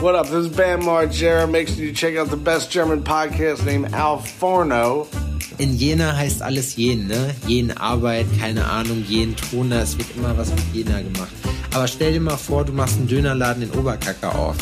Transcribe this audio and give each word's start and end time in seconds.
What 0.00 0.14
up? 0.14 0.26
This 0.26 0.46
is 0.46 0.48
Bam 0.54 0.82
Margera. 0.82 1.50
Make 1.50 1.68
sure 1.68 1.78
you 1.78 1.90
check 1.90 2.16
out 2.16 2.28
the 2.28 2.36
best 2.36 2.70
German 2.70 3.02
podcast 3.02 3.64
named 3.64 3.94
Al 3.94 4.18
Forno. 4.18 5.08
In 5.56 5.74
Jena 5.74 6.14
heißt 6.14 6.42
alles 6.42 6.76
Jen, 6.76 7.06
ne? 7.06 7.34
Jen 7.46 7.74
Arbeit, 7.78 8.26
keine 8.38 8.66
Ahnung, 8.66 9.02
Jen 9.08 9.34
Toner, 9.34 9.80
es 9.80 9.96
wird 9.96 10.14
immer 10.14 10.36
was 10.36 10.50
mit 10.50 10.74
Jena 10.74 11.00
gemacht. 11.00 11.32
Aber 11.72 11.88
stell 11.88 12.12
dir 12.12 12.20
mal 12.20 12.36
vor, 12.36 12.66
du 12.66 12.74
machst 12.74 12.98
einen 12.98 13.08
Dönerladen 13.08 13.62
in 13.62 13.70
Oberkacker 13.70 14.38
auf. 14.38 14.56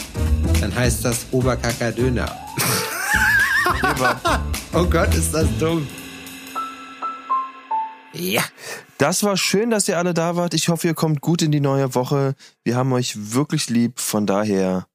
Dann 0.61 0.73
heißt 0.73 1.05
das 1.05 1.27
Oberkacker 1.33 1.91
Döner. 1.91 2.31
oh 4.73 4.85
Gott, 4.85 5.13
ist 5.17 5.35
das 5.35 5.49
dumm. 5.59 5.89
Ja. 8.13 8.43
Das 8.99 9.25
war 9.25 9.37
schön, 9.37 9.71
dass 9.71 9.89
ihr 9.89 9.99
alle 9.99 10.15
da 10.15 10.37
wart. 10.37 10.55
Ich 10.55 10.69
hoffe, 10.69 10.87
ihr 10.87 10.95
kommt 10.95 11.21
gut 11.21 11.43
in 11.43 11.51
die 11.51 11.61
neue 11.61 11.97
Woche. 11.97 12.37
Wir 12.63 12.77
haben 12.77 12.93
euch 12.93 13.35
wirklich 13.35 13.69
lieb. 13.69 13.99
Von 13.99 14.27
daher, 14.27 14.87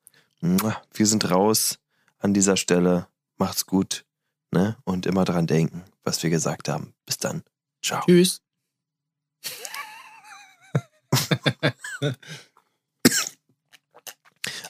wir 0.41 1.05
sind 1.05 1.29
raus 1.29 1.79
an 2.19 2.33
dieser 2.33 2.57
Stelle. 2.57 3.07
Macht's 3.37 3.65
gut. 3.65 4.05
Ne? 4.51 4.77
Und 4.83 5.05
immer 5.05 5.25
dran 5.25 5.47
denken, 5.47 5.83
was 6.03 6.21
wir 6.23 6.29
gesagt 6.29 6.69
haben. 6.69 6.93
Bis 7.05 7.17
dann. 7.17 7.43
Ciao. 7.83 8.03
Tschüss. 8.05 8.41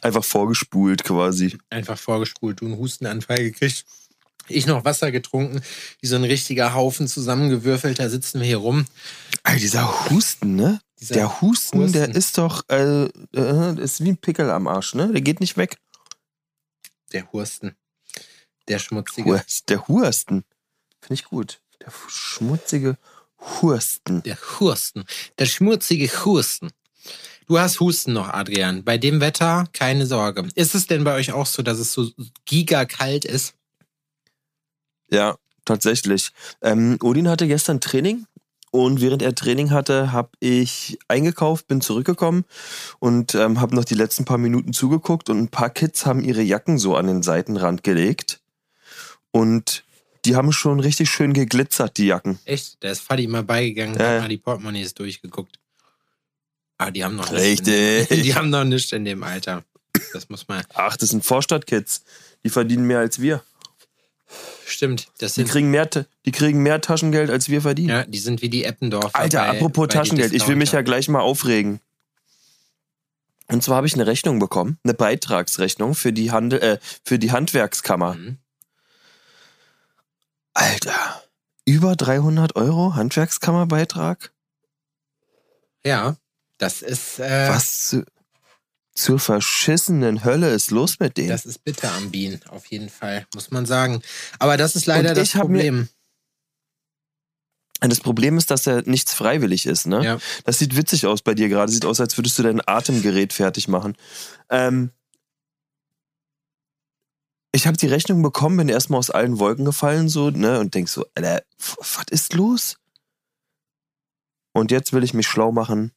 Einfach 0.02 0.24
vorgespult 0.24 1.04
quasi. 1.04 1.58
Einfach 1.70 1.98
vorgespult. 1.98 2.62
Du 2.62 2.66
einen 2.66 2.78
Hustenanfall 2.78 3.38
gekriegt. 3.38 3.86
Ich 4.48 4.66
noch 4.66 4.84
Wasser 4.84 5.12
getrunken, 5.12 5.62
wie 6.02 6.08
so 6.08 6.16
ein 6.16 6.24
richtiger 6.24 6.74
Haufen 6.74 7.08
zusammengewürfelt. 7.08 8.00
Da 8.00 8.10
sitzen 8.10 8.40
wir 8.40 8.48
hier 8.48 8.58
rum. 8.58 8.86
Ey, 9.44 9.60
dieser 9.60 10.10
Husten, 10.10 10.56
ne? 10.56 10.82
Der 11.02 11.42
Husten, 11.42 11.80
Husten, 11.80 11.94
der 11.94 12.10
ist 12.14 12.38
doch, 12.38 12.64
äh, 12.70 13.06
äh, 13.34 13.82
ist 13.82 14.04
wie 14.04 14.10
ein 14.10 14.18
Pickel 14.18 14.50
am 14.50 14.68
Arsch, 14.68 14.96
ne? 14.96 15.12
Der 15.12 15.22
geht 15.22 15.40
nicht 15.40 15.56
weg. 15.56 15.78
Der 17.14 17.32
Hursten. 17.32 17.76
Der 18.68 18.80
schmutzige. 18.80 19.30
Hurst, 19.30 19.70
der 19.70 19.88
Hursten. 19.88 20.44
Finde 21.02 21.14
ich 21.14 21.24
gut. 21.24 21.62
Der 21.82 21.92
schmutzige 22.10 22.98
Hursten. 23.40 24.22
Der 24.24 24.38
Hursten. 24.38 25.06
Der 25.40 25.46
schmutzige 25.46 26.08
Hursten. 26.26 26.70
Du 27.48 27.58
hast 27.58 27.80
Husten 27.80 28.14
noch, 28.14 28.30
Adrian. 28.30 28.84
Bei 28.84 28.98
dem 28.98 29.22
Wetter 29.22 29.68
keine 29.74 30.06
Sorge. 30.06 30.48
Ist 30.54 30.76
es 30.76 30.86
denn 30.86 31.04
bei 31.04 31.16
euch 31.16 31.32
auch 31.32 31.48
so, 31.48 31.64
dass 31.64 31.80
es 31.80 31.94
so 31.94 32.12
gigakalt 32.46 33.26
ist? 33.26 33.56
Ja, 35.10 35.38
tatsächlich. 35.66 36.32
Ähm, 36.62 36.98
Odin 37.02 37.28
hatte 37.28 37.48
gestern 37.48 37.82
Training 37.82 38.28
und 38.72 39.02
während 39.02 39.22
er 39.22 39.36
Training 39.36 39.72
hatte, 39.72 40.12
habe 40.12 40.30
ich 40.40 41.00
eingekauft, 41.08 41.68
bin 41.68 41.82
zurückgekommen 41.82 42.46
und 43.00 43.36
ähm, 43.36 43.60
habe 43.60 43.76
noch 43.76 43.86
die 43.86 43.96
letzten 43.96 44.26
paar 44.26 44.38
Minuten 44.38 44.74
zugeguckt 44.74 45.30
und 45.30 45.40
ein 45.40 45.48
paar 45.50 45.70
Kids 45.70 46.06
haben 46.06 46.24
ihre 46.24 46.42
Jacken 46.42 46.78
so 46.78 46.96
an 46.96 47.08
den 47.08 47.24
Seitenrand 47.24 47.84
gelegt 47.84 48.42
und 49.32 49.84
die 50.26 50.36
haben 50.36 50.52
schon 50.52 50.80
richtig 50.80 51.10
schön 51.10 51.34
geglitzert, 51.34 51.98
die 51.98 52.08
Jacken. 52.08 52.40
Echt? 52.46 52.84
Da 52.84 52.92
ist 52.92 53.02
Fadi 53.02 53.28
mal 53.28 53.44
beigegangen 53.44 53.96
und 53.96 54.02
hat 54.02 54.22
mal 54.22 54.28
die 54.28 54.38
Portemonnaies 54.38 54.94
durchgeguckt. 54.94 55.60
Ah, 56.78 56.92
die 56.92 57.04
haben 57.04 57.16
noch 57.16 57.30
nicht. 57.32 57.42
Richtig. 57.42 58.08
die 58.24 58.36
haben 58.36 58.50
noch 58.50 58.64
nichts 58.64 58.92
in 58.92 59.06
dem 59.06 59.24
Alter. 59.24 59.64
Das 60.14 60.30
muss 60.30 60.48
man. 60.48 60.64
Ach, 60.74 60.96
das 60.96 61.10
sind 61.10 61.26
Vorstadtkids. 61.26 62.04
Die 62.44 62.50
verdienen 62.50 62.86
mehr 62.86 63.00
als 63.00 63.20
wir. 63.20 63.44
Stimmt. 64.70 65.08
Das 65.18 65.34
die, 65.34 65.44
kriegen 65.44 65.72
mehr, 65.72 65.88
die 65.88 66.32
kriegen 66.32 66.62
mehr 66.62 66.80
Taschengeld, 66.80 67.30
als 67.30 67.50
wir 67.50 67.62
verdienen. 67.62 67.90
Ja, 67.90 68.04
die 68.04 68.20
sind 68.20 68.42
wie 68.42 68.50
die 68.50 68.64
Eppendorfer. 68.64 69.18
Alter, 69.18 69.40
bei, 69.40 69.50
apropos 69.50 69.88
bei 69.88 69.94
Taschengeld, 69.94 70.32
ich 70.32 70.48
will 70.48 70.56
mich 70.56 70.72
ja 70.72 70.82
gleich 70.82 71.10
mal 71.10 71.22
aufregen. 71.22 71.80
Und 73.48 73.64
zwar 73.64 73.78
habe 73.78 73.88
ich 73.88 73.96
eine 73.96 74.06
Rechnung 74.06 74.38
bekommen, 74.38 74.78
eine 74.84 74.94
Beitragsrechnung 74.94 75.96
für 75.96 76.14
die, 76.14 76.32
Handel, 76.32 76.62
äh, 76.62 76.78
für 77.04 77.18
die 77.18 77.32
Handwerkskammer. 77.32 78.14
Mhm. 78.14 78.38
Alter, 80.54 81.24
über 81.66 81.96
300 81.96 82.56
Euro 82.56 82.96
Handwerkskammerbeitrag? 82.96 84.32
Ja. 85.84 86.16
Das 86.60 86.82
ist. 86.82 87.20
Äh, 87.20 87.50
Was 87.50 87.98
zur 89.00 89.20
verschissenen 89.20 90.24
Hölle 90.24 90.50
ist 90.54 90.72
los 90.72 91.00
mit 91.00 91.18
denen? 91.18 91.30
Das 91.30 91.46
ist 91.46 91.64
bitter 91.64 91.92
am 91.94 92.12
Bienen, 92.12 92.42
auf 92.50 92.66
jeden 92.66 92.90
Fall, 92.90 93.26
muss 93.34 93.50
man 93.50 93.66
sagen. 93.66 94.02
Aber 94.40 94.58
das 94.58 94.76
ist 94.76 94.86
leider 94.86 95.14
das 95.14 95.32
Problem. 95.32 95.88
Das 97.80 98.02
Problem 98.02 98.38
ist, 98.38 98.52
dass 98.52 98.68
er 98.68 98.82
nichts 98.82 99.14
freiwillig 99.14 99.66
ist, 99.66 99.88
ne? 99.88 100.04
Ja. 100.04 100.20
Das 100.44 100.60
sieht 100.60 100.76
witzig 100.76 101.06
aus 101.06 101.22
bei 101.22 101.34
dir 101.34 101.48
gerade. 101.48 101.72
Sieht 101.72 101.86
aus, 101.86 102.02
als 102.02 102.18
würdest 102.18 102.38
du 102.38 102.44
dein 102.44 102.60
Atemgerät 102.68 103.32
fertig 103.32 103.70
machen. 103.70 103.96
Ähm, 104.50 104.92
ich 107.54 107.68
habe 107.68 107.78
die 107.78 107.88
Rechnung 107.88 108.22
bekommen, 108.22 108.58
bin 108.58 108.68
erstmal 108.68 109.00
aus 109.00 109.10
allen 109.10 109.40
Wolken 109.40 109.64
gefallen, 109.64 110.10
so, 110.10 110.30
ne? 110.30 110.60
Und 110.60 110.76
denk 110.76 110.90
so, 110.90 111.06
Alter, 111.16 111.42
was 111.78 112.04
ist 112.10 112.34
los? 112.34 112.78
Und 114.52 114.72
jetzt 114.72 114.92
will 114.92 115.06
ich 115.06 115.14
mich 115.14 115.28
schlau 115.28 115.54
machen 115.54 115.94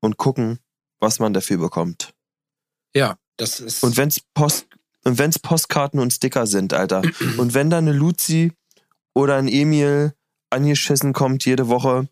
und 0.00 0.16
gucken, 0.16 0.58
was 1.00 1.18
man 1.18 1.34
dafür 1.34 1.58
bekommt. 1.58 2.14
Ja, 2.94 3.16
das 3.36 3.60
ist. 3.60 3.82
Und 3.82 3.96
wenn's 3.96 4.20
Post 4.34 4.66
und 5.04 5.18
wenn's 5.18 5.38
Postkarten 5.38 6.00
und 6.00 6.12
Sticker 6.12 6.46
sind, 6.46 6.72
Alter. 6.74 7.02
und 7.38 7.54
wenn 7.54 7.70
da 7.70 7.78
eine 7.78 7.92
Luzi 7.92 8.52
oder 9.14 9.36
ein 9.36 9.48
Emil 9.48 10.14
angeschissen 10.50 11.12
kommt 11.12 11.44
jede 11.44 11.68
Woche, 11.68 12.08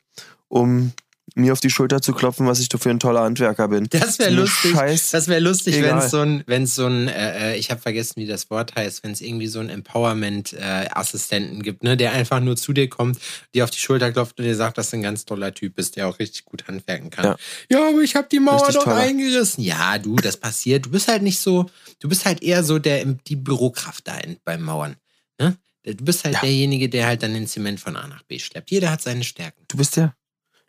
um 0.48 0.92
mir 1.34 1.52
auf 1.52 1.60
die 1.60 1.70
Schulter 1.70 2.00
zu 2.00 2.12
klopfen, 2.12 2.46
was 2.46 2.60
ich 2.60 2.68
doch 2.68 2.80
für 2.80 2.90
ein 2.90 3.00
toller 3.00 3.20
Handwerker 3.20 3.68
bin. 3.68 3.86
Das 3.90 4.18
wäre 4.18 4.30
lustig. 4.30 4.72
Scheiß 4.72 5.10
das 5.10 5.28
wäre 5.28 5.40
lustig, 5.40 5.80
wenn 5.82 5.98
es 5.98 6.10
so 6.10 6.20
ein, 6.20 6.42
wenn 6.46 6.66
so 6.66 6.86
ein, 6.86 7.08
äh, 7.08 7.52
äh 7.52 7.58
ich 7.58 7.70
habe 7.70 7.80
vergessen, 7.80 8.14
wie 8.16 8.26
das 8.26 8.50
Wort 8.50 8.74
heißt, 8.74 9.04
wenn 9.04 9.12
es 9.12 9.20
irgendwie 9.20 9.46
so 9.46 9.60
einen 9.60 9.70
Empowerment-Assistenten 9.70 11.60
äh, 11.60 11.62
gibt, 11.62 11.82
ne, 11.84 11.96
der 11.96 12.12
einfach 12.12 12.40
nur 12.40 12.56
zu 12.56 12.72
dir 12.72 12.88
kommt, 12.88 13.18
dir 13.54 13.64
auf 13.64 13.70
die 13.70 13.78
Schulter 13.78 14.12
klopft 14.12 14.38
und 14.38 14.44
dir 14.44 14.56
sagt, 14.56 14.78
dass 14.78 14.90
du 14.90 14.96
ein 14.96 15.02
ganz 15.02 15.24
toller 15.24 15.54
Typ 15.54 15.74
bist, 15.74 15.96
der 15.96 16.08
auch 16.08 16.18
richtig 16.18 16.44
gut 16.44 16.66
handwerken 16.68 17.10
kann. 17.10 17.24
Ja, 17.24 17.36
ja 17.70 17.88
aber 17.88 18.00
ich 18.00 18.14
habe 18.16 18.28
die 18.30 18.40
Mauer 18.40 18.60
richtig 18.60 18.76
doch 18.76 18.84
toller. 18.84 18.96
eingerissen. 18.96 19.62
Ja, 19.62 19.98
du, 19.98 20.16
das 20.16 20.36
passiert. 20.36 20.86
Du 20.86 20.90
bist 20.90 21.08
halt 21.08 21.22
nicht 21.22 21.38
so, 21.38 21.66
du 22.00 22.08
bist 22.08 22.24
halt 22.24 22.42
eher 22.42 22.64
so 22.64 22.78
der 22.78 23.04
die 23.04 23.36
Bürokraft 23.36 24.06
da 24.06 24.16
in, 24.18 24.36
beim 24.44 24.62
Mauern. 24.62 24.96
Ne? 25.40 25.56
Du 25.84 26.04
bist 26.04 26.24
halt 26.24 26.34
ja. 26.34 26.40
derjenige, 26.40 26.88
der 26.88 27.06
halt 27.06 27.22
dann 27.22 27.34
den 27.34 27.46
Zement 27.46 27.80
von 27.80 27.96
A 27.96 28.06
nach 28.06 28.22
B 28.24 28.38
schleppt. 28.38 28.70
Jeder 28.70 28.90
hat 28.90 29.02
seine 29.02 29.24
Stärken. 29.24 29.64
Du 29.68 29.76
bist 29.76 29.96
der 29.96 30.14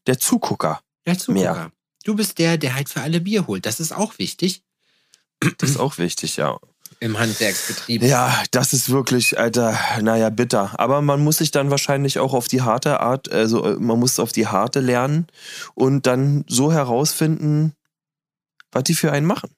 der 0.09 0.19
Zugucker. 0.19 0.81
Der 1.05 1.17
Zugucker. 1.17 1.53
Mehr. 1.53 1.71
Du 2.03 2.15
bist 2.15 2.39
der, 2.39 2.57
der 2.57 2.73
halt 2.73 2.89
für 2.89 3.01
alle 3.01 3.21
Bier 3.21 3.45
holt. 3.45 3.65
Das 3.67 3.79
ist 3.79 3.91
auch 3.91 4.17
wichtig. 4.17 4.63
Das 5.59 5.69
ist 5.69 5.77
auch 5.77 5.99
wichtig, 5.99 6.37
ja. 6.37 6.57
Im 6.99 7.17
Handwerksbetrieb. 7.17 8.01
Ja, 8.01 8.43
das 8.51 8.73
ist 8.73 8.89
wirklich, 8.89 9.37
Alter, 9.37 9.79
naja, 10.01 10.29
bitter. 10.31 10.77
Aber 10.79 11.01
man 11.01 11.23
muss 11.23 11.37
sich 11.37 11.51
dann 11.51 11.69
wahrscheinlich 11.69 12.17
auch 12.17 12.33
auf 12.33 12.47
die 12.47 12.63
harte 12.63 12.99
Art, 12.99 13.31
also 13.31 13.63
äh, 13.63 13.75
man 13.75 13.99
muss 13.99 14.19
auf 14.19 14.31
die 14.31 14.47
harte 14.47 14.79
lernen 14.79 15.27
und 15.75 16.07
dann 16.07 16.43
so 16.47 16.73
herausfinden, 16.73 17.73
was 18.71 18.83
die 18.83 18.95
für 18.95 19.11
einen 19.11 19.27
machen. 19.27 19.51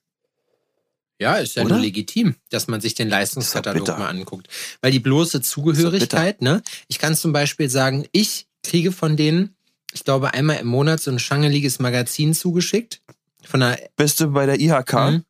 Ja, 1.18 1.36
ist 1.36 1.56
ja 1.56 1.64
Oder? 1.64 1.76
nur 1.76 1.82
legitim, 1.82 2.36
dass 2.50 2.68
man 2.68 2.80
sich 2.80 2.94
den 2.94 3.08
Leistungskatalog 3.08 3.88
mal 3.88 4.08
anguckt. 4.08 4.48
Weil 4.82 4.92
die 4.92 5.00
bloße 5.00 5.40
Zugehörigkeit, 5.40 6.42
ne? 6.42 6.62
Ich 6.88 6.98
kann 6.98 7.16
zum 7.16 7.32
Beispiel 7.32 7.70
sagen, 7.70 8.06
ich 8.12 8.46
kriege 8.62 8.92
von 8.92 9.16
denen 9.16 9.56
ich 9.92 10.04
glaube, 10.04 10.34
einmal 10.34 10.56
im 10.56 10.66
Monat 10.66 11.00
so 11.00 11.10
ein 11.10 11.18
schangeliges 11.18 11.78
Magazin 11.78 12.34
zugeschickt. 12.34 13.00
Von 13.44 13.60
der 13.60 13.78
Bist 13.96 14.20
du 14.20 14.28
bei 14.28 14.46
der 14.46 14.60
IHK? 14.60 14.92
Mhm. 14.94 15.24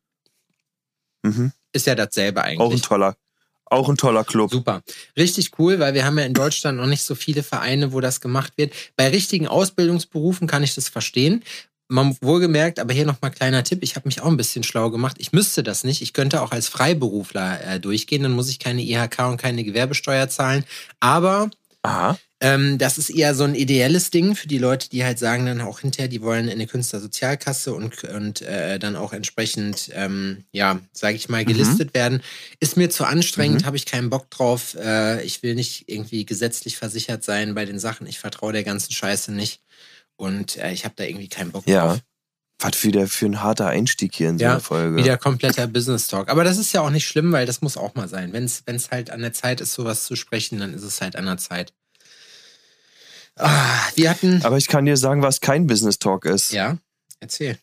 Mhm. 1.23 1.51
Ist 1.71 1.87
ja 1.87 1.95
dasselbe 1.95 2.43
eigentlich. 2.43 2.59
Auch 2.59 2.71
ein 2.71 2.81
toller, 2.81 3.15
auch 3.65 3.89
ein 3.89 3.97
toller 3.97 4.23
Club. 4.23 4.51
Super. 4.51 4.83
Richtig 5.17 5.51
cool, 5.57 5.79
weil 5.79 5.93
wir 5.93 6.05
haben 6.05 6.17
ja 6.19 6.25
in 6.25 6.33
Deutschland 6.33 6.77
noch 6.77 6.85
nicht 6.85 7.03
so 7.03 7.15
viele 7.15 7.43
Vereine, 7.43 7.91
wo 7.93 7.99
das 7.99 8.21
gemacht 8.21 8.53
wird. 8.57 8.73
Bei 8.95 9.09
richtigen 9.09 9.47
Ausbildungsberufen 9.47 10.47
kann 10.47 10.63
ich 10.63 10.75
das 10.75 10.89
verstehen. 10.89 11.43
Man 11.89 12.15
wohlgemerkt, 12.21 12.79
aber 12.79 12.93
hier 12.93 13.05
nochmal 13.05 13.31
kleiner 13.31 13.63
Tipp. 13.63 13.79
Ich 13.81 13.95
habe 13.95 14.07
mich 14.07 14.21
auch 14.21 14.27
ein 14.27 14.37
bisschen 14.37 14.63
schlau 14.63 14.89
gemacht. 14.89 15.17
Ich 15.19 15.31
müsste 15.31 15.63
das 15.63 15.83
nicht. 15.83 16.01
Ich 16.01 16.13
könnte 16.13 16.41
auch 16.41 16.51
als 16.51 16.67
Freiberufler 16.67 17.63
äh, 17.63 17.79
durchgehen. 17.79 18.23
Dann 18.23 18.31
muss 18.31 18.49
ich 18.49 18.59
keine 18.59 18.81
IHK 18.81 19.19
und 19.29 19.37
keine 19.37 19.63
Gewerbesteuer 19.63 20.29
zahlen. 20.29 20.63
Aber 20.99 21.49
Aha. 21.81 22.17
Ähm, 22.43 22.77
das 22.77 22.97
ist 22.97 23.09
eher 23.09 23.35
so 23.35 23.45
ein 23.45 23.55
ideelles 23.55 24.09
Ding 24.09 24.35
für 24.35 24.49
die 24.49 24.57
Leute, 24.57 24.89
die 24.89 25.05
halt 25.05 25.17
sagen 25.17 25.45
dann 25.45 25.61
auch 25.61 25.79
hinterher, 25.79 26.09
die 26.09 26.21
wollen 26.21 26.49
in 26.49 26.55
eine 26.55 26.67
Künstlersozialkasse 26.67 27.73
und, 27.73 28.03
und 28.03 28.41
äh, 28.41 28.79
dann 28.79 28.97
auch 28.97 29.13
entsprechend, 29.13 29.89
ähm, 29.93 30.43
ja, 30.51 30.81
sage 30.91 31.15
ich 31.15 31.29
mal, 31.29 31.45
gelistet 31.45 31.91
mhm. 31.91 31.97
werden. 31.97 32.21
Ist 32.59 32.75
mir 32.75 32.89
zu 32.89 33.05
anstrengend, 33.05 33.61
mhm. 33.61 33.65
habe 33.65 33.77
ich 33.77 33.85
keinen 33.85 34.09
Bock 34.09 34.29
drauf. 34.29 34.75
Äh, 34.75 35.23
ich 35.23 35.41
will 35.41 35.55
nicht 35.55 35.87
irgendwie 35.87 36.25
gesetzlich 36.25 36.75
versichert 36.75 37.23
sein 37.23 37.55
bei 37.55 37.63
den 37.63 37.79
Sachen. 37.79 38.07
Ich 38.07 38.19
vertraue 38.19 38.51
der 38.51 38.65
ganzen 38.65 38.91
Scheiße 38.91 39.31
nicht. 39.31 39.61
Und 40.17 40.57
äh, 40.57 40.73
ich 40.73 40.83
habe 40.83 40.95
da 40.97 41.05
irgendwie 41.05 41.29
keinen 41.29 41.51
Bock 41.51 41.65
ja. 41.65 41.87
drauf. 41.87 41.99
Was 42.59 42.83
wieder 42.83 43.07
für 43.07 43.25
ein 43.25 43.41
harter 43.41 43.67
Einstieg 43.67 44.15
hier 44.15 44.29
in 44.29 44.37
so 44.37 44.43
ja, 44.43 44.51
einer 44.51 44.59
Folge. 44.59 44.97
Wieder 44.97 45.17
kompletter 45.17 45.67
Business 45.67 46.07
Talk. 46.07 46.29
Aber 46.29 46.43
das 46.43 46.57
ist 46.57 46.73
ja 46.73 46.81
auch 46.81 46.89
nicht 46.89 47.07
schlimm, 47.07 47.31
weil 47.31 47.45
das 47.45 47.61
muss 47.61 47.77
auch 47.77 47.95
mal 47.95 48.09
sein. 48.09 48.33
Wenn 48.33 48.43
es 48.43 48.91
halt 48.91 49.11
an 49.11 49.21
der 49.21 49.31
Zeit 49.31 49.61
ist, 49.61 49.73
sowas 49.73 50.03
zu 50.03 50.17
sprechen, 50.17 50.59
dann 50.59 50.73
ist 50.73 50.83
es 50.83 50.99
halt 50.99 51.15
an 51.15 51.25
der 51.25 51.37
Zeit. 51.37 51.73
Ah, 53.35 53.87
wir 53.95 54.09
hatten. 54.09 54.43
Aber 54.43 54.57
ich 54.57 54.67
kann 54.67 54.85
dir 54.85 54.97
sagen, 54.97 55.21
was 55.21 55.41
kein 55.41 55.67
Business 55.67 55.99
Talk 55.99 56.25
ist. 56.25 56.51
Ja, 56.51 56.77
erzähl. 57.19 57.57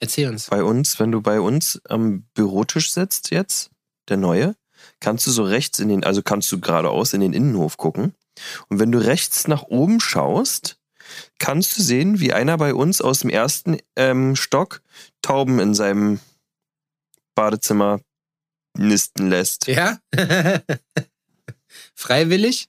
Erzähl 0.00 0.28
uns. 0.28 0.46
Bei 0.46 0.64
uns, 0.64 0.98
wenn 0.98 1.12
du 1.12 1.20
bei 1.20 1.40
uns 1.40 1.80
am 1.88 2.24
Bürotisch 2.34 2.92
sitzt 2.92 3.30
jetzt, 3.30 3.70
der 4.08 4.16
neue, 4.16 4.56
kannst 5.00 5.26
du 5.26 5.30
so 5.30 5.44
rechts 5.44 5.78
in 5.78 5.88
den, 5.88 6.02
also 6.04 6.22
kannst 6.22 6.50
du 6.50 6.60
geradeaus 6.60 7.12
in 7.12 7.20
den 7.20 7.32
Innenhof 7.32 7.76
gucken. 7.76 8.14
Und 8.68 8.80
wenn 8.80 8.90
du 8.90 8.98
rechts 8.98 9.46
nach 9.46 9.62
oben 9.62 10.00
schaust, 10.00 10.78
kannst 11.38 11.76
du 11.76 11.82
sehen, 11.82 12.20
wie 12.20 12.32
einer 12.32 12.56
bei 12.56 12.74
uns 12.74 13.00
aus 13.00 13.20
dem 13.20 13.30
ersten 13.30 13.78
ähm, 13.96 14.34
Stock 14.34 14.82
Tauben 15.20 15.58
in 15.60 15.74
seinem 15.74 16.20
Badezimmer 17.34 18.00
nisten 18.76 19.28
lässt. 19.28 19.66
Ja? 19.66 19.98
Freiwillig? 21.94 22.68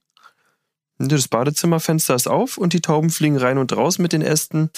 Das 1.08 1.28
Badezimmerfenster 1.28 2.16
ist 2.16 2.28
auf 2.28 2.58
und 2.58 2.74
die 2.74 2.82
Tauben 2.82 3.10
fliegen 3.10 3.38
rein 3.38 3.58
und 3.58 3.76
raus 3.76 4.00
mit 4.00 4.14
den 4.14 4.22
Ästen 4.22 4.70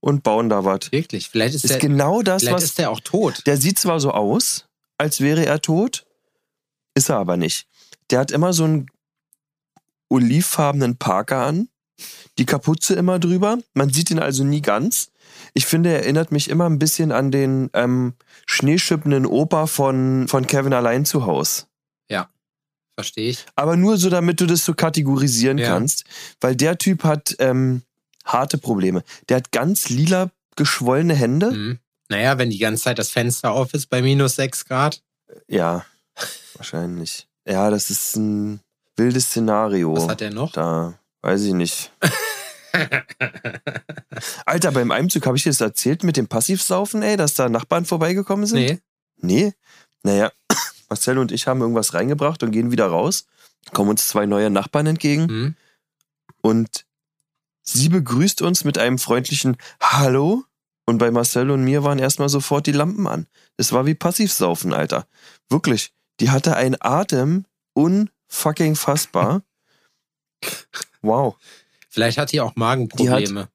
und 0.00 0.22
bauen 0.22 0.48
da 0.48 0.64
was. 0.64 0.92
Wirklich? 0.92 1.28
Vielleicht 1.28 1.54
ist, 1.54 1.64
Ist 1.64 1.72
der, 1.72 1.78
genau 1.78 2.22
das, 2.22 2.42
vielleicht 2.42 2.56
was. 2.56 2.64
ist 2.64 2.78
der 2.78 2.90
auch 2.90 3.00
tot. 3.00 3.42
Der 3.46 3.56
sieht 3.56 3.78
zwar 3.78 4.00
so 4.00 4.12
aus, 4.12 4.66
als 4.98 5.20
wäre 5.20 5.44
er 5.46 5.60
tot, 5.60 6.06
ist 6.94 7.08
er 7.08 7.16
aber 7.16 7.36
nicht. 7.36 7.66
Der 8.10 8.20
hat 8.20 8.30
immer 8.30 8.52
so 8.52 8.64
einen 8.64 8.86
olivfarbenen 10.08 10.96
Parker 10.96 11.38
an, 11.38 11.68
die 12.38 12.46
Kapuze 12.46 12.94
immer 12.94 13.18
drüber. 13.18 13.58
Man 13.74 13.90
sieht 13.90 14.10
ihn 14.10 14.18
also 14.18 14.44
nie 14.44 14.62
ganz. 14.62 15.10
Ich 15.54 15.66
finde, 15.66 15.90
er 15.90 16.00
erinnert 16.00 16.32
mich 16.32 16.50
immer 16.50 16.68
ein 16.68 16.78
bisschen 16.78 17.10
an 17.12 17.30
den 17.30 17.70
ähm, 17.72 18.14
schneeschippenden 18.46 19.26
Opa 19.26 19.66
von, 19.66 20.28
von 20.28 20.46
Kevin 20.46 20.72
allein 20.72 21.04
zu 21.04 21.26
Haus. 21.26 21.66
Verstehe 22.96 23.30
ich. 23.30 23.44
Aber 23.54 23.76
nur 23.76 23.98
so, 23.98 24.08
damit 24.10 24.40
du 24.40 24.46
das 24.46 24.64
so 24.64 24.72
kategorisieren 24.74 25.58
Ja. 25.58 25.68
kannst. 25.68 26.04
Weil 26.40 26.56
der 26.56 26.78
Typ 26.78 27.04
hat 27.04 27.36
ähm, 27.38 27.82
harte 28.24 28.58
Probleme. 28.58 29.04
Der 29.28 29.36
hat 29.36 29.52
ganz 29.52 29.88
lila 29.90 30.30
geschwollene 30.56 31.14
Hände. 31.14 31.50
Mhm. 31.52 31.78
Naja, 32.08 32.38
wenn 32.38 32.50
die 32.50 32.58
ganze 32.58 32.84
Zeit 32.84 32.98
das 32.98 33.10
Fenster 33.10 33.52
auf 33.52 33.74
ist 33.74 33.86
bei 33.90 34.00
minus 34.00 34.36
6 34.36 34.64
Grad. 34.64 35.02
Ja, 35.48 35.84
wahrscheinlich. 36.54 37.28
Ja, 37.46 37.68
das 37.70 37.90
ist 37.90 38.16
ein 38.16 38.60
wildes 38.96 39.26
Szenario. 39.26 39.94
Was 39.96 40.08
hat 40.08 40.22
er 40.22 40.30
noch? 40.32 40.52
Da 40.52 40.94
weiß 41.22 41.42
ich 41.42 41.52
nicht. 41.52 41.92
Alter, 44.46 44.72
beim 44.72 44.90
Einzug 44.90 45.26
habe 45.26 45.36
ich 45.36 45.42
dir 45.42 45.50
das 45.50 45.60
erzählt 45.60 46.02
mit 46.04 46.16
dem 46.16 46.28
Passivsaufen, 46.28 47.02
ey, 47.02 47.16
dass 47.16 47.34
da 47.34 47.48
Nachbarn 47.48 47.84
vorbeigekommen 47.84 48.46
sind? 48.46 48.58
Nee. 48.58 48.78
Nee? 49.18 49.52
Naja, 50.02 50.30
Marcel 50.88 51.18
und 51.18 51.32
ich 51.32 51.46
haben 51.46 51.60
irgendwas 51.60 51.94
reingebracht 51.94 52.42
und 52.42 52.50
gehen 52.50 52.70
wieder 52.70 52.86
raus. 52.86 53.26
Kommen 53.72 53.90
uns 53.90 54.06
zwei 54.08 54.26
neue 54.26 54.50
Nachbarn 54.50 54.86
entgegen 54.86 55.26
Mhm. 55.26 55.54
und 56.42 56.86
sie 57.62 57.88
begrüßt 57.88 58.42
uns 58.42 58.64
mit 58.64 58.78
einem 58.78 58.98
freundlichen 58.98 59.56
Hallo. 59.80 60.44
Und 60.88 60.98
bei 60.98 61.10
Marcel 61.10 61.50
und 61.50 61.64
mir 61.64 61.82
waren 61.82 61.98
erstmal 61.98 62.28
sofort 62.28 62.66
die 62.68 62.72
Lampen 62.72 63.08
an. 63.08 63.26
Es 63.56 63.72
war 63.72 63.86
wie 63.86 63.94
Passivsaufen, 63.96 64.72
Alter. 64.72 65.08
Wirklich. 65.50 65.92
Die 66.20 66.30
hatte 66.30 66.54
einen 66.56 66.76
Atem 66.80 67.44
unfucking 67.74 68.76
fassbar. 68.76 69.42
Wow. 71.02 71.36
Vielleicht 71.88 72.18
hat 72.18 72.32
die 72.32 72.40
auch 72.40 72.56
Magenprobleme 72.56 73.48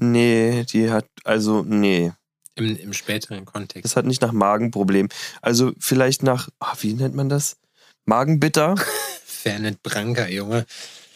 Nee, 0.00 0.64
die 0.64 0.90
hat, 0.90 1.06
also, 1.24 1.62
nee. 1.62 2.12
Im, 2.56 2.76
im 2.76 2.92
späteren 2.92 3.44
Kontext. 3.44 3.84
Das 3.84 3.96
hat 3.96 4.06
nicht 4.06 4.22
nach 4.22 4.32
Magenproblem. 4.32 5.08
Also 5.42 5.72
vielleicht 5.78 6.22
nach, 6.22 6.48
ah, 6.60 6.74
wie 6.80 6.94
nennt 6.94 7.14
man 7.14 7.28
das? 7.28 7.56
Magenbitter? 8.04 8.76
Fernet 9.24 9.82
Branca, 9.82 10.26
Junge. 10.28 10.66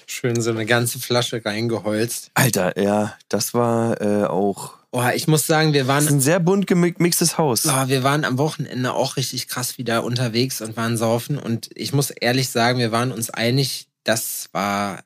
Schön 0.07 0.41
so 0.41 0.51
eine 0.51 0.65
ganze 0.65 0.99
Flasche 0.99 1.45
reingeholzt. 1.45 2.31
Alter, 2.35 2.81
ja, 2.81 3.15
das 3.29 3.53
war 3.53 4.01
äh, 4.01 4.25
auch. 4.25 4.75
Oh, 4.91 5.05
ich 5.15 5.29
muss 5.29 5.47
sagen, 5.47 5.75
wir 5.75 5.85
Das 5.85 6.05
ist 6.05 6.09
waren, 6.09 6.17
ein 6.17 6.21
sehr 6.23 6.41
bunt 6.41 6.67
gemixtes 6.67 7.37
Haus. 7.37 7.67
oh, 7.67 7.89
wir 7.89 8.03
waren 8.03 8.25
am 8.25 8.39
Wochenende 8.39 8.95
auch 8.95 9.17
richtig 9.19 9.49
krass 9.49 9.77
wieder 9.77 10.05
unterwegs 10.05 10.63
und 10.63 10.79
waren 10.79 10.97
saufen. 10.97 11.39
Und 11.39 11.69
ich 11.75 11.93
muss 11.93 12.09
ehrlich 12.11 12.49
sagen, 12.49 12.79
wir 12.79 12.91
waren 12.91 13.13
uns 13.13 13.29
einig, 13.29 13.89
das 14.05 14.49
war, 14.53 15.01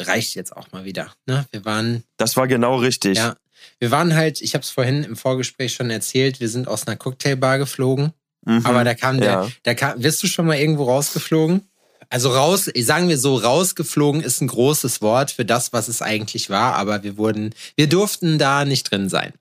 reicht 0.00 0.36
jetzt 0.36 0.56
auch 0.56 0.70
mal 0.70 0.84
wieder. 0.84 1.12
Ne? 1.26 1.44
Wir 1.50 1.64
waren 1.64 2.04
Das 2.16 2.36
war 2.36 2.46
genau 2.46 2.76
richtig. 2.76 3.18
Ja, 3.18 3.34
wir 3.78 3.90
waren 3.90 4.14
halt, 4.14 4.40
ich 4.40 4.54
habe 4.54 4.62
es 4.62 4.70
vorhin 4.70 5.04
im 5.04 5.16
Vorgespräch 5.16 5.74
schon 5.74 5.90
erzählt, 5.90 6.40
wir 6.40 6.48
sind 6.48 6.68
aus 6.68 6.86
einer 6.86 6.96
Cocktailbar 6.96 7.58
geflogen, 7.58 8.12
Mhm. 8.44 8.64
aber 8.64 8.84
da 8.84 8.94
kam 8.94 9.18
der, 9.20 9.30
Ja. 9.30 9.48
da 9.64 9.74
kam, 9.74 10.02
wirst 10.02 10.22
du 10.22 10.26
schon 10.26 10.46
mal 10.46 10.56
irgendwo 10.58 10.84
rausgeflogen? 10.84 11.62
Also 12.10 12.30
raus, 12.30 12.70
sagen 12.74 13.08
wir 13.10 13.18
so, 13.18 13.36
rausgeflogen 13.36 14.22
ist 14.22 14.40
ein 14.40 14.46
großes 14.48 15.02
Wort 15.02 15.30
für 15.30 15.44
das, 15.44 15.72
was 15.74 15.88
es 15.88 16.00
eigentlich 16.00 16.48
war, 16.48 16.74
aber 16.76 17.02
wir 17.02 17.18
wurden, 17.18 17.54
wir 17.76 17.86
durften 17.88 18.38
da 18.38 18.64
nicht 18.64 18.90
drin 18.90 19.08
sein. 19.10 19.34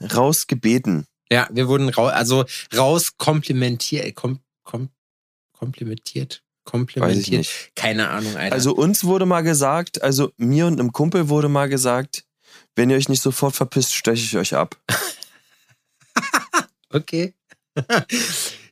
Rausgebeten. 0.00 1.06
Ja, 1.30 1.48
wir 1.50 1.68
wurden 1.68 1.88
raus, 1.88 2.12
also 2.12 2.44
raus 2.76 3.16
komplimentiert, 3.16 4.14
kom, 4.14 4.38
kom, 4.62 4.90
komplimentiert, 5.52 6.34
Weiß 6.34 6.64
ich 6.66 6.70
komplimentiert. 6.70 7.38
nicht. 7.38 7.70
Keine 7.74 8.08
Ahnung, 8.10 8.36
Alter. 8.36 8.54
Also 8.54 8.74
uns 8.74 9.04
wurde 9.04 9.26
mal 9.26 9.40
gesagt, 9.42 10.02
also 10.02 10.30
mir 10.36 10.66
und 10.66 10.78
einem 10.78 10.92
Kumpel 10.92 11.28
wurde 11.28 11.48
mal 11.48 11.68
gesagt, 11.68 12.24
wenn 12.76 12.90
ihr 12.90 12.96
euch 12.96 13.08
nicht 13.08 13.22
sofort 13.22 13.56
verpisst, 13.56 13.94
steche 13.94 14.22
ich 14.22 14.36
euch 14.36 14.54
ab. 14.54 14.76
Okay. 16.96 17.34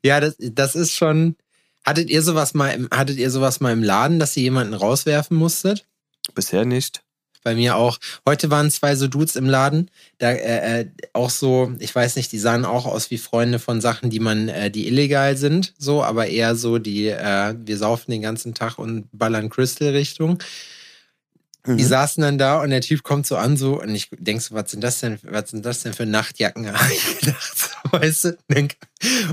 ja, 0.04 0.20
das, 0.20 0.36
das 0.38 0.74
ist 0.74 0.94
schon. 0.94 1.36
Hattet 1.84 2.08
ihr 2.08 2.22
sowas 2.22 2.54
mal 2.54 2.70
im, 2.70 2.88
hattet 2.90 3.18
ihr 3.18 3.30
sowas 3.30 3.60
mal 3.60 3.72
im 3.72 3.82
Laden, 3.82 4.18
dass 4.18 4.36
ihr 4.36 4.44
jemanden 4.44 4.72
rauswerfen 4.72 5.36
musstet? 5.36 5.86
Bisher 6.34 6.64
nicht. 6.64 7.02
Bei 7.42 7.54
mir 7.54 7.76
auch. 7.76 7.98
Heute 8.26 8.50
waren 8.50 8.70
zwei 8.70 8.96
so 8.96 9.06
Dudes 9.06 9.36
im 9.36 9.50
Laden, 9.50 9.90
da 10.16 10.30
äh, 10.30 10.80
äh, 10.80 10.86
auch 11.12 11.28
so, 11.28 11.74
ich 11.78 11.94
weiß 11.94 12.16
nicht, 12.16 12.32
die 12.32 12.38
sahen 12.38 12.64
auch 12.64 12.86
aus 12.86 13.10
wie 13.10 13.18
Freunde 13.18 13.58
von 13.58 13.82
Sachen, 13.82 14.08
die 14.08 14.20
man, 14.20 14.48
äh, 14.48 14.70
die 14.70 14.88
illegal 14.88 15.36
sind, 15.36 15.74
so, 15.76 16.02
aber 16.02 16.28
eher 16.28 16.56
so 16.56 16.78
die, 16.78 17.08
äh, 17.08 17.54
wir 17.58 17.76
saufen 17.76 18.12
den 18.12 18.22
ganzen 18.22 18.54
Tag 18.54 18.78
und 18.78 19.08
ballern 19.12 19.50
Crystal 19.50 19.88
Richtung. 19.88 20.38
Mhm. 21.66 21.78
Die 21.78 21.84
saßen 21.84 22.22
dann 22.22 22.36
da 22.36 22.60
und 22.60 22.70
der 22.70 22.82
Typ 22.82 23.02
kommt 23.02 23.26
so 23.26 23.36
an, 23.36 23.56
so, 23.56 23.80
und 23.80 23.94
ich 23.94 24.10
denk 24.18 24.42
so, 24.42 24.54
was 24.54 24.70
sind 24.70 24.84
das 24.84 25.00
denn, 25.00 25.18
was 25.22 25.50
sind 25.50 25.64
das 25.64 25.82
denn 25.82 25.94
für 25.94 26.04
Nachtjacken? 26.04 26.66
Hab 26.72 26.90
ich 26.90 27.20
gedacht, 27.20 27.56
so, 27.58 27.92
weißt 27.92 28.24
du? 28.24 28.36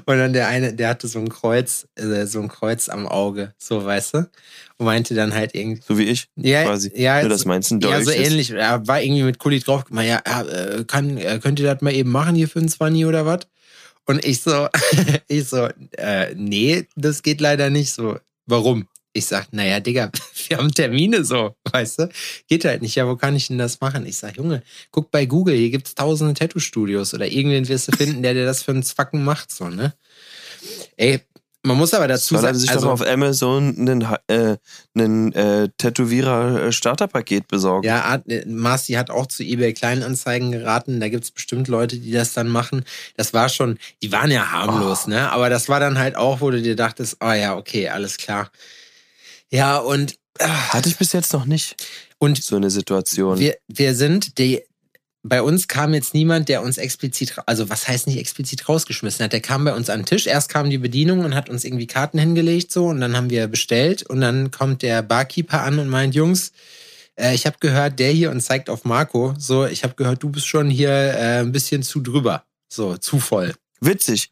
Und 0.05 0.17
dann 0.17 0.31
der 0.31 0.47
eine, 0.47 0.73
der 0.73 0.89
hatte 0.89 1.07
so 1.07 1.19
ein 1.19 1.27
Kreuz, 1.29 1.87
äh, 1.95 2.25
so 2.25 2.39
ein 2.41 2.47
Kreuz 2.47 2.87
am 2.87 3.05
Auge, 3.07 3.53
so, 3.57 3.83
weißt 3.83 4.13
du? 4.13 4.17
Und 4.77 4.85
meinte 4.85 5.13
dann 5.13 5.33
halt 5.33 5.53
irgendwie, 5.55 5.81
So 5.85 5.97
wie 5.97 6.05
ich. 6.05 6.27
ja, 6.37 6.63
Quasi. 6.63 6.91
ja, 6.95 7.19
Nur 7.19 7.29
das 7.29 7.45
meinst 7.45 7.71
du 7.71 7.75
ein 7.75 7.81
ja, 7.81 8.01
so 8.01 8.11
ist. 8.11 8.17
ähnlich. 8.17 8.51
Er 8.51 8.87
war 8.87 9.01
irgendwie 9.01 9.23
mit 9.23 9.37
Kuli 9.37 9.59
drauf, 9.59 9.83
ja, 9.91 10.21
äh, 10.25 10.85
kann, 10.85 11.17
äh, 11.17 11.39
könnt 11.41 11.59
ihr 11.59 11.65
das 11.73 11.81
mal 11.81 11.93
eben 11.93 12.11
machen 12.11 12.35
hier 12.35 12.47
für 12.47 12.59
ein 12.59 12.69
20 12.69 13.05
oder 13.05 13.25
was? 13.25 13.41
Und 14.05 14.23
ich 14.25 14.41
so, 14.41 14.67
ich 15.27 15.47
so, 15.49 15.67
äh, 15.97 16.33
nee, 16.35 16.87
das 16.95 17.23
geht 17.23 17.41
leider 17.41 17.69
nicht 17.69 17.91
so. 17.93 18.17
Warum? 18.45 18.87
Ich 19.13 19.25
sag, 19.25 19.51
naja, 19.51 19.79
Digga, 19.79 20.09
wir 20.47 20.57
haben 20.57 20.71
Termine 20.73 21.25
so, 21.25 21.55
weißt 21.71 21.99
du? 21.99 22.09
Geht 22.47 22.63
halt 22.65 22.81
nicht. 22.81 22.95
Ja, 22.95 23.07
wo 23.07 23.15
kann 23.17 23.35
ich 23.35 23.47
denn 23.47 23.57
das 23.57 23.81
machen? 23.81 24.05
Ich 24.05 24.17
sag, 24.17 24.37
Junge, 24.37 24.63
guck 24.91 25.11
bei 25.11 25.25
Google, 25.25 25.55
hier 25.55 25.69
gibt's 25.69 25.95
tausende 25.95 26.33
Tattoo-Studios 26.33 27.13
oder 27.13 27.27
irgendwen 27.27 27.67
wirst 27.67 27.89
du 27.89 27.91
finden, 27.97 28.23
der 28.23 28.33
dir 28.33 28.45
das 28.45 28.63
für 28.63 28.71
einen 28.71 28.83
Zwacken 28.83 29.23
macht, 29.23 29.51
so, 29.51 29.67
ne? 29.69 29.93
Ey, 30.95 31.19
man 31.63 31.77
muss 31.77 31.93
aber 31.93 32.07
dazu 32.07 32.35
sagen, 32.37 32.57
sich 32.57 32.71
also, 32.71 32.85
doch 32.87 32.93
auf 32.93 33.01
Amazon 33.07 33.75
einen, 33.77 34.01
äh, 34.27 34.57
einen 34.95 35.31
äh, 35.33 35.69
Tätowierer-Starterpaket 35.77 37.47
besorgen. 37.47 37.85
Ja, 37.85 38.01
Art- 38.03 38.27
äh, 38.27 38.45
Marci 38.47 38.93
hat 38.93 39.09
auch 39.09 39.27
zu 39.27 39.43
eBay 39.43 39.73
Kleinanzeigen 39.73 40.51
geraten. 40.51 40.99
Da 40.99 41.09
gibt's 41.09 41.31
bestimmt 41.31 41.67
Leute, 41.67 41.97
die 41.99 42.11
das 42.11 42.33
dann 42.33 42.47
machen. 42.47 42.83
Das 43.17 43.33
war 43.33 43.49
schon, 43.49 43.77
die 44.01 44.11
waren 44.11 44.31
ja 44.31 44.51
harmlos, 44.51 45.03
Oh. 45.05 45.09
ne? 45.09 45.31
Aber 45.31 45.49
das 45.49 45.69
war 45.69 45.79
dann 45.79 45.99
halt 45.99 46.15
auch, 46.15 46.41
wo 46.41 46.49
du 46.49 46.61
dir 46.61 46.75
dachtest, 46.75 47.17
oh 47.21 47.31
ja, 47.31 47.55
okay, 47.55 47.89
alles 47.89 48.17
klar. 48.17 48.49
Ja, 49.51 49.77
und, 49.77 50.15
Hatte 50.39 50.89
ich 50.89 50.97
bis 50.97 51.11
jetzt 51.11 51.33
noch 51.33 51.45
nicht 51.45 51.75
und 52.17 52.41
so 52.41 52.55
eine 52.55 52.69
Situation. 52.69 53.39
wir, 53.39 53.57
wir 53.67 53.95
sind, 53.95 54.37
die, 54.37 54.61
bei 55.23 55.41
uns 55.41 55.67
kam 55.67 55.93
jetzt 55.93 56.13
niemand, 56.13 56.49
der 56.49 56.63
uns 56.63 56.77
explizit, 56.77 57.35
also 57.45 57.69
was 57.69 57.87
heißt 57.87 58.07
nicht 58.07 58.17
explizit 58.17 58.67
rausgeschmissen 58.69 59.23
hat. 59.23 59.33
Der 59.33 59.41
kam 59.41 59.65
bei 59.65 59.73
uns 59.73 59.89
an 59.89 60.01
den 60.01 60.05
Tisch. 60.05 60.25
Erst 60.25 60.49
kam 60.49 60.69
die 60.69 60.77
Bedienung 60.77 61.25
und 61.25 61.35
hat 61.35 61.49
uns 61.49 61.63
irgendwie 61.63 61.87
Karten 61.87 62.17
hingelegt, 62.17 62.71
so, 62.71 62.87
und 62.87 63.01
dann 63.01 63.15
haben 63.15 63.29
wir 63.29 63.47
bestellt. 63.47 64.03
Und 64.03 64.21
dann 64.21 64.51
kommt 64.51 64.81
der 64.81 65.01
Barkeeper 65.01 65.61
an 65.61 65.79
und 65.79 65.89
meint, 65.89 66.15
Jungs, 66.15 66.51
äh, 67.15 67.35
ich 67.35 67.45
habe 67.45 67.57
gehört, 67.59 67.99
der 67.99 68.11
hier 68.11 68.31
und 68.31 68.41
zeigt 68.41 68.69
auf 68.69 68.85
Marco, 68.85 69.33
so, 69.37 69.65
ich 69.65 69.83
habe 69.83 69.95
gehört, 69.95 70.23
du 70.23 70.29
bist 70.29 70.47
schon 70.47 70.69
hier 70.69 70.89
äh, 70.89 71.39
ein 71.39 71.51
bisschen 71.51 71.83
zu 71.83 72.01
drüber. 72.01 72.43
So, 72.69 72.97
zu 72.97 73.19
voll. 73.19 73.53
Witzig. 73.79 74.31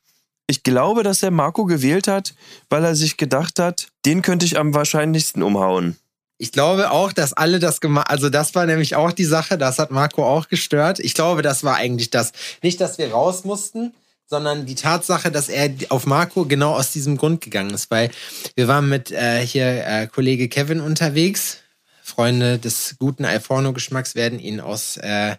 Ich 0.50 0.64
glaube, 0.64 1.04
dass 1.04 1.22
er 1.22 1.30
Marco 1.30 1.66
gewählt 1.66 2.08
hat, 2.08 2.34
weil 2.72 2.84
er 2.84 2.96
sich 2.96 3.18
gedacht 3.18 3.60
hat, 3.60 3.90
den 4.04 4.24
könnte 4.24 4.48
ich 4.48 4.58
am 4.58 4.74
wahrscheinlichsten 4.74 5.44
umhauen. 5.44 5.96
Ich 6.40 6.52
glaube 6.52 6.90
auch, 6.90 7.14
dass 7.14 7.34
alle 7.34 7.60
das 7.60 7.82
gemacht, 7.82 8.10
also 8.10 8.32
das 8.32 8.56
war 8.56 8.66
nämlich 8.66 8.96
auch 8.96 9.12
die 9.12 9.26
Sache, 9.26 9.60
das 9.60 9.78
hat 9.78 9.92
Marco 9.92 10.26
auch 10.26 10.48
gestört. 10.48 10.98
Ich 10.98 11.14
glaube, 11.14 11.44
das 11.44 11.64
war 11.64 11.76
eigentlich 11.76 12.10
das. 12.10 12.32
Nicht, 12.64 12.82
dass 12.82 12.98
wir 12.98 13.12
raus 13.12 13.44
mussten, 13.44 13.94
sondern 14.26 14.66
die 14.66 14.74
Tatsache, 14.74 15.30
dass 15.30 15.50
er 15.50 15.70
auf 15.90 16.08
Marco 16.08 16.46
genau 16.46 16.74
aus 16.74 16.92
diesem 16.92 17.18
Grund 17.18 17.42
gegangen 17.42 17.76
ist, 17.76 17.92
weil 17.92 18.10
wir 18.56 18.68
waren 18.68 18.90
mit 18.90 19.12
äh, 19.12 19.46
hier 19.46 19.86
äh, 19.86 20.08
Kollege 20.08 20.50
Kevin 20.50 20.82
unterwegs. 20.82 21.58
Freunde 22.02 22.58
des 22.58 22.96
guten 22.98 23.24
Alforno-Geschmacks 23.24 24.16
werden 24.16 24.40
ihn 24.40 24.62
aus, 24.62 24.98
äh, 24.98 25.36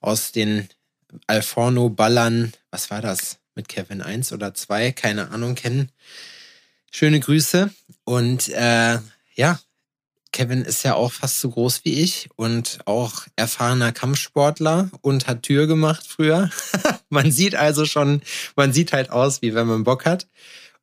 aus 0.00 0.32
den 0.32 0.70
Alforno 1.26 1.90
Ballern, 1.90 2.54
was 2.70 2.90
war 2.90 3.02
das? 3.02 3.36
Mit 3.54 3.68
Kevin 3.68 4.02
1 4.02 4.32
oder 4.32 4.54
2, 4.54 4.92
keine 4.92 5.30
Ahnung, 5.30 5.54
kennen. 5.54 5.90
Schöne 6.90 7.20
Grüße. 7.20 7.70
Und 8.04 8.48
äh, 8.48 8.98
ja, 9.34 9.58
Kevin 10.32 10.62
ist 10.62 10.82
ja 10.82 10.94
auch 10.94 11.12
fast 11.12 11.40
so 11.40 11.50
groß 11.50 11.84
wie 11.84 12.00
ich 12.00 12.28
und 12.34 12.80
auch 12.86 13.26
erfahrener 13.36 13.92
Kampfsportler 13.92 14.90
und 15.00 15.28
hat 15.28 15.44
Tür 15.44 15.68
gemacht 15.68 16.04
früher. 16.06 16.50
man 17.08 17.30
sieht 17.30 17.54
also 17.54 17.84
schon, 17.84 18.20
man 18.56 18.72
sieht 18.72 18.92
halt 18.92 19.10
aus, 19.10 19.42
wie 19.42 19.54
wenn 19.54 19.68
man 19.68 19.84
Bock 19.84 20.04
hat. 20.06 20.26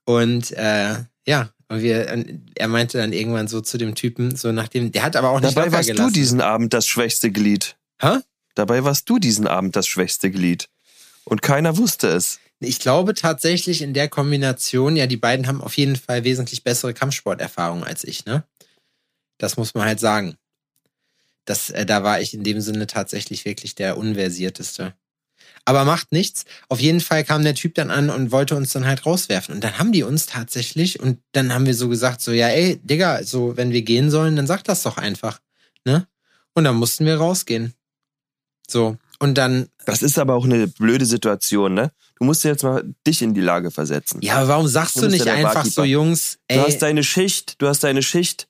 Und 0.06 0.52
äh, 0.52 0.96
ja, 1.26 1.50
und 1.68 1.82
wir, 1.82 2.26
er 2.56 2.68
meinte 2.70 2.98
dann 2.98 3.12
irgendwann 3.12 3.48
so 3.48 3.60
zu 3.60 3.78
dem 3.78 3.96
Typen, 3.96 4.36
so 4.36 4.52
nachdem, 4.54 4.92
der 4.92 5.04
hat 5.04 5.16
aber 5.16 5.30
auch 5.30 5.40
nicht 5.40 5.56
Dabei 5.56 5.72
warst 5.72 5.88
gelassen. 5.88 6.14
du 6.14 6.20
diesen 6.20 6.42
Abend 6.42 6.74
das 6.74 6.88
schwächste 6.88 7.30
Glied. 7.32 7.78
Hä? 8.02 8.20
Dabei 8.56 8.84
warst 8.84 9.10
du 9.10 9.20
diesen 9.20 9.48
Abend 9.48 9.76
das 9.76 9.88
schwächste 9.88 10.32
Glied. 10.32 10.70
Und 11.24 11.42
keiner 11.42 11.78
wusste 11.78 12.08
es. 12.08 12.40
Ich 12.64 12.80
glaube 12.80 13.16
tatsächlich 13.16 13.82
in 13.82 13.94
der 13.94 14.08
Kombination, 14.08 14.96
ja, 14.96 15.08
die 15.08 15.18
beiden 15.18 15.48
haben 15.48 15.62
auf 15.62 15.78
jeden 15.78 15.96
Fall 15.96 16.24
wesentlich 16.24 16.64
bessere 16.64 16.94
Kampfsporterfahrung 16.94 17.84
als 17.84 18.04
ich, 18.04 18.26
ne? 18.26 18.44
Das 19.40 19.58
muss 19.58 19.74
man 19.74 19.86
halt 19.86 20.00
sagen. 20.00 20.36
Das, 21.46 21.72
äh, 21.72 21.88
da 21.88 22.04
war 22.04 22.22
ich 22.22 22.36
in 22.36 22.44
dem 22.44 22.62
Sinne 22.62 22.86
tatsächlich 22.86 23.46
wirklich 23.46 23.74
der 23.74 23.98
Unversierteste. 23.98 24.94
Aber 25.66 25.86
macht 25.86 26.12
nichts. 26.12 26.46
Auf 26.70 26.80
jeden 26.80 27.02
Fall 27.02 27.24
kam 27.24 27.44
der 27.44 27.56
Typ 27.56 27.74
dann 27.74 27.90
an 27.90 28.12
und 28.12 28.32
wollte 28.32 28.56
uns 28.56 28.72
dann 28.74 28.86
halt 28.86 29.06
rauswerfen. 29.08 29.56
Und 29.56 29.64
dann 29.64 29.80
haben 29.80 29.92
die 29.92 30.04
uns 30.04 30.28
tatsächlich, 30.28 31.00
und 31.00 31.20
dann 31.32 31.54
haben 31.54 31.66
wir 31.66 31.74
so 31.74 31.90
gesagt, 31.90 32.22
so, 32.22 32.32
ja, 32.32 32.50
ey, 32.50 32.80
Digga, 32.84 33.24
so, 33.24 33.58
wenn 33.58 33.72
wir 33.72 33.82
gehen 33.82 34.12
sollen, 34.12 34.36
dann 34.36 34.48
sag 34.48 34.64
das 34.64 34.84
doch 34.84 34.98
einfach. 34.98 35.40
Ne? 35.84 36.08
Und 36.54 36.64
dann 36.66 36.76
mussten 36.76 37.06
wir 37.06 37.18
rausgehen. 37.18 37.74
So. 38.68 38.98
Und 39.22 39.38
dann. 39.38 39.68
Das 39.86 40.02
ist 40.02 40.18
aber 40.18 40.34
auch 40.34 40.46
eine 40.46 40.68
blöde 40.68 41.06
Situation, 41.06 41.76
ne? 41.76 41.92
Du 42.18 42.26
musst 42.26 42.44
jetzt 42.44 42.64
mal 42.64 42.84
dich 43.06 43.22
in 43.22 43.36
die 43.36 43.42
Lage 43.42 43.70
versetzen. 43.70 44.20
Ja, 44.22 44.38
aber 44.38 44.48
warum 44.48 44.68
sagst 44.68 44.96
du, 44.96 45.02
du 45.02 45.10
nicht 45.10 45.28
einfach 45.28 45.54
Barkeeper. 45.54 45.74
so, 45.74 45.84
Jungs, 45.84 46.40
ey. 46.48 46.58
Du 46.58 46.66
hast 46.66 46.80
deine 46.80 47.04
Schicht, 47.04 47.62
du 47.62 47.68
hast 47.68 47.84
deine 47.84 48.02
Schicht 48.02 48.48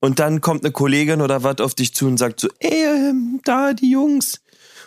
und 0.00 0.20
dann 0.20 0.40
kommt 0.40 0.64
eine 0.64 0.72
Kollegin 0.72 1.20
oder 1.22 1.42
was 1.42 1.58
auf 1.58 1.74
dich 1.74 1.92
zu 1.92 2.06
und 2.06 2.18
sagt 2.18 2.38
so, 2.38 2.48
ey, 2.60 2.84
ähm, 2.84 3.40
da 3.44 3.72
die 3.72 3.90
Jungs. 3.90 4.41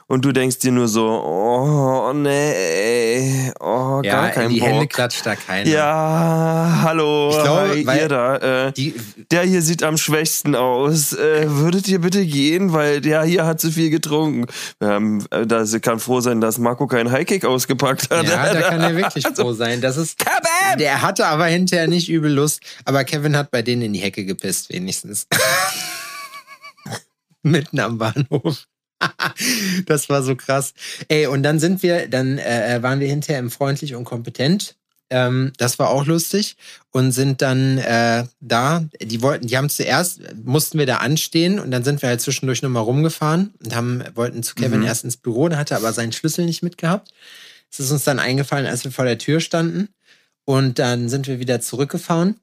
Und 0.07 0.24
du 0.24 0.31
denkst 0.31 0.59
dir 0.59 0.71
nur 0.71 0.88
so, 0.88 1.03
oh 1.03 2.13
nee, 2.13 3.51
oh, 3.59 4.01
ja, 4.03 4.12
gar 4.12 4.29
kein 4.29 4.50
die 4.50 4.59
Bock. 4.59 4.69
Hände 4.69 4.88
klatscht 4.88 5.25
da 5.25 5.35
keiner. 5.35 5.67
Ja, 5.67 6.81
hallo, 6.83 7.31
ich 7.31 7.41
glaube, 7.41 7.91
hi, 7.91 8.00
ihr 8.01 8.07
da. 8.07 8.67
Äh, 8.67 8.71
die, 8.74 8.93
der 9.31 9.45
hier 9.45 9.63
sieht 9.63 9.81
am 9.81 9.97
schwächsten 9.97 10.53
aus. 10.53 11.13
Äh, 11.13 11.50
würdet 11.50 11.88
ihr 11.88 12.01
bitte 12.01 12.24
gehen, 12.24 12.71
weil 12.71 13.01
der 13.01 13.24
hier 13.24 13.47
hat 13.47 13.59
zu 13.59 13.71
viel 13.71 13.89
getrunken. 13.89 14.45
Ähm, 14.79 15.25
da 15.31 15.65
kann 15.81 16.00
froh 16.00 16.21
sein, 16.21 16.39
dass 16.39 16.59
Marco 16.59 16.85
keinen 16.85 17.09
Highkick 17.09 17.43
ausgepackt 17.43 18.12
hat. 18.12 18.27
Ja, 18.27 18.53
da 18.53 18.62
kann 18.62 18.81
er 18.81 18.95
wirklich 18.95 19.25
also, 19.25 19.41
froh 19.41 19.53
sein. 19.53 19.81
Das 19.81 19.97
ist, 19.97 20.19
Kevin! 20.19 20.77
Der 20.77 21.01
hatte 21.01 21.25
aber 21.25 21.45
hinterher 21.45 21.88
nicht 21.88 22.09
übel 22.09 22.31
Lust. 22.31 22.59
Aber 22.85 23.03
Kevin 23.05 23.35
hat 23.35 23.50
bei 23.50 23.63
denen 23.63 23.81
in 23.81 23.93
die 23.93 24.01
Hecke 24.01 24.24
gepisst, 24.24 24.71
wenigstens. 24.71 25.25
Mitten 27.41 27.79
am 27.79 27.97
Bahnhof. 27.97 28.67
das 29.85 30.09
war 30.09 30.23
so 30.23 30.35
krass. 30.35 30.73
Ey, 31.07 31.27
und 31.27 31.43
dann 31.43 31.59
sind 31.59 31.83
wir, 31.83 32.07
dann 32.07 32.37
äh, 32.37 32.75
äh, 32.75 32.83
waren 32.83 32.99
wir 32.99 33.07
hinterher 33.07 33.39
im 33.39 33.51
Freundlich 33.51 33.95
und 33.95 34.05
kompetent. 34.05 34.75
Ähm, 35.09 35.53
das 35.57 35.77
war 35.77 35.89
auch 35.89 36.05
lustig 36.05 36.57
und 36.91 37.11
sind 37.11 37.41
dann 37.41 37.77
äh, 37.77 38.25
da. 38.39 38.85
Die 39.01 39.21
wollten, 39.21 39.47
die 39.47 39.57
haben 39.57 39.69
zuerst 39.69 40.21
mussten 40.43 40.79
wir 40.79 40.87
da 40.87 40.97
anstehen 40.97 41.59
und 41.59 41.69
dann 41.71 41.83
sind 41.83 42.01
wir 42.01 42.09
halt 42.09 42.21
zwischendurch 42.21 42.63
nochmal 42.63 42.83
rumgefahren 42.83 43.53
und 43.63 43.75
haben 43.75 44.03
wollten 44.15 44.41
zu 44.41 44.55
Kevin 44.55 44.79
mhm. 44.79 44.87
erst 44.87 45.03
ins 45.03 45.17
Büro, 45.17 45.47
da 45.47 45.57
hatte 45.57 45.75
aber 45.75 45.93
seinen 45.93 46.11
Schlüssel 46.11 46.45
nicht 46.45 46.63
mitgehabt. 46.63 47.11
Es 47.71 47.79
ist 47.79 47.91
uns 47.91 48.03
dann 48.03 48.19
eingefallen, 48.19 48.65
als 48.65 48.83
wir 48.83 48.91
vor 48.91 49.05
der 49.05 49.19
Tür 49.19 49.41
standen 49.41 49.89
und 50.43 50.79
dann 50.79 51.07
sind 51.07 51.27
wir 51.27 51.39
wieder 51.39 51.61
zurückgefahren 51.61 52.39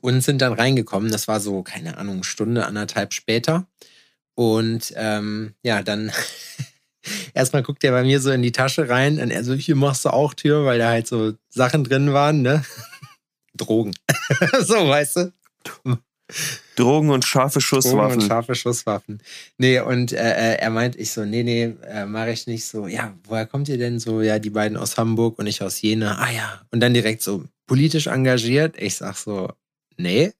und 0.00 0.22
sind 0.22 0.40
dann 0.42 0.52
reingekommen. 0.52 1.10
Das 1.10 1.26
war 1.26 1.40
so 1.40 1.62
keine 1.62 1.98
Ahnung 1.98 2.22
Stunde 2.22 2.66
anderthalb 2.66 3.12
später 3.12 3.66
und 4.38 4.92
ähm, 4.94 5.54
ja, 5.64 5.82
dann 5.82 6.12
erstmal 7.34 7.64
guckt 7.64 7.82
er 7.82 7.90
bei 7.90 8.04
mir 8.04 8.20
so 8.20 8.30
in 8.30 8.40
die 8.40 8.52
Tasche 8.52 8.88
rein 8.88 9.18
und 9.18 9.32
er 9.32 9.42
so, 9.42 9.52
hier 9.54 9.74
machst 9.74 10.04
du 10.04 10.10
auch 10.10 10.32
Tür, 10.32 10.64
weil 10.64 10.78
da 10.78 10.90
halt 10.90 11.08
so 11.08 11.32
Sachen 11.48 11.82
drin 11.82 12.12
waren, 12.12 12.42
ne? 12.42 12.64
Drogen. 13.56 13.96
so, 14.60 14.88
weißt 14.88 15.16
du? 15.16 15.32
Drogen 16.76 17.10
und 17.10 17.24
scharfe 17.24 17.60
Schusswaffen. 17.60 17.98
Drogen 17.98 18.14
und 18.14 18.28
scharfe 18.28 18.54
Schusswaffen. 18.54 19.20
Nee, 19.56 19.80
und 19.80 20.12
äh, 20.12 20.18
äh, 20.18 20.58
er 20.60 20.70
meint, 20.70 20.94
ich 20.94 21.10
so, 21.10 21.24
nee, 21.24 21.42
nee, 21.42 21.74
äh, 21.88 22.06
mache 22.06 22.30
ich 22.30 22.46
nicht 22.46 22.64
so. 22.64 22.86
Ja, 22.86 23.14
woher 23.24 23.44
kommt 23.44 23.68
ihr 23.68 23.78
denn 23.78 23.98
so? 23.98 24.22
Ja, 24.22 24.38
die 24.38 24.50
beiden 24.50 24.78
aus 24.78 24.96
Hamburg 24.96 25.40
und 25.40 25.48
ich 25.48 25.62
aus 25.62 25.82
Jena. 25.82 26.16
Ah 26.16 26.30
ja. 26.30 26.62
Und 26.70 26.78
dann 26.78 26.94
direkt 26.94 27.22
so 27.22 27.42
politisch 27.66 28.06
engagiert. 28.06 28.76
Ich 28.78 28.94
sag 28.94 29.16
so, 29.16 29.50
nee. 29.96 30.32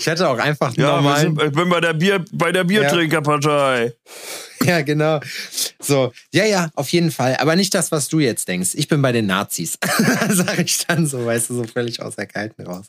Ich 0.00 0.06
hätte 0.06 0.28
auch 0.28 0.38
einfach 0.38 0.74
ja, 0.76 0.96
normal. 0.96 1.20
Sind, 1.20 1.42
ich 1.42 1.52
bin 1.52 1.68
bei 1.68 1.80
der 1.80 1.92
Bier, 1.92 2.24
bei 2.32 2.52
der 2.52 2.64
Biertrinkerpartei. 2.64 3.92
Ja. 4.62 4.66
ja, 4.66 4.80
genau. 4.80 5.20
So, 5.78 6.12
ja, 6.32 6.46
ja, 6.46 6.70
auf 6.74 6.88
jeden 6.88 7.10
Fall. 7.10 7.36
Aber 7.36 7.54
nicht 7.54 7.74
das, 7.74 7.92
was 7.92 8.08
du 8.08 8.18
jetzt 8.18 8.48
denkst. 8.48 8.70
Ich 8.74 8.88
bin 8.88 9.02
bei 9.02 9.12
den 9.12 9.26
Nazis. 9.26 9.78
Sag 10.28 10.58
ich 10.58 10.86
dann 10.86 11.06
so, 11.06 11.26
weißt 11.26 11.50
du, 11.50 11.54
so 11.54 11.64
völlig 11.64 12.00
aus 12.00 12.16
der 12.16 12.26
Kalten 12.26 12.62
raus. 12.62 12.86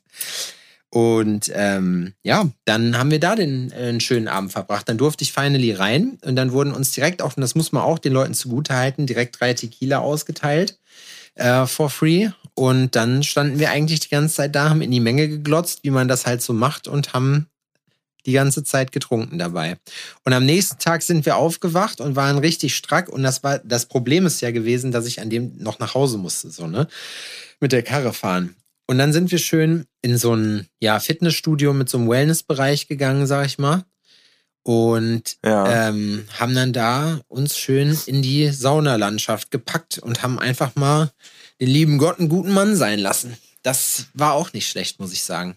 Und 0.90 1.52
ähm, 1.54 2.14
ja, 2.24 2.50
dann 2.66 2.98
haben 2.98 3.12
wir 3.12 3.20
da 3.20 3.36
den 3.36 3.72
äh, 3.72 3.88
einen 3.88 4.00
schönen 4.00 4.30
Abend 4.30 4.54
verbracht. 4.54 4.88
Dann 4.88 4.98
durfte 4.98 5.24
ich 5.24 5.34
finally 5.34 5.74
rein 5.74 6.18
und 6.24 6.36
dann 6.38 6.54
wurden 6.54 6.74
uns 6.74 6.92
direkt 6.92 7.22
auch, 7.22 7.36
und 7.36 7.42
das 7.42 7.56
muss 7.56 7.74
man 7.74 7.84
auch 7.84 8.00
den 8.00 8.14
Leuten 8.14 8.34
zugutehalten, 8.34 9.06
direkt 9.06 9.40
drei 9.40 9.54
Tequila 9.54 10.00
ausgeteilt 10.00 10.78
äh, 11.36 11.66
for 11.66 11.90
free. 11.90 12.30
Und 12.62 12.96
dann 12.96 13.24
standen 13.24 13.58
wir 13.58 13.72
eigentlich 13.72 14.02
die 14.02 14.10
ganze 14.10 14.36
Zeit 14.36 14.54
da, 14.54 14.70
haben 14.70 14.84
in 14.84 14.92
die 14.92 15.00
Menge 15.00 15.28
geglotzt, 15.28 15.80
wie 15.82 15.90
man 15.90 16.08
das 16.08 16.28
halt 16.28 16.44
so 16.44 16.54
macht 16.54 16.88
und 16.88 17.12
haben 17.12 17.48
die 18.28 18.34
ganze 18.34 18.64
Zeit 18.64 18.92
getrunken 18.92 19.40
dabei. 19.40 19.78
Und 20.26 20.34
am 20.34 20.46
nächsten 20.46 20.78
Tag 20.78 21.02
sind 21.02 21.26
wir 21.26 21.38
aufgewacht 21.38 22.02
und 22.02 22.16
waren 22.16 22.38
richtig 22.38 22.76
strack. 22.76 23.10
Und 23.10 23.24
das 23.24 23.42
war, 23.42 23.58
das 23.64 23.88
Problem 23.88 24.28
ist 24.28 24.42
ja 24.42 24.52
gewesen, 24.52 24.92
dass 24.92 25.08
ich 25.08 25.20
an 25.22 25.32
dem 25.32 25.58
noch 25.58 25.80
nach 25.80 25.96
Hause 25.96 26.20
musste, 26.20 26.52
so, 26.52 26.68
ne? 26.68 26.88
Mit 27.60 27.72
der 27.72 27.82
Karre 27.82 28.14
fahren. 28.14 28.56
Und 28.86 29.00
dann 29.00 29.12
sind 29.12 29.32
wir 29.32 29.40
schön 29.40 29.86
in 30.04 30.20
so 30.20 30.36
ein, 30.36 30.68
ja, 30.80 31.00
Fitnessstudio 31.00 31.74
mit 31.74 31.90
so 31.90 31.98
einem 31.98 32.12
Wellnessbereich 32.12 32.88
gegangen, 32.88 33.26
sag 33.26 33.48
ich 33.48 33.58
mal. 33.58 33.86
Und 34.62 35.38
ja. 35.44 35.88
ähm, 35.90 36.28
haben 36.38 36.54
dann 36.54 36.74
da 36.74 37.22
uns 37.28 37.58
schön 37.58 37.98
in 38.06 38.22
die 38.22 38.50
Saunalandschaft 38.50 39.50
gepackt 39.50 39.98
und 39.98 40.22
haben 40.22 40.38
einfach 40.38 40.76
mal 40.76 41.10
den 41.62 41.70
lieben 41.70 41.98
Gott 42.00 42.20
einen 42.20 42.28
guten 42.28 42.52
Mann 42.52 42.76
sein 42.76 43.00
lassen. 43.00 43.38
Das 43.62 44.08
war 44.14 44.34
auch 44.34 44.52
nicht 44.52 44.68
schlecht, 44.68 45.00
muss 45.00 45.14
ich 45.14 45.24
sagen. 45.24 45.56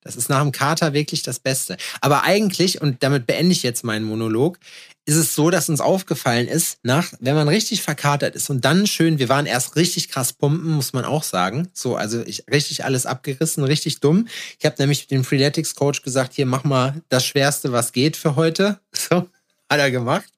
Das 0.00 0.16
ist 0.16 0.28
nach 0.28 0.42
dem 0.42 0.52
Kater 0.52 0.92
wirklich 0.92 1.22
das 1.22 1.38
Beste. 1.38 1.76
Aber 2.00 2.24
eigentlich, 2.24 2.80
und 2.80 3.02
damit 3.02 3.26
beende 3.26 3.52
ich 3.52 3.62
jetzt 3.62 3.84
meinen 3.84 4.04
Monolog, 4.04 4.58
ist 5.06 5.16
es 5.16 5.34
so, 5.34 5.50
dass 5.50 5.68
uns 5.68 5.80
aufgefallen 5.80 6.48
ist, 6.48 6.78
nach, 6.82 7.12
wenn 7.20 7.34
man 7.34 7.48
richtig 7.48 7.82
verkatert 7.82 8.34
ist 8.34 8.48
und 8.48 8.64
dann 8.64 8.86
schön, 8.86 9.18
wir 9.18 9.28
waren 9.28 9.44
erst 9.44 9.76
richtig 9.76 10.08
krass 10.08 10.32
pumpen, 10.32 10.70
muss 10.72 10.94
man 10.94 11.04
auch 11.04 11.22
sagen. 11.22 11.68
So, 11.74 11.96
also 11.96 12.22
ich 12.22 12.44
richtig 12.50 12.84
alles 12.84 13.04
abgerissen, 13.04 13.64
richtig 13.64 14.00
dumm. 14.00 14.28
Ich 14.58 14.64
habe 14.64 14.76
nämlich 14.78 15.06
dem 15.06 15.24
Freeletics 15.24 15.74
Coach 15.74 16.02
gesagt, 16.02 16.32
hier 16.34 16.46
mach 16.46 16.64
mal 16.64 17.02
das 17.10 17.26
Schwerste, 17.26 17.72
was 17.72 17.92
geht 17.92 18.16
für 18.16 18.36
heute. 18.36 18.80
So, 18.96 19.28
hat 19.68 19.80
er 19.80 19.90
gemacht. 19.90 20.30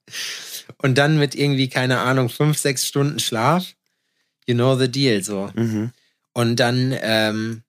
Und 0.79 0.97
dann 0.97 1.17
mit 1.17 1.35
irgendwie, 1.35 1.69
keine 1.69 1.99
Ahnung, 1.99 2.27
fünf, 2.29 2.57
sechs 2.57 2.85
Stunden 2.85 3.19
Schlaf 3.19 3.76
you 4.47 4.55
know 4.55 4.75
the 4.75 4.89
deal, 4.89 5.21
so. 5.23 5.51
Mhm. 5.53 5.91
Und 6.33 6.55
dann, 6.55 6.95
ähm, 7.01 7.63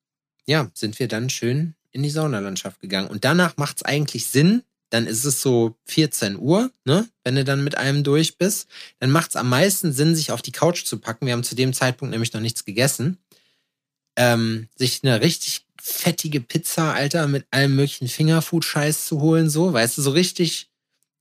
ja, 0.47 0.70
sind 0.75 0.99
wir 0.99 1.08
dann 1.08 1.28
schön 1.28 1.75
in 1.90 2.02
die 2.02 2.11
Saunalandschaft 2.11 2.80
gegangen. 2.80 3.08
Und 3.08 3.25
danach 3.25 3.56
macht 3.56 3.78
es 3.78 3.82
eigentlich 3.82 4.26
Sinn, 4.26 4.62
dann 4.90 5.06
ist 5.06 5.25
es 5.25 5.42
so 5.42 5.76
14 5.87 6.38
Uhr, 6.38 6.70
ne? 6.85 7.06
Wenn 7.25 7.35
du 7.35 7.44
dann 7.44 7.62
mit 7.62 7.76
einem 7.76 8.04
durch 8.04 8.38
bist, 8.38 8.68
dann 9.00 9.11
macht 9.11 9.30
es 9.30 9.37
am 9.37 9.49
meisten 9.49 9.92
Sinn, 9.92 10.14
sich 10.14 10.32
auf 10.32 10.40
die 10.40 10.52
Couch 10.52 10.85
zu 10.85 10.99
packen. 10.99 11.26
Wir 11.26 11.35
haben 11.35 11.44
zu 11.44 11.54
dem 11.54 11.75
Zeitpunkt 11.75 12.12
nämlich 12.12 12.32
noch 12.32 12.40
nichts 12.40 12.64
gegessen. 12.64 13.18
Ähm, 14.16 14.68
sich 14.76 15.00
eine 15.02 15.20
richtig 15.20 15.66
fettige 15.80 16.40
Pizza, 16.40 16.94
Alter, 16.94 17.28
mit 17.28 17.47
allem 17.50 17.76
möglichen 17.76 18.08
Fingerfood-Scheiß 18.08 19.06
zu 19.06 19.20
holen, 19.20 19.49
so, 19.49 19.73
weißt 19.73 19.99
du, 19.99 20.02
so 20.02 20.11
richtig, 20.11 20.70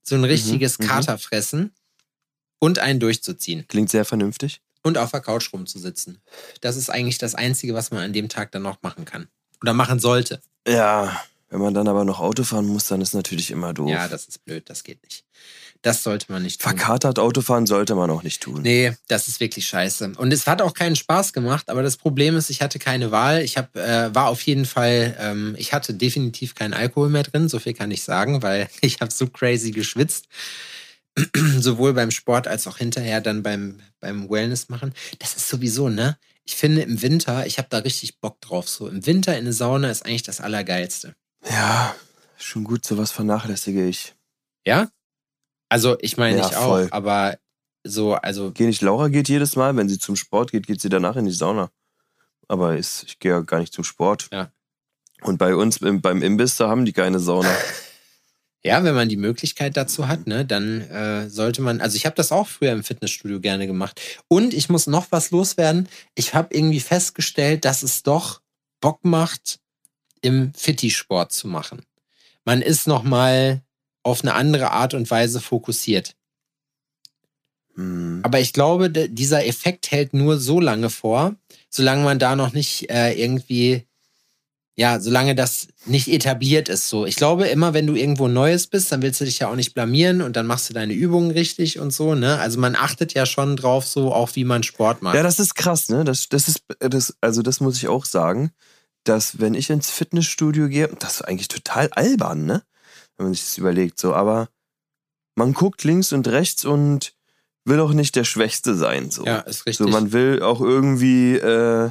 so 0.02 0.14
ein 0.14 0.24
richtiges 0.24 0.78
mhm, 0.78 0.84
mhm. 0.84 0.88
Katerfressen 0.88 1.72
und 2.58 2.78
einen 2.78 3.00
durchzuziehen. 3.00 3.66
Klingt 3.68 3.90
sehr 3.90 4.04
vernünftig 4.04 4.60
und 4.82 4.98
auf 4.98 5.10
der 5.10 5.20
Couch 5.20 5.52
rumzusitzen. 5.52 6.20
Das 6.60 6.76
ist 6.76 6.90
eigentlich 6.90 7.18
das 7.18 7.34
Einzige, 7.34 7.74
was 7.74 7.90
man 7.90 8.02
an 8.02 8.12
dem 8.12 8.28
Tag 8.28 8.52
dann 8.52 8.62
noch 8.62 8.82
machen 8.82 9.04
kann. 9.04 9.28
Oder 9.62 9.74
machen 9.74 9.98
sollte. 9.98 10.40
Ja, 10.66 11.20
wenn 11.50 11.60
man 11.60 11.74
dann 11.74 11.88
aber 11.88 12.04
noch 12.04 12.20
Auto 12.20 12.44
fahren 12.44 12.66
muss, 12.66 12.86
dann 12.86 13.00
ist 13.00 13.14
natürlich 13.14 13.50
immer 13.50 13.72
doof. 13.72 13.88
Ja, 13.88 14.06
das 14.06 14.26
ist 14.26 14.44
blöd, 14.44 14.68
das 14.68 14.84
geht 14.84 15.02
nicht. 15.02 15.24
Das 15.82 16.02
sollte 16.02 16.30
man 16.30 16.42
nicht 16.42 16.60
tun. 16.60 16.70
Verkatert 16.70 17.20
Autofahren 17.20 17.64
sollte 17.64 17.94
man 17.94 18.10
auch 18.10 18.24
nicht 18.24 18.42
tun. 18.42 18.62
Nee, 18.62 18.92
das 19.06 19.28
ist 19.28 19.38
wirklich 19.38 19.66
scheiße. 19.68 20.12
Und 20.16 20.32
es 20.32 20.46
hat 20.48 20.60
auch 20.60 20.74
keinen 20.74 20.96
Spaß 20.96 21.32
gemacht, 21.32 21.70
aber 21.70 21.82
das 21.82 21.96
Problem 21.96 22.36
ist, 22.36 22.50
ich 22.50 22.60
hatte 22.60 22.80
keine 22.80 23.12
Wahl. 23.12 23.42
Ich 23.42 23.56
hab, 23.56 23.76
äh, 23.76 24.12
war 24.12 24.26
auf 24.26 24.42
jeden 24.42 24.64
Fall, 24.64 25.16
ähm, 25.20 25.54
ich 25.56 25.72
hatte 25.72 25.94
definitiv 25.94 26.56
keinen 26.56 26.74
Alkohol 26.74 27.10
mehr 27.10 27.22
drin, 27.22 27.48
so 27.48 27.60
viel 27.60 27.74
kann 27.74 27.92
ich 27.92 28.02
sagen, 28.02 28.42
weil 28.42 28.68
ich 28.80 29.00
habe 29.00 29.12
so 29.12 29.28
crazy 29.28 29.70
geschwitzt. 29.70 30.26
sowohl 31.58 31.94
beim 31.94 32.10
Sport 32.10 32.48
als 32.48 32.66
auch 32.66 32.78
hinterher 32.78 33.20
dann 33.20 33.42
beim, 33.42 33.80
beim 34.00 34.28
Wellness 34.30 34.68
machen. 34.68 34.94
Das 35.18 35.36
ist 35.36 35.48
sowieso, 35.48 35.88
ne? 35.88 36.18
Ich 36.44 36.56
finde 36.56 36.82
im 36.82 37.02
Winter, 37.02 37.46
ich 37.46 37.58
habe 37.58 37.68
da 37.70 37.78
richtig 37.78 38.20
Bock 38.20 38.40
drauf. 38.40 38.68
So 38.68 38.88
im 38.88 39.04
Winter 39.04 39.32
in 39.34 39.40
eine 39.40 39.52
Sauna 39.52 39.90
ist 39.90 40.06
eigentlich 40.06 40.22
das 40.22 40.40
Allergeilste. 40.40 41.14
Ja, 41.50 41.94
schon 42.38 42.64
gut, 42.64 42.84
sowas 42.84 43.10
vernachlässige 43.10 43.86
ich. 43.86 44.14
Ja? 44.66 44.88
Also 45.68 45.98
ich 46.00 46.16
meine 46.16 46.38
ja, 46.38 46.46
ich 46.48 46.56
auch, 46.56 46.90
aber 46.90 47.38
so, 47.84 48.14
also. 48.14 48.50
Geh 48.52 48.66
nicht, 48.66 48.82
Laura 48.82 49.08
geht 49.08 49.28
jedes 49.28 49.56
Mal, 49.56 49.76
wenn 49.76 49.88
sie 49.88 49.98
zum 49.98 50.16
Sport 50.16 50.50
geht, 50.50 50.66
geht 50.66 50.80
sie 50.80 50.88
danach 50.88 51.16
in 51.16 51.26
die 51.26 51.32
Sauna. 51.32 51.70
Aber 52.48 52.76
ist, 52.76 53.04
ich 53.04 53.18
gehe 53.18 53.32
ja 53.32 53.40
gar 53.40 53.60
nicht 53.60 53.74
zum 53.74 53.84
Sport. 53.84 54.28
Ja. 54.32 54.50
Und 55.22 55.38
bei 55.38 55.54
uns 55.54 55.80
beim 55.80 56.22
Imbiss, 56.22 56.56
da 56.56 56.68
haben 56.68 56.84
die 56.84 56.92
keine 56.92 57.18
Sauna. 57.18 57.50
Ja, 58.64 58.82
wenn 58.82 58.94
man 58.94 59.08
die 59.08 59.16
Möglichkeit 59.16 59.76
dazu 59.76 60.08
hat, 60.08 60.26
ne, 60.26 60.44
dann 60.44 60.80
äh, 60.82 61.30
sollte 61.30 61.62
man. 61.62 61.80
Also 61.80 61.96
ich 61.96 62.06
habe 62.06 62.16
das 62.16 62.32
auch 62.32 62.48
früher 62.48 62.72
im 62.72 62.82
Fitnessstudio 62.82 63.40
gerne 63.40 63.66
gemacht. 63.66 64.00
Und 64.26 64.52
ich 64.52 64.68
muss 64.68 64.86
noch 64.86 65.06
was 65.10 65.30
loswerden. 65.30 65.88
Ich 66.16 66.34
habe 66.34 66.54
irgendwie 66.54 66.80
festgestellt, 66.80 67.64
dass 67.64 67.82
es 67.82 68.02
doch 68.02 68.40
Bock 68.80 69.04
macht, 69.04 69.60
im 70.20 70.52
Fitti-Sport 70.54 71.32
zu 71.32 71.46
machen. 71.46 71.82
Man 72.44 72.62
ist 72.62 72.86
noch 72.88 73.04
mal 73.04 73.62
auf 74.02 74.22
eine 74.22 74.34
andere 74.34 74.72
Art 74.72 74.94
und 74.94 75.10
Weise 75.10 75.40
fokussiert. 75.40 76.16
Hm. 77.74 78.20
Aber 78.24 78.40
ich 78.40 78.52
glaube, 78.52 78.90
dieser 78.90 79.46
Effekt 79.46 79.90
hält 79.92 80.14
nur 80.14 80.38
so 80.38 80.58
lange 80.58 80.90
vor, 80.90 81.36
solange 81.70 82.02
man 82.02 82.18
da 82.18 82.34
noch 82.34 82.52
nicht 82.52 82.90
äh, 82.90 83.12
irgendwie 83.12 83.87
ja, 84.78 85.00
solange 85.00 85.34
das 85.34 85.66
nicht 85.86 86.06
etabliert 86.06 86.68
ist, 86.68 86.88
so. 86.88 87.04
Ich 87.04 87.16
glaube, 87.16 87.48
immer 87.48 87.74
wenn 87.74 87.88
du 87.88 87.96
irgendwo 87.96 88.28
Neues 88.28 88.68
bist, 88.68 88.92
dann 88.92 89.02
willst 89.02 89.20
du 89.20 89.24
dich 89.24 89.40
ja 89.40 89.48
auch 89.50 89.56
nicht 89.56 89.74
blamieren 89.74 90.22
und 90.22 90.36
dann 90.36 90.46
machst 90.46 90.70
du 90.70 90.72
deine 90.72 90.92
Übungen 90.92 91.32
richtig 91.32 91.80
und 91.80 91.92
so, 91.92 92.14
ne? 92.14 92.38
Also 92.38 92.60
man 92.60 92.76
achtet 92.76 93.12
ja 93.12 93.26
schon 93.26 93.56
drauf, 93.56 93.88
so 93.88 94.12
auch 94.12 94.36
wie 94.36 94.44
man 94.44 94.62
Sport 94.62 95.02
macht. 95.02 95.16
Ja, 95.16 95.24
das 95.24 95.40
ist 95.40 95.56
krass, 95.56 95.88
ne? 95.88 96.04
Das, 96.04 96.28
das 96.28 96.46
ist, 96.46 96.62
das, 96.78 97.16
also 97.20 97.42
das 97.42 97.58
muss 97.58 97.76
ich 97.76 97.88
auch 97.88 98.04
sagen, 98.04 98.52
dass 99.02 99.40
wenn 99.40 99.54
ich 99.54 99.68
ins 99.68 99.90
Fitnessstudio 99.90 100.68
gehe, 100.68 100.86
das 101.00 101.14
ist 101.14 101.22
eigentlich 101.22 101.48
total 101.48 101.88
albern, 101.94 102.46
ne? 102.46 102.62
Wenn 103.16 103.26
man 103.26 103.34
sich 103.34 103.42
das 103.46 103.58
überlegt, 103.58 103.98
so, 103.98 104.14
aber 104.14 104.48
man 105.34 105.54
guckt 105.54 105.82
links 105.82 106.12
und 106.12 106.28
rechts 106.28 106.64
und 106.64 107.14
will 107.64 107.80
auch 107.80 107.94
nicht 107.94 108.14
der 108.14 108.22
Schwächste 108.22 108.76
sein, 108.76 109.10
so. 109.10 109.24
Ja, 109.24 109.38
ist 109.40 109.66
richtig. 109.66 109.86
So, 109.86 109.88
man 109.88 110.12
will 110.12 110.40
auch 110.40 110.60
irgendwie, 110.60 111.34
äh, 111.34 111.90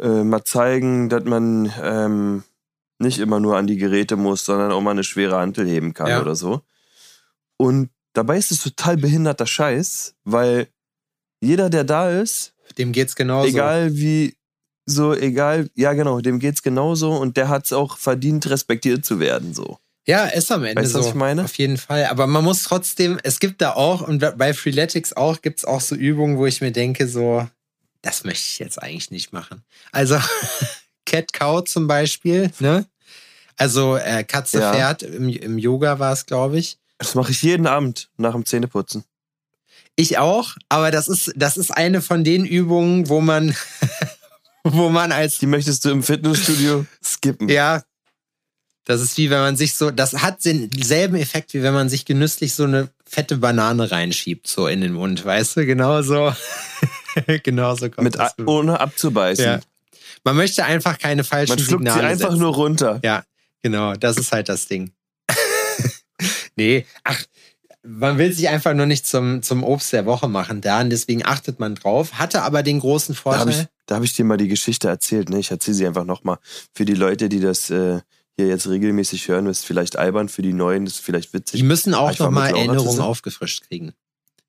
äh, 0.00 0.24
mal 0.24 0.44
zeigen, 0.44 1.08
dass 1.08 1.24
man 1.24 1.72
ähm, 1.82 2.44
nicht 2.98 3.18
immer 3.18 3.40
nur 3.40 3.56
an 3.56 3.66
die 3.66 3.76
Geräte 3.76 4.16
muss, 4.16 4.44
sondern 4.44 4.72
auch 4.72 4.80
mal 4.80 4.92
eine 4.92 5.04
schwere 5.04 5.36
Hantel 5.36 5.66
heben 5.66 5.94
kann 5.94 6.08
ja. 6.08 6.20
oder 6.20 6.34
so. 6.34 6.62
Und 7.56 7.90
dabei 8.12 8.38
ist 8.38 8.50
es 8.50 8.62
total 8.62 8.96
behinderter 8.96 9.46
Scheiß, 9.46 10.14
weil 10.24 10.68
jeder, 11.40 11.70
der 11.70 11.84
da 11.84 12.10
ist, 12.10 12.54
dem 12.78 12.92
geht's 12.92 13.14
genauso. 13.14 13.48
Egal 13.48 13.94
wie, 13.94 14.36
so 14.86 15.14
egal, 15.14 15.70
ja 15.74 15.92
genau, 15.92 16.20
dem 16.20 16.38
geht's 16.38 16.62
genauso 16.62 17.12
und 17.12 17.36
der 17.36 17.48
hat's 17.48 17.72
auch 17.72 17.98
verdient, 17.98 18.48
respektiert 18.48 19.04
zu 19.04 19.20
werden, 19.20 19.54
so. 19.54 19.78
Ja, 20.06 20.26
ist 20.26 20.52
am 20.52 20.64
Ende 20.64 20.82
weißt, 20.82 20.92
so. 20.92 20.98
Was 20.98 21.06
ich 21.08 21.14
meine? 21.14 21.44
Auf 21.44 21.56
jeden 21.56 21.78
Fall. 21.78 22.06
Aber 22.06 22.26
man 22.26 22.44
muss 22.44 22.62
trotzdem, 22.64 23.18
es 23.22 23.40
gibt 23.40 23.62
da 23.62 23.72
auch, 23.72 24.06
und 24.06 24.18
bei 24.36 24.52
Freeletics 24.52 25.14
auch, 25.14 25.40
gibt's 25.40 25.64
auch 25.64 25.80
so 25.80 25.94
Übungen, 25.94 26.36
wo 26.36 26.44
ich 26.44 26.60
mir 26.60 26.72
denke, 26.72 27.08
so, 27.08 27.46
das 28.04 28.22
möchte 28.24 28.46
ich 28.46 28.58
jetzt 28.58 28.80
eigentlich 28.80 29.10
nicht 29.10 29.32
machen. 29.32 29.64
Also 29.90 30.18
Cat 31.06 31.32
Cow 31.32 31.64
zum 31.64 31.86
Beispiel, 31.86 32.50
ne? 32.60 32.86
Also 33.56 33.96
äh, 33.96 34.24
Katze 34.24 34.60
ja. 34.60 34.72
Pferd 34.72 35.02
im, 35.02 35.28
im 35.28 35.58
Yoga 35.58 35.98
war 35.98 36.12
es, 36.12 36.26
glaube 36.26 36.58
ich. 36.58 36.78
Das 36.98 37.14
mache 37.14 37.32
ich 37.32 37.42
jeden 37.42 37.66
Abend 37.66 38.10
nach 38.16 38.32
dem 38.32 38.44
Zähneputzen. 38.44 39.04
Ich 39.96 40.18
auch, 40.18 40.54
aber 40.68 40.90
das 40.90 41.08
ist, 41.08 41.32
das 41.36 41.56
ist 41.56 41.70
eine 41.70 42.02
von 42.02 42.24
den 42.24 42.44
Übungen, 42.44 43.08
wo 43.08 43.20
man, 43.20 43.54
wo 44.64 44.88
man 44.90 45.12
als. 45.12 45.38
Die 45.38 45.46
möchtest 45.46 45.84
du 45.84 45.90
im 45.90 46.02
Fitnessstudio 46.02 46.84
skippen. 47.02 47.48
Ja. 47.48 47.82
Das 48.86 49.00
ist 49.00 49.16
wie 49.16 49.30
wenn 49.30 49.38
man 49.38 49.56
sich 49.56 49.76
so, 49.76 49.90
das 49.90 50.12
hat 50.12 50.44
denselben 50.44 51.16
Effekt, 51.16 51.54
wie 51.54 51.62
wenn 51.62 51.72
man 51.72 51.88
sich 51.88 52.04
genüsslich 52.04 52.52
so 52.52 52.64
eine 52.64 52.90
fette 53.06 53.38
Banane 53.38 53.90
reinschiebt, 53.90 54.46
so 54.46 54.66
in 54.66 54.82
den 54.82 54.92
Mund, 54.92 55.24
weißt 55.24 55.56
du? 55.56 55.64
Genau 55.64 56.02
so. 56.02 56.34
genau 57.42 57.74
so 57.74 57.90
kommt 57.90 58.04
Mit 58.04 58.16
das. 58.16 58.34
Ohne 58.46 58.80
abzubeißen. 58.80 59.44
Ja. 59.44 59.60
Man 60.24 60.36
möchte 60.36 60.64
einfach 60.64 60.98
keine 60.98 61.24
falschen 61.24 61.50
Man 61.50 61.58
schluckt 61.58 61.80
Signale 61.82 62.00
sie 62.00 62.06
einfach 62.06 62.30
setzen. 62.30 62.40
nur 62.40 62.54
runter. 62.54 63.00
Ja, 63.02 63.24
genau. 63.62 63.94
Das 63.94 64.16
ist 64.16 64.32
halt 64.32 64.48
das 64.48 64.66
Ding. 64.66 64.92
nee, 66.56 66.86
ach, 67.02 67.22
man 67.82 68.18
will 68.18 68.32
sich 68.32 68.48
einfach 68.48 68.74
nur 68.74 68.86
nicht 68.86 69.06
zum, 69.06 69.42
zum 69.42 69.62
Obst 69.62 69.92
der 69.92 70.06
Woche 70.06 70.28
machen 70.28 70.60
da 70.60 70.80
und 70.80 70.90
deswegen 70.90 71.24
achtet 71.24 71.60
man 71.60 71.74
drauf. 71.74 72.14
Hatte 72.14 72.42
aber 72.42 72.62
den 72.62 72.80
großen 72.80 73.14
Vorteil. 73.14 73.40
Da 73.40 73.50
habe 73.50 73.50
ich, 73.50 73.90
hab 73.90 74.02
ich, 74.02 74.12
dir 74.14 74.24
mal 74.24 74.38
die 74.38 74.48
Geschichte 74.48 74.88
erzählt, 74.88 75.28
ne? 75.28 75.38
Ich 75.38 75.50
erzähle 75.50 75.74
sie 75.74 75.86
einfach 75.86 76.04
nochmal. 76.04 76.38
Für 76.72 76.86
die 76.86 76.94
Leute, 76.94 77.28
die 77.28 77.40
das 77.40 77.68
äh, 77.70 78.00
hier 78.36 78.48
jetzt 78.48 78.68
regelmäßig 78.68 79.28
hören, 79.28 79.46
ist 79.46 79.64
vielleicht 79.66 79.96
albern, 79.96 80.28
für 80.28 80.42
die 80.42 80.54
Neuen 80.54 80.86
ist 80.86 81.00
vielleicht 81.00 81.34
witzig. 81.34 81.60
Die 81.60 81.66
müssen 81.66 81.94
auch 81.94 82.18
nochmal 82.18 82.50
Erinnerungen 82.50 83.00
aufgefrischt 83.00 83.64
kriegen. 83.68 83.92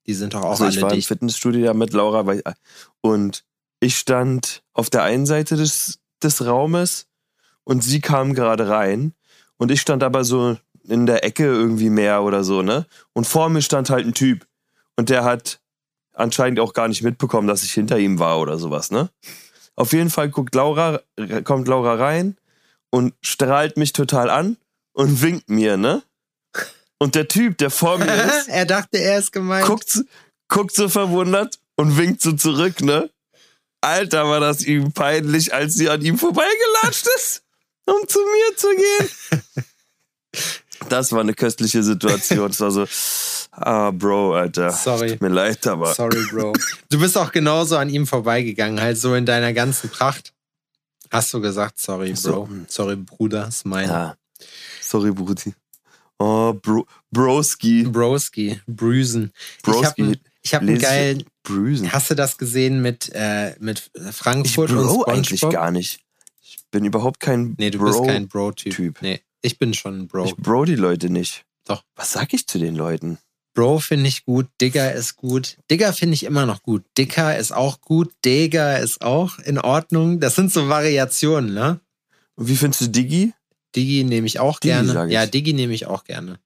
Die 0.07 0.13
sind 0.13 0.33
doch 0.33 0.43
auch 0.43 0.51
also 0.51 0.65
alle 0.65 0.75
ich 0.75 0.81
war 0.81 0.89
dicht. 0.89 1.09
im 1.09 1.15
Fitnessstudio 1.15 1.65
da 1.65 1.73
mit 1.73 1.93
Laura 1.93 2.25
und 3.01 3.43
ich 3.79 3.97
stand 3.97 4.63
auf 4.73 4.89
der 4.89 5.03
einen 5.03 5.25
Seite 5.25 5.55
des, 5.55 5.99
des 6.23 6.45
Raumes 6.45 7.07
und 7.63 7.83
sie 7.83 8.01
kam 8.01 8.33
gerade 8.33 8.69
rein 8.69 9.13
und 9.57 9.71
ich 9.71 9.81
stand 9.81 10.03
aber 10.03 10.23
so 10.23 10.57
in 10.83 11.05
der 11.05 11.23
Ecke 11.23 11.45
irgendwie 11.45 11.89
mehr 11.89 12.21
oder 12.21 12.43
so, 12.43 12.61
ne? 12.61 12.85
Und 13.13 13.25
vor 13.25 13.49
mir 13.49 13.61
stand 13.61 13.89
halt 13.89 14.05
ein 14.05 14.13
Typ 14.13 14.45
und 14.95 15.09
der 15.09 15.23
hat 15.23 15.59
anscheinend 16.13 16.59
auch 16.59 16.73
gar 16.73 16.87
nicht 16.87 17.01
mitbekommen, 17.01 17.47
dass 17.47 17.63
ich 17.63 17.73
hinter 17.73 17.97
ihm 17.97 18.19
war 18.19 18.39
oder 18.39 18.57
sowas, 18.57 18.91
ne? 18.91 19.09
Auf 19.75 19.91
jeden 19.93 20.09
Fall 20.09 20.29
guckt 20.29 20.55
Laura, 20.55 21.01
kommt 21.43 21.67
Laura 21.67 21.95
rein 21.95 22.37
und 22.91 23.13
strahlt 23.21 23.77
mich 23.77 23.93
total 23.93 24.29
an 24.29 24.57
und 24.93 25.21
winkt 25.21 25.49
mir, 25.49 25.77
ne? 25.77 26.03
Und 26.97 27.15
der 27.15 27.27
Typ, 27.27 27.58
der 27.58 27.69
vor 27.69 27.97
mir 27.97 28.13
ist, 28.23 28.47
er 28.47 28.65
dachte, 28.65 28.97
er 28.97 29.19
ist 29.19 29.31
gemeint. 29.31 29.65
Guckt, 29.65 30.01
guckt 30.47 30.73
so 30.73 30.88
verwundert 30.89 31.60
und 31.75 31.97
winkt 31.97 32.21
so 32.21 32.34
zurück, 32.34 32.81
ne? 32.81 33.10
Alter, 33.81 34.27
war 34.27 34.39
das 34.39 34.63
ihm 34.63 34.91
peinlich, 34.93 35.53
als 35.53 35.75
sie 35.75 35.89
an 35.89 36.01
ihm 36.01 36.17
vorbeigelatscht 36.17 37.08
ist, 37.17 37.43
um 37.86 38.08
zu 38.08 38.19
mir 38.19 38.58
zu 38.58 38.67
gehen. 38.69 39.10
Das 40.89 41.12
war 41.12 41.21
eine 41.21 41.34
köstliche 41.34 41.81
Situation. 41.81 42.51
Es 42.51 42.60
war 42.60 42.69
so, 42.69 42.86
ah, 43.51 43.91
Bro, 43.91 44.36
Alter. 44.36 44.71
Sorry. 44.71 45.12
Tut 45.12 45.21
mir 45.21 45.29
leid, 45.29 45.65
aber. 45.65 45.93
Sorry, 45.93 46.23
Bro. 46.29 46.53
Du 46.89 46.99
bist 46.99 47.17
auch 47.17 47.31
genauso 47.31 47.77
an 47.77 47.89
ihm 47.89 48.05
vorbeigegangen, 48.05 48.79
halt 48.79 48.97
so 48.97 49.15
in 49.15 49.25
deiner 49.25 49.53
ganzen 49.53 49.89
Pracht. 49.89 50.34
Hast 51.10 51.34
du 51.34 51.41
gesagt, 51.41 51.79
sorry, 51.79 52.12
Bro. 52.12 52.15
So. 52.19 52.49
Sorry, 52.67 52.97
Bruder, 52.97 53.47
ist 53.47 53.65
mein. 53.65 53.88
Ja. 53.88 54.15
Sorry, 54.81 55.12
Brudi. 55.12 55.53
Oh, 56.19 56.54
Bro 56.54 56.86
Broski. 57.12 57.84
Broski. 57.84 58.60
Brüsen. 58.67 59.32
Broski. 59.63 60.19
Ich 60.41 60.54
habe 60.54 60.65
hab 60.65 60.69
einen 60.69 60.80
geilen. 60.80 61.23
Brüsen. 61.43 61.91
Hast 61.91 62.10
du 62.10 62.15
das 62.15 62.38
gesehen 62.38 62.82
mit, 62.82 63.12
äh, 63.13 63.56
mit 63.60 63.91
Frankfurt 64.12 64.69
ich 64.69 64.75
bro 64.75 65.04
und 65.04 65.08
eigentlich 65.08 65.41
gar 65.41 65.71
nicht. 65.71 65.99
Ich 66.41 66.60
bin 66.71 66.86
überhaupt 66.86 67.19
kein 67.19 67.56
Nee, 67.58 67.71
du 67.71 67.80
Bro 67.80 67.86
bist 67.86 68.04
kein 68.06 68.28
Bro-Typ. 68.28 68.75
Typ. 68.75 69.01
Nee, 69.01 69.21
ich 69.41 69.60
bin 69.60 69.73
schon 69.73 70.01
ein 70.01 70.08
Bro. 70.08 70.25
Ich 70.25 70.36
bro 70.36 70.65
die 70.65 70.75
Leute 70.75 71.10
nicht. 71.10 71.45
Doch. 71.65 71.84
Was 71.95 72.12
sag 72.12 72.34
ich 72.34 72.47
zu 72.47 72.60
den 72.60 72.75
Leuten? 72.75 73.17
Bro 73.54 73.80
finde 73.80 74.08
ich 74.08 74.25
gut, 74.25 74.47
Digger 74.60 74.93
ist 74.93 75.15
gut. 75.15 75.58
Digger 75.71 75.93
finde 75.93 76.15
ich 76.15 76.23
immer 76.25 76.45
noch 76.45 76.62
gut. 76.62 76.84
Dicker 76.97 77.38
ist 77.38 77.54
auch 77.54 77.80
gut, 77.80 78.12
Digger 78.25 78.80
ist 78.80 79.01
auch 79.01 79.39
in 79.39 79.58
Ordnung. 79.58 80.19
Das 80.19 80.36
sind 80.36 80.51
so 80.51 80.67
Variationen, 80.67 81.54
ne? 81.54 81.80
Und 82.36 82.49
wie 82.49 82.58
findest 82.58 82.82
du 82.82 82.88
Diggi? 82.88 83.34
Digi 83.75 84.03
nehme 84.03 84.27
ich 84.27 84.39
auch 84.39 84.59
Digi, 84.59 84.73
gerne. 84.73 85.11
Ja, 85.11 85.25
Digi 85.25 85.53
nehme 85.53 85.73
ich 85.73 85.85
auch 85.85 86.03
gerne. 86.03 86.39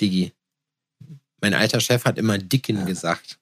Digi. 0.00 0.32
Mein 1.40 1.54
alter 1.54 1.80
Chef 1.80 2.04
hat 2.04 2.18
immer 2.18 2.38
Dicken 2.38 2.78
ja. 2.78 2.84
gesagt. 2.84 3.38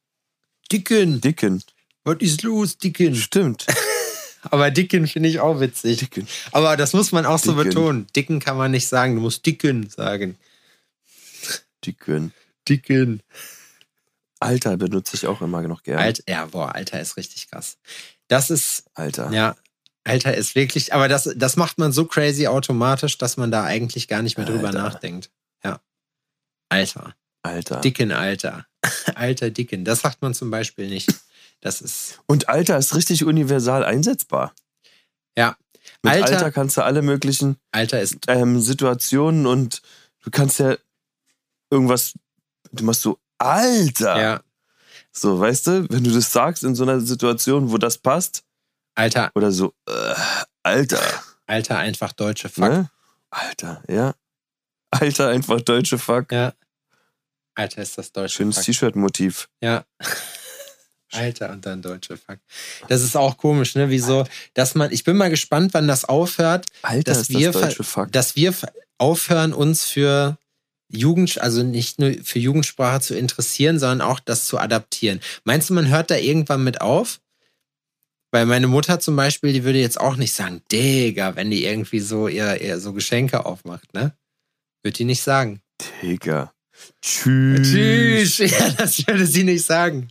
Dicken. 0.71 1.21
Dicken. 1.21 1.63
Was 2.05 2.19
ist 2.21 2.43
los, 2.43 2.79
Dicken? 2.79 3.15
Stimmt. 3.15 3.67
Aber 4.43 4.71
Dicken 4.71 5.07
finde 5.07 5.29
ich 5.29 5.41
auch 5.41 5.61
witzig. 5.61 5.99
Dicken. 5.99 6.27
Aber 6.53 6.77
das 6.77 6.93
muss 6.93 7.13
man 7.13 7.27
auch 7.27 7.41
Dicken. 7.41 7.57
so 7.57 7.63
betonen. 7.63 8.07
Dicken 8.15 8.41
kann 8.41 8.57
man 8.57 8.71
nicht 8.71 8.87
sagen. 8.87 9.17
Du 9.17 9.21
musst 9.21 9.45
Dicken 9.45 9.89
sagen. 9.91 10.37
Dicken. 11.85 12.33
Dicken. 12.69 13.23
Alter 14.41 14.77
benutze 14.77 15.17
ich 15.17 15.27
auch 15.27 15.41
immer 15.43 15.63
noch 15.63 15.83
gerne. 15.83 16.01
Alt, 16.01 16.23
ja, 16.29 16.47
boah, 16.47 16.75
Alter 16.75 17.01
ist 17.01 17.17
richtig 17.17 17.51
krass. 17.51 17.79
Das 18.29 18.51
ist. 18.51 18.85
Alter. 18.95 19.33
Ja, 19.33 19.57
Alter 20.05 20.35
ist 20.35 20.55
wirklich, 20.55 20.95
aber 20.95 21.09
das, 21.09 21.31
das 21.37 21.57
macht 21.57 21.79
man 21.79 21.93
so 21.93 22.05
crazy 22.07 22.47
automatisch, 22.47 23.19
dass 23.19 23.37
man 23.37 23.51
da 23.51 23.65
eigentlich 23.65 24.09
gar 24.09 24.23
nicht 24.23 24.39
mehr 24.39 24.47
drüber 24.47 24.69
Alter. 24.69 24.83
nachdenkt. 24.83 25.31
Ja. 25.65 25.81
Alter. 26.69 27.15
Alter. 27.43 27.81
Dicken 27.81 28.13
Alter. 28.13 28.67
Alter 29.15 29.51
Dicken. 29.51 29.85
Das 29.85 30.01
sagt 30.01 30.23
man 30.23 30.35
zum 30.35 30.51
Beispiel 30.51 30.89
nicht. 30.89 31.13
Das 31.61 31.81
ist. 31.81 32.21
Und 32.27 32.49
Alter 32.49 32.79
ist 32.79 32.95
richtig 32.95 33.25
universal 33.25 33.85
einsetzbar. 33.85 34.55
Ja. 35.37 35.57
Mit 36.03 36.13
Alter, 36.13 36.37
Alter 36.37 36.53
kannst 36.53 36.77
du 36.77 36.85
alle 36.85 37.03
möglichen 37.03 37.57
Alter 37.73 38.01
ist 38.01 38.19
ähm, 38.29 38.61
Situationen 38.61 39.47
und 39.47 39.83
du 40.23 40.31
kannst 40.31 40.61
ja 40.61 40.77
irgendwas 41.71 42.15
du 42.73 42.85
machst 42.85 43.03
so, 43.03 43.19
Alter. 43.39 44.21
Ja. 44.21 44.41
So, 45.13 45.39
weißt 45.39 45.67
du, 45.67 45.91
wenn 45.91 46.05
du 46.05 46.11
das 46.11 46.33
sagst 46.33 46.65
in 46.65 46.75
so 46.75 46.85
einer 46.85 47.01
Situation, 47.01 47.71
wo 47.71 47.79
das 47.79 47.99
passt. 47.99 48.45
Alter. 48.99 49.31
Oder 49.37 49.53
so, 49.53 49.75
äh, 49.89 50.15
Alter. 50.65 51.01
Alter, 51.47 51.79
einfach 51.79 52.13
deutsche 52.13 52.49
Fuck. 52.49 52.69
Ne? 52.69 52.91
Alter, 53.31 53.83
ja. 53.89 54.15
Alter, 54.91 55.29
einfach 55.29 55.61
deutsche 55.61 55.99
Fuck. 55.99 56.33
Ja. 56.33 56.53
Alter, 57.55 57.81
ist 57.81 57.97
das 57.97 58.11
deutsche 58.11 58.39
Schönes 58.39 58.61
T-Shirt-Motiv. 58.63 59.49
Ja. 59.63 59.85
Alter 61.13 61.51
und 61.51 61.65
dann 61.65 61.81
deutsche 61.81 62.17
Fuck. 62.17 62.39
Das 62.89 63.03
ist 63.03 63.17
auch 63.17 63.37
komisch, 63.37 63.77
ne? 63.77 63.89
Wieso, 63.89 64.27
dass 64.55 64.75
man, 64.75 64.91
ich 64.91 65.05
bin 65.05 65.17
mal 65.17 65.31
gespannt, 65.31 65.75
wann 65.75 65.87
das 65.87 66.05
aufhört, 66.05 66.67
Alter, 66.83 67.13
dass, 67.13 67.31
wir, 67.31 67.53
das 67.53 67.63
deutsche 67.63 67.85
Fuck. 67.85 68.11
dass 68.11 68.35
wir 68.35 68.53
aufhören, 68.99 69.53
uns 69.53 69.85
für 69.85 70.39
Jugend, 70.89 71.41
also 71.41 71.63
nicht 71.63 72.01
nur 72.01 72.15
für 72.25 72.41
Jugendsprache 72.41 73.01
zu 73.01 73.17
interessieren, 73.17 73.79
sondern 73.79 74.01
auch 74.01 74.19
das 74.19 74.47
zu 74.47 74.59
adaptieren. 74.59 75.21
Meinst 75.45 75.71
du, 75.71 75.75
man 75.75 75.89
hört 75.89 76.11
da 76.11 76.17
irgendwann 76.17 76.65
mit 76.65 76.81
auf? 76.81 77.21
Weil 78.31 78.47
meine 78.47 78.67
Mutter 78.67 79.01
zum 79.01 79.17
Beispiel, 79.17 79.53
die 79.53 79.65
würde 79.65 79.79
jetzt 79.79 79.99
auch 79.99 80.17
nicht 80.17 80.35
sagen, 80.35 80.63
Digga, 80.71 81.35
wenn 81.37 81.51
die 81.51 81.65
irgendwie 81.65 82.01
so 82.01 82.29
ihr, 82.29 82.61
ihr 82.61 82.79
so 82.79 82.93
Geschenke 82.93 83.47
aufmacht, 83.47 83.95
ne? 83.95 84.15
Würde 84.83 84.97
die 84.97 85.05
nicht 85.05 85.23
sagen. 85.23 85.61
Digga. 86.03 86.53
Tschüss. 87.03 87.73
Tschüss. 87.73 88.39
Ja, 88.39 88.71
das 88.71 89.07
würde 89.07 89.27
sie 89.27 89.45
nicht 89.45 89.65
sagen. 89.65 90.09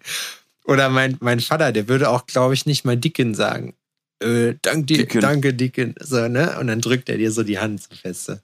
Oder 0.65 0.89
mein, 0.89 1.17
mein 1.21 1.39
Vater, 1.39 1.71
der 1.71 1.88
würde 1.88 2.10
auch, 2.10 2.25
glaube 2.25 2.53
ich, 2.53 2.65
nicht 2.65 2.86
mal 2.86 2.97
Dicken 2.97 3.36
sagen. 3.36 3.75
Äh, 4.19 4.56
dank 4.62 4.88
dir, 4.88 4.97
Dicken. 4.97 5.21
danke, 5.21 5.53
Dicken. 5.53 5.95
So, 5.99 6.27
ne? 6.27 6.60
Und 6.60 6.67
dann 6.67 6.82
drückt 6.82 7.10
er 7.10 7.17
dir 7.17 7.32
so 7.32 7.43
die 7.43 7.60
Hand 7.60 7.84
so 7.84 7.95
feste. 7.95 8.41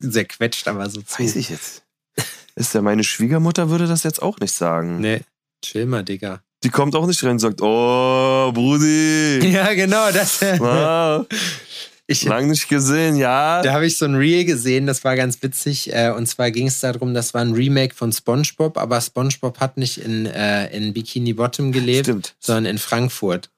Sehr 0.00 0.24
quetscht 0.26 0.66
aber 0.66 0.88
so 0.88 1.02
zu. 1.02 1.22
Weiß 1.22 1.36
ich 1.36 1.50
jetzt. 1.50 1.84
Ist 2.56 2.74
ja 2.74 2.82
meine 2.82 3.04
Schwiegermutter 3.04 3.70
würde 3.70 3.86
das 3.86 4.02
jetzt 4.02 4.22
auch 4.22 4.38
nicht 4.40 4.52
sagen. 4.52 5.00
Nee, 5.00 5.20
chill 5.62 5.86
mal, 5.86 6.02
Digga. 6.02 6.42
Die 6.62 6.68
kommt 6.68 6.94
auch 6.94 7.06
nicht 7.06 7.22
rein 7.24 7.32
und 7.32 7.38
sagt, 7.38 7.60
oh, 7.62 8.52
Brudi. 8.52 9.40
Ja, 9.50 9.72
genau, 9.74 10.10
das. 10.12 10.40
Wow. 10.42 11.26
Ich, 12.06 12.24
Lang 12.24 12.48
nicht 12.48 12.68
gesehen, 12.68 13.14
ja. 13.14 13.62
Da 13.62 13.72
habe 13.72 13.86
ich 13.86 13.96
so 13.96 14.04
ein 14.04 14.16
Reel 14.16 14.44
gesehen, 14.44 14.84
das 14.84 15.04
war 15.04 15.14
ganz 15.14 15.40
witzig. 15.44 15.94
Äh, 15.94 16.10
und 16.10 16.26
zwar 16.26 16.50
ging 16.50 16.66
es 16.66 16.80
darum, 16.80 17.14
das 17.14 17.34
war 17.34 17.40
ein 17.40 17.52
Remake 17.52 17.94
von 17.94 18.12
SpongeBob, 18.12 18.78
aber 18.78 19.00
SpongeBob 19.00 19.60
hat 19.60 19.76
nicht 19.76 19.98
in, 19.98 20.26
äh, 20.26 20.76
in 20.76 20.92
Bikini 20.92 21.34
Bottom 21.34 21.70
gelebt, 21.70 22.06
Stimmt. 22.06 22.34
sondern 22.40 22.64
in 22.64 22.78
Frankfurt. 22.78 23.48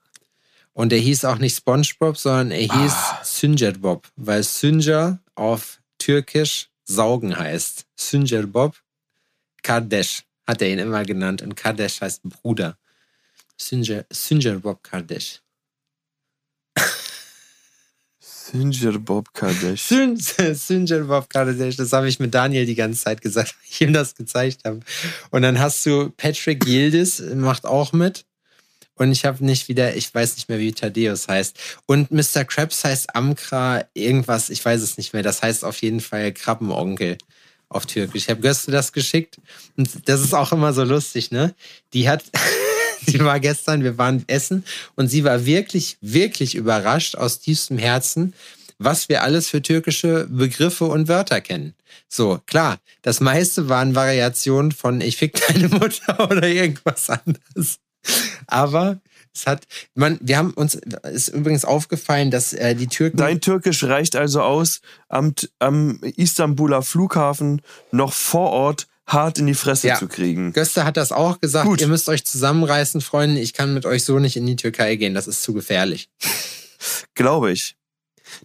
Und 0.75 0.93
er 0.93 0.99
hieß 0.99 1.25
auch 1.25 1.39
nicht 1.39 1.57
SpongeBob, 1.57 2.19
sondern 2.19 2.51
er 2.51 2.61
hieß 2.61 2.93
ah. 2.93 3.21
Sünger 3.25 3.73
Bob, 3.73 4.07
weil 4.17 4.43
Sünger 4.43 5.19
auf 5.35 5.81
Türkisch 5.97 6.69
saugen 6.85 7.35
heißt. 7.35 7.87
Sünger 7.97 8.47
Bob 8.47 8.75
Kardeş 9.63 10.25
hat 10.47 10.61
er 10.61 10.69
ihn 10.69 10.79
immer 10.79 11.05
genannt 11.05 11.41
und 11.41 11.57
Kardeş 11.57 12.01
heißt 12.03 12.23
Bruder. 12.25 12.77
Sünger, 13.57 14.05
Sünger 14.13 14.59
Bob 14.59 14.83
Kardeş. 14.83 15.41
Sünger 18.21 18.99
Bob 18.99 19.27
Kardeş. 19.35 19.83
Sünger 19.83 21.09
Bob 21.09 21.31
Kardeş, 21.31 21.77
das 21.77 21.93
habe 21.93 22.09
ich 22.09 22.21
mit 22.21 22.35
Daniel 22.35 22.67
die 22.67 22.75
ganze 22.75 23.03
Zeit 23.03 23.23
gesagt, 23.23 23.55
weil 23.55 23.65
ich 23.71 23.81
ihm 23.81 23.93
das 23.93 24.15
gezeigt 24.15 24.65
habe. 24.65 24.81
Und 25.31 25.43
dann 25.43 25.59
hast 25.59 25.85
du 25.87 26.11
Patrick 26.17 26.67
Yildiz, 26.67 27.21
macht 27.35 27.65
auch 27.65 27.93
mit. 27.93 28.25
Und 28.95 29.11
ich 29.11 29.25
habe 29.25 29.45
nicht 29.45 29.69
wieder, 29.69 29.97
ich 29.97 30.15
weiß 30.15 30.37
nicht 30.37 30.49
mehr, 30.49 30.59
wie 30.59 30.73
Thaddeus 30.73 31.27
heißt. 31.27 31.59
Und 31.87 32.11
Mr. 32.11 32.45
Krabs 32.45 32.85
heißt 32.85 33.17
Amkra 33.17 33.85
irgendwas, 33.95 34.51
ich 34.51 34.65
weiß 34.65 34.83
es 34.83 34.99
nicht 34.99 35.13
mehr. 35.15 35.23
Das 35.23 35.43
heißt 35.43 35.65
auf 35.65 35.81
jeden 35.81 36.01
Fall 36.01 36.33
Krabbenonkel 36.33 37.17
auf 37.69 37.87
Türkisch. 37.87 38.25
Ich 38.25 38.31
habe 38.31 38.41
Göste 38.41 38.71
das 38.71 38.93
geschickt. 38.93 39.39
Und 39.77 40.09
das 40.09 40.21
ist 40.21 40.35
auch 40.35 40.53
immer 40.53 40.73
so 40.73 40.85
lustig, 40.85 41.31
ne? 41.31 41.55
Die 41.95 42.09
hat, 42.09 42.23
sie 43.07 43.21
war 43.21 43.41
gestern, 43.41 43.83
wir 43.83 43.99
waren 43.99 44.25
essen 44.27 44.65
und 44.97 45.09
sie 45.09 45.25
war 45.25 45.47
wirklich, 45.47 45.97
wirklich 46.01 46.55
überrascht 46.55 47.17
aus 47.17 47.41
tiefstem 47.41 47.79
Herzen, 47.79 48.35
was 48.79 49.09
wir 49.09 49.23
alles 49.23 49.49
für 49.49 49.63
türkische 49.63 50.27
Begriffe 50.29 50.87
und 50.87 51.09
Wörter 51.09 51.41
kennen. 51.41 51.75
So, 52.09 52.41
klar, 52.47 52.79
das 53.03 53.21
meiste 53.21 53.69
waren 53.69 53.95
Variationen 53.95 54.73
von 54.73 55.01
ich 55.01 55.17
fick 55.17 55.41
deine 55.49 55.69
Mutter 55.69 56.19
oder 56.31 56.47
irgendwas 56.47 57.09
anderes. 57.11 57.79
Aber 58.47 59.01
es 59.35 59.47
hat, 59.47 59.67
man, 59.95 60.19
wir 60.21 60.37
haben 60.37 60.53
uns, 60.53 60.75
ist 60.75 61.29
übrigens 61.29 61.65
aufgefallen, 61.65 62.31
dass 62.31 62.53
äh, 62.53 62.75
die 62.75 62.87
Türken. 62.87 63.17
Dein 63.17 63.41
Türkisch 63.41 63.85
reicht 63.85 64.15
also 64.17 64.43
aus, 64.43 64.81
am, 65.09 65.35
am 65.59 66.01
Istanbuler 66.03 66.83
Flughafen 66.83 67.63
noch 67.93 68.13
vor 68.13 68.51
Ort 68.51 68.89
hart 69.07 69.39
in 69.39 69.47
die 69.47 69.55
Fresse 69.55 69.89
ja. 69.89 69.99
zu 69.99 70.09
kriegen. 70.09 70.53
Göster 70.53 70.85
hat 70.85 70.97
das 70.97 71.13
auch 71.13 71.41
gesagt. 71.41 71.67
Gut. 71.67 71.81
Ihr 71.81 71.89
müsst 71.89 72.09
euch 72.09 72.25
zusammenreißen, 72.25 73.01
Freunde. 73.01 73.41
Ich 73.41 73.53
kann 73.53 73.75
mit 73.75 73.87
euch 73.87 74.05
so 74.05 74.19
nicht 74.19 74.37
in 74.37 74.47
die 74.47 74.57
Türkei 74.57 74.97
gehen. 74.97 75.15
Das 75.15 75.27
ist 75.27 75.43
zu 75.43 75.53
gefährlich. 75.53 76.09
Glaube 77.15 77.53
ich. 77.53 77.77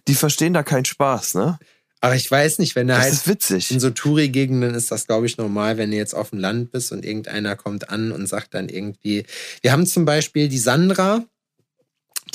Die 0.06 0.14
verstehen 0.14 0.54
da 0.54 0.62
keinen 0.62 0.84
Spaß, 0.84 1.34
ne? 1.34 1.58
Aber 2.00 2.14
ich 2.14 2.30
weiß 2.30 2.58
nicht, 2.60 2.76
wenn 2.76 2.88
er 2.88 2.96
das 2.96 3.04
halt 3.04 3.14
ist 3.14 3.28
witzig. 3.28 3.70
in 3.72 3.80
so 3.80 3.90
Touri-Gegenden 3.90 4.74
ist 4.74 4.92
das, 4.92 5.06
glaube 5.06 5.26
ich, 5.26 5.36
normal, 5.36 5.78
wenn 5.78 5.90
du 5.90 5.96
jetzt 5.96 6.14
auf 6.14 6.30
dem 6.30 6.38
Land 6.38 6.70
bist 6.70 6.92
und 6.92 7.04
irgendeiner 7.04 7.56
kommt 7.56 7.90
an 7.90 8.12
und 8.12 8.28
sagt 8.28 8.54
dann 8.54 8.68
irgendwie. 8.68 9.24
Wir 9.62 9.72
haben 9.72 9.84
zum 9.84 10.04
Beispiel 10.04 10.48
die 10.48 10.58
Sandra, 10.58 11.24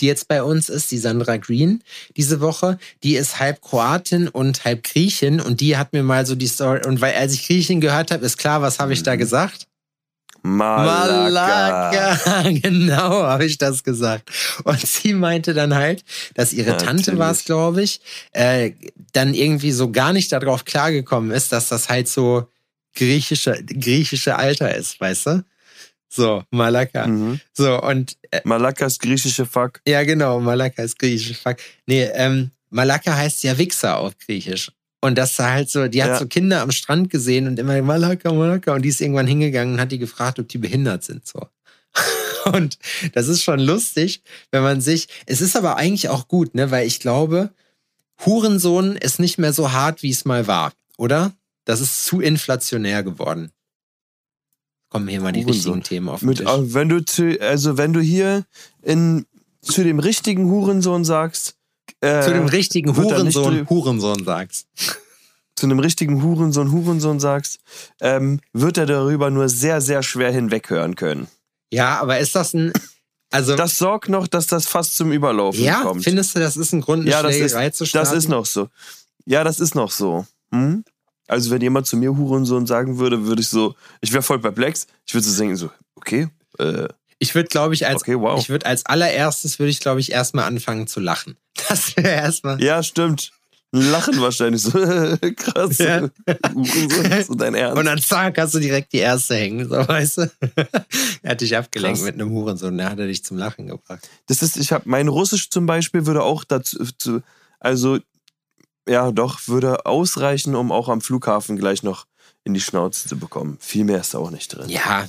die 0.03 0.07
jetzt 0.07 0.27
bei 0.27 0.43
uns 0.43 0.67
ist, 0.67 0.91
die 0.91 0.97
Sandra 0.97 1.37
Green, 1.37 1.81
diese 2.17 2.41
Woche, 2.41 2.77
die 3.03 3.15
ist 3.15 3.39
halb 3.39 3.61
Kroatin 3.61 4.27
und 4.27 4.65
halb 4.65 4.83
Griechin 4.83 5.39
und 5.39 5.61
die 5.61 5.77
hat 5.77 5.93
mir 5.93 6.03
mal 6.03 6.25
so 6.25 6.35
die 6.35 6.47
Story, 6.47 6.81
und 6.85 6.99
weil 6.99 7.13
als 7.15 7.33
ich 7.33 7.47
Griechin 7.47 7.79
gehört 7.79 8.11
habe, 8.11 8.25
ist 8.25 8.37
klar, 8.37 8.61
was 8.61 8.79
habe 8.79 8.91
ich 8.91 9.01
da 9.01 9.13
mhm. 9.13 9.19
gesagt? 9.19 9.67
Malaka. 10.41 11.29
Malaka. 11.29 12.49
Genau, 12.61 13.23
habe 13.23 13.45
ich 13.45 13.57
das 13.57 13.85
gesagt. 13.85 14.29
Und 14.65 14.85
sie 14.85 15.13
meinte 15.13 15.53
dann 15.53 15.73
halt, 15.73 16.03
dass 16.33 16.51
ihre 16.51 16.71
ja, 16.71 16.77
Tante 16.77 17.17
war 17.17 17.31
es, 17.31 17.45
glaube 17.45 17.81
ich, 17.81 18.01
äh, 18.33 18.71
dann 19.13 19.33
irgendwie 19.33 19.71
so 19.71 19.89
gar 19.89 20.11
nicht 20.11 20.33
darauf 20.33 20.65
klargekommen 20.65 21.31
ist, 21.31 21.53
dass 21.53 21.69
das 21.69 21.87
halt 21.87 22.09
so 22.09 22.49
griechische, 22.93 23.63
griechische 23.63 24.35
Alter 24.35 24.75
ist, 24.75 24.99
weißt 24.99 25.27
du? 25.27 25.45
So, 26.15 26.43
Malaka. 26.51 27.07
Mhm. 27.07 27.39
So, 27.53 27.81
und. 27.81 28.17
Äh, 28.29 28.41
Malaka 28.43 28.85
ist 28.85 29.01
griechische 29.01 29.47
Fuck. 29.47 29.81
Ja, 29.87 30.03
genau, 30.03 30.39
Malaka 30.39 30.83
ist 30.83 30.99
griechische 30.99 31.33
Fuck. 31.33 31.57
Nee, 31.87 32.03
ähm, 32.13 32.51
Malaka 32.69 33.15
heißt 33.15 33.43
ja 33.43 33.57
Wichser 33.57 33.97
auf 33.97 34.13
Griechisch. 34.19 34.71
Und 35.01 35.17
das 35.17 35.37
war 35.39 35.51
halt 35.51 35.71
so, 35.71 35.87
die 35.87 36.03
hat 36.03 36.11
ja. 36.11 36.19
so 36.19 36.27
Kinder 36.27 36.61
am 36.61 36.71
Strand 36.71 37.09
gesehen 37.09 37.47
und 37.47 37.57
immer 37.57 37.81
Malaka, 37.81 38.31
Malaka. 38.31 38.75
Und 38.75 38.83
die 38.83 38.89
ist 38.89 39.01
irgendwann 39.01 39.25
hingegangen 39.25 39.73
und 39.73 39.81
hat 39.81 39.91
die 39.91 39.97
gefragt, 39.97 40.37
ob 40.39 40.47
die 40.47 40.59
behindert 40.59 41.03
sind. 41.03 41.27
So. 41.27 41.47
Und 42.45 42.77
das 43.13 43.29
ist 43.29 43.41
schon 43.41 43.59
lustig, 43.59 44.21
wenn 44.51 44.63
man 44.63 44.81
sich. 44.81 45.07
Es 45.25 45.39
ist 45.39 45.55
aber 45.55 45.77
eigentlich 45.77 46.09
auch 46.09 46.27
gut, 46.27 46.55
ne? 46.55 46.71
Weil 46.71 46.85
ich 46.85 46.99
glaube, 46.99 47.51
Hurensohn 48.25 48.97
ist 48.97 49.19
nicht 49.19 49.37
mehr 49.37 49.53
so 49.53 49.71
hart, 49.71 50.03
wie 50.03 50.09
es 50.09 50.25
mal 50.25 50.45
war, 50.45 50.73
oder? 50.97 51.31
Das 51.63 51.79
ist 51.79 52.05
zu 52.05 52.19
inflationär 52.19 53.01
geworden 53.01 53.51
kommen 54.93 55.07
hier 55.07 55.21
mal 55.21 55.31
die 55.31 55.43
Hurensohn. 55.43 55.73
richtigen 55.73 55.83
Themen 55.83 56.09
auf 56.09 56.19
den 56.19 56.29
Mit, 56.29 56.37
Tisch. 56.37 56.47
Wenn 56.47 56.89
du 56.89 57.03
zu, 57.03 57.41
also 57.41 57.77
wenn 57.77 57.93
du 57.93 57.99
hier 57.99 58.45
in, 58.83 59.25
zu 59.61 59.83
dem 59.83 59.99
richtigen 59.99 60.49
Hurensohn 60.49 61.03
sagst, 61.03 61.55
äh, 61.99 62.21
zu 62.21 62.31
dem 62.31 62.45
richtigen 62.45 62.95
Hurensohn 62.95 63.67
Hurensohn 63.69 64.23
sagst. 64.23 64.67
Zu 65.55 65.67
einem 65.67 65.79
richtigen 65.79 66.21
Hurensohn 66.23 66.71
Hurensohn 66.71 67.19
sagst, 67.19 67.59
ähm, 68.01 68.39
wird 68.53 68.77
er 68.77 68.85
darüber 68.85 69.29
nur 69.29 69.49
sehr, 69.49 69.81
sehr 69.81 70.03
schwer 70.03 70.31
hinweghören 70.31 70.95
können. 70.95 71.27
Ja, 71.71 71.99
aber 71.99 72.19
ist 72.19 72.35
das 72.35 72.53
ein. 72.53 72.73
Also, 73.31 73.55
das 73.55 73.77
sorgt 73.77 74.09
noch, 74.09 74.27
dass 74.27 74.47
das 74.47 74.67
fast 74.67 74.95
zum 74.95 75.11
Überlaufen 75.11 75.63
ja, 75.63 75.81
kommt. 75.81 76.01
Ja, 76.01 76.09
findest 76.09 76.35
du, 76.35 76.39
das 76.39 76.57
ist 76.57 76.71
ein 76.73 76.81
Grund, 76.81 77.01
eine 77.01 77.11
ja, 77.11 77.23
das 77.23 77.35
ist? 77.35 77.95
Das 77.95 78.11
ist 78.11 78.29
noch 78.29 78.45
so. 78.45 78.69
Ja, 79.25 79.43
das 79.43 79.59
ist 79.59 79.73
noch 79.73 79.91
so. 79.91 80.25
Hm? 80.51 80.83
Also 81.27 81.51
wenn 81.51 81.61
jemand 81.61 81.87
zu 81.87 81.97
mir 81.97 82.15
Hurensohn 82.15 82.67
sagen 82.67 82.99
würde, 82.99 83.25
würde 83.25 83.41
ich 83.41 83.47
so, 83.47 83.75
ich 84.01 84.11
wäre 84.11 84.23
voll 84.23 84.39
perplex. 84.39 84.87
Ich 85.05 85.13
würde 85.13 85.27
so 85.27 85.37
denken, 85.37 85.55
so, 85.55 85.71
okay. 85.95 86.27
Äh, 86.59 86.87
ich 87.19 87.33
würde, 87.35 87.47
glaube 87.47 87.73
ich, 87.73 87.87
als 87.87 88.01
okay, 88.01 88.19
wow. 88.19 88.37
ich 88.39 88.49
würde 88.49 88.65
als 88.65 88.85
allererstes 88.85 89.57
würde 89.57 89.69
ich, 89.69 89.79
glaube 89.79 90.01
ich, 90.01 90.11
erstmal 90.11 90.45
anfangen 90.45 90.87
zu 90.87 90.99
lachen. 90.99 91.37
Das 91.69 91.95
wäre 91.95 92.09
erstmal. 92.09 92.61
Ja, 92.61 92.83
stimmt. 92.83 93.31
Lachen 93.71 94.21
wahrscheinlich 94.21 94.61
so 94.61 94.71
krass. 95.35 95.77
Ja. 95.79 96.09
Hurensohn, 96.53 97.23
so 97.25 97.33
dein 97.33 97.55
Ernst. 97.55 97.79
Und 97.79 97.85
dann 97.85 97.99
zack, 97.99 98.37
hast 98.37 98.53
du 98.53 98.59
direkt 98.59 98.93
die 98.93 98.97
erste 98.97 99.35
hängen, 99.35 99.67
so 99.67 99.75
weißt 99.75 100.17
du. 100.17 100.31
er 101.23 101.31
hat 101.31 101.41
dich 101.41 101.57
abgelenkt 101.57 101.99
krass. 101.99 102.05
mit 102.05 102.15
einem 102.15 102.29
Hurensohn, 102.31 102.77
der 102.77 102.91
hat 102.91 102.99
er 102.99 103.07
dich 103.07 103.23
zum 103.23 103.37
Lachen 103.37 103.67
gebracht. 103.67 104.07
Das 104.27 104.43
ist, 104.43 104.57
ich 104.57 104.71
habe 104.71 104.83
mein 104.87 105.07
Russisch 105.07 105.49
zum 105.49 105.65
Beispiel 105.65 106.05
würde 106.05 106.21
auch 106.21 106.43
dazu, 106.43 106.85
zu, 106.97 107.23
also 107.59 107.97
ja, 108.87 109.11
doch, 109.11 109.47
würde 109.47 109.85
ausreichen, 109.85 110.55
um 110.55 110.71
auch 110.71 110.89
am 110.89 111.01
Flughafen 111.01 111.57
gleich 111.57 111.83
noch 111.83 112.05
in 112.43 112.53
die 112.53 112.61
Schnauze 112.61 113.07
zu 113.07 113.17
bekommen. 113.17 113.57
Viel 113.59 113.85
mehr 113.85 114.01
ist 114.01 114.13
da 114.13 114.19
auch 114.19 114.31
nicht 114.31 114.49
drin. 114.49 114.69
Ja, 114.69 115.07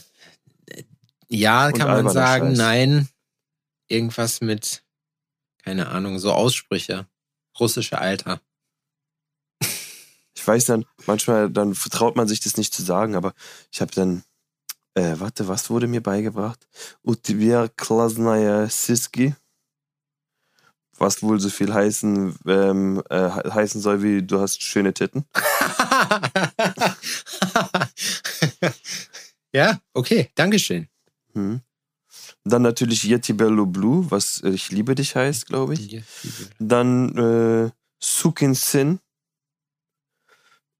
ja, 1.28 1.66
Und 1.66 1.78
kann 1.78 1.88
man 1.88 2.12
sagen, 2.12 2.50
Scheiß. 2.50 2.58
nein. 2.58 3.08
Irgendwas 3.88 4.40
mit, 4.40 4.82
keine 5.62 5.88
Ahnung, 5.88 6.18
so 6.18 6.32
Aussprüche. 6.32 7.06
Russische 7.58 7.98
Alter. 7.98 8.40
Ich 10.36 10.46
weiß 10.46 10.66
dann, 10.66 10.84
manchmal 11.06 11.50
dann 11.50 11.74
vertraut 11.74 12.16
man 12.16 12.28
sich 12.28 12.40
das 12.40 12.56
nicht 12.56 12.74
zu 12.74 12.82
sagen, 12.82 13.14
aber 13.14 13.34
ich 13.72 13.80
habe 13.80 13.92
dann, 13.94 14.24
äh, 14.94 15.14
warte, 15.18 15.48
was 15.48 15.70
wurde 15.70 15.86
mir 15.86 16.02
beigebracht? 16.02 16.66
Utvia 17.02 17.68
Klasnaya 17.68 18.68
Siski. 18.68 19.34
Was 21.04 21.22
wohl 21.22 21.38
so 21.38 21.50
viel 21.50 21.74
heißen, 21.74 22.34
ähm, 22.46 23.02
äh, 23.10 23.28
heißen 23.28 23.78
soll 23.78 24.02
wie 24.02 24.22
du 24.22 24.40
hast 24.40 24.62
schöne 24.62 24.94
Titten. 24.94 25.26
ja, 29.52 29.78
okay, 29.92 30.30
Dankeschön. 30.34 30.88
Hm. 31.34 31.60
Dann 32.44 32.62
natürlich 32.62 33.04
Yeti 33.04 33.34
Bello 33.34 33.66
Blue, 33.66 34.10
was 34.10 34.42
äh, 34.44 34.48
ich 34.48 34.70
liebe 34.70 34.94
dich 34.94 35.14
heißt, 35.14 35.44
glaube 35.44 35.74
ich. 35.74 36.02
Dann 36.58 37.14
äh, 37.18 37.70
Sukin 38.02 38.54
Sin. 38.54 38.98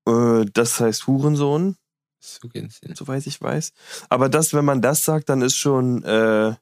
Äh, 0.08 0.46
das 0.54 0.80
heißt 0.80 1.06
Hurensohn. 1.06 1.76
Sukin 2.18 2.70
Sin. 2.70 2.94
Soweit 2.94 3.26
ich 3.26 3.42
weiß. 3.42 3.74
Aber 4.08 4.30
das, 4.30 4.54
wenn 4.54 4.64
man 4.64 4.80
das 4.80 5.04
sagt, 5.04 5.28
dann 5.28 5.42
ist 5.42 5.56
schon, 5.56 6.02
äh, 6.02 6.54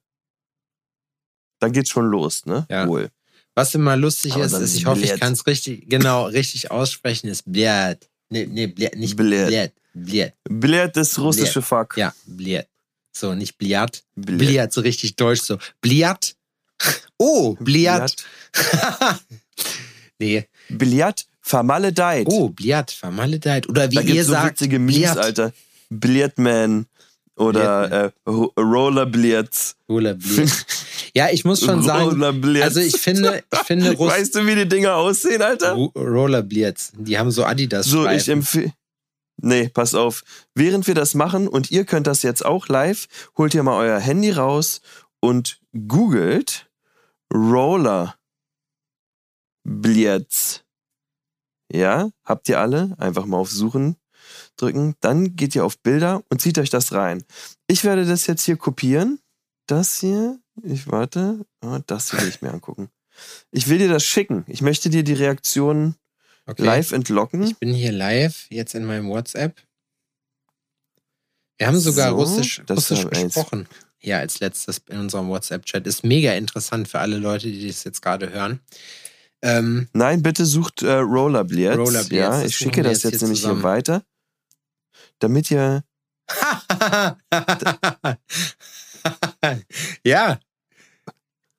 dann 1.61 1.70
geht's 1.70 1.90
schon 1.90 2.07
los, 2.07 2.44
ne? 2.44 2.66
Ja. 2.68 2.88
Wohl. 2.88 3.12
Was 3.54 3.74
immer 3.74 3.96
lustig 3.96 4.36
ist, 4.36 4.52
ist, 4.52 4.76
ich 4.76 4.86
hoffe, 4.86 5.02
ich 5.02 5.20
kann 5.20 5.34
es 5.34 5.46
richtig, 5.46 5.88
genau, 5.88 6.24
richtig 6.26 6.70
aussprechen, 6.70 7.28
ist 7.28 7.50
Blät. 7.50 8.08
Nee, 8.30 8.46
nee, 8.46 8.66
Blät, 8.66 8.96
nicht. 8.96 9.14
Blät. 9.16 9.72
Blät. 9.92 10.32
Blät 10.44 10.96
ist 10.96 11.18
russische 11.18 11.60
Fuck. 11.60 11.98
Ja, 11.98 12.14
Blät. 12.26 12.66
So, 13.14 13.34
nicht 13.34 13.58
Bliat. 13.58 14.02
Bliat, 14.16 14.72
so 14.72 14.80
richtig 14.80 15.16
deutsch, 15.16 15.42
so. 15.42 15.58
Bliat. 15.82 16.34
Oh, 17.18 17.54
Bliat. 17.60 18.16
nee. 20.18 20.48
Billard 20.70 21.26
vermaledeit. 21.42 22.26
Oh, 22.28 22.48
Bliat, 22.48 22.90
vermaledeit. 22.90 23.68
Oder 23.68 23.90
wie 23.90 23.96
da 23.96 24.00
ihr 24.00 24.06
gibt's 24.06 24.26
so 24.26 24.32
sagt, 24.32 24.52
witzige 24.52 24.78
Memes, 24.78 24.96
Bliat. 24.96 25.18
Alter. 25.18 25.52
Billardman 25.90 26.86
oder 27.36 27.90
äh, 27.90 28.10
Ro- 28.28 28.52
Rollerblitz. 28.58 29.76
Roller 29.88 30.14
Bliat. 30.14 30.66
Ja, 31.14 31.28
ich 31.30 31.44
muss 31.44 31.60
schon 31.62 31.82
sagen, 31.82 32.04
Rollerblitz. 32.08 32.62
also 32.64 32.80
ich 32.80 32.96
finde, 32.98 33.44
ich 33.52 33.58
finde 33.60 33.92
Russ 33.96 34.10
Weißt 34.12 34.34
du, 34.34 34.46
wie 34.46 34.54
die 34.54 34.66
Dinger 34.66 34.94
aussehen, 34.94 35.42
Alter? 35.42 35.72
Ro- 35.74 35.92
Rollerblitz, 35.94 36.92
die 36.96 37.18
haben 37.18 37.30
so 37.30 37.44
Adidas 37.44 37.84
So, 37.86 38.08
ich 38.08 38.28
empfehle. 38.30 38.72
Nee, 39.42 39.68
pass 39.68 39.94
auf. 39.94 40.22
Während 40.54 40.86
wir 40.86 40.94
das 40.94 41.12
machen 41.14 41.48
und 41.48 41.70
ihr 41.70 41.84
könnt 41.84 42.06
das 42.06 42.22
jetzt 42.22 42.44
auch 42.46 42.68
live, 42.68 43.08
holt 43.36 43.52
ihr 43.54 43.62
mal 43.62 43.76
euer 43.76 43.98
Handy 43.98 44.30
raus 44.30 44.80
und 45.20 45.60
googelt 45.86 46.70
Roller 47.34 48.14
Blitz. 49.64 50.62
Ja, 51.70 52.10
habt 52.24 52.48
ihr 52.48 52.58
alle? 52.60 52.94
Einfach 52.98 53.26
mal 53.26 53.36
auf 53.38 53.50
Suchen 53.50 53.96
drücken. 54.56 54.94
Dann 55.00 55.36
geht 55.36 55.54
ihr 55.54 55.64
auf 55.64 55.78
Bilder 55.78 56.22
und 56.28 56.40
zieht 56.40 56.58
euch 56.58 56.70
das 56.70 56.92
rein. 56.92 57.24
Ich 57.66 57.84
werde 57.84 58.04
das 58.04 58.26
jetzt 58.26 58.44
hier 58.44 58.56
kopieren. 58.56 59.18
Das 59.66 60.00
hier. 60.00 60.38
Ich 60.62 60.90
warte. 60.90 61.44
Oh, 61.64 61.78
das 61.86 62.10
hier 62.10 62.20
will 62.20 62.28
ich 62.28 62.42
mir 62.42 62.50
angucken. 62.52 62.88
Ich 63.50 63.68
will 63.68 63.78
dir 63.78 63.88
das 63.88 64.04
schicken. 64.04 64.44
Ich 64.48 64.62
möchte 64.62 64.90
dir 64.90 65.04
die 65.04 65.12
Reaktionen 65.14 65.96
Okay. 66.44 66.64
live 66.64 66.90
entlocken. 66.90 67.44
Ich 67.44 67.56
bin 67.58 67.72
hier 67.72 67.92
live, 67.92 68.46
jetzt 68.50 68.74
in 68.74 68.84
meinem 68.84 69.08
WhatsApp. 69.08 69.60
Wir 71.56 71.68
haben 71.68 71.78
sogar 71.78 72.10
So, 72.10 72.16
Russisch, 72.16 72.62
Russisch 72.68 73.06
gesprochen. 73.08 73.68
Ja, 74.00 74.18
als 74.18 74.40
letztes 74.40 74.82
in 74.88 74.98
unserem 74.98 75.28
WhatsApp-Chat. 75.28 75.86
Ist 75.86 76.02
mega 76.02 76.32
interessant 76.32 76.88
für 76.88 76.98
alle 76.98 77.18
Leute, 77.18 77.46
die 77.46 77.68
das 77.68 77.84
jetzt 77.84 78.02
gerade 78.02 78.30
hören. 78.30 78.58
Ähm, 79.42 79.88
Nein, 79.92 80.22
bitte 80.22 80.44
sucht 80.44 80.82
äh, 80.82 80.92
Rollerblitz. 80.94 81.76
Rollerblitz, 81.76 82.10
ja, 82.10 82.42
ich 82.42 82.56
schicke 82.56 82.82
das 82.82 83.04
jetzt 83.04 83.12
jetzt 83.12 83.22
nämlich 83.22 83.40
zusammen. 83.42 83.60
hier 83.60 83.64
weiter. 83.68 84.02
Damit 85.22 85.50
ihr. 85.52 85.85
ja. 90.04 90.40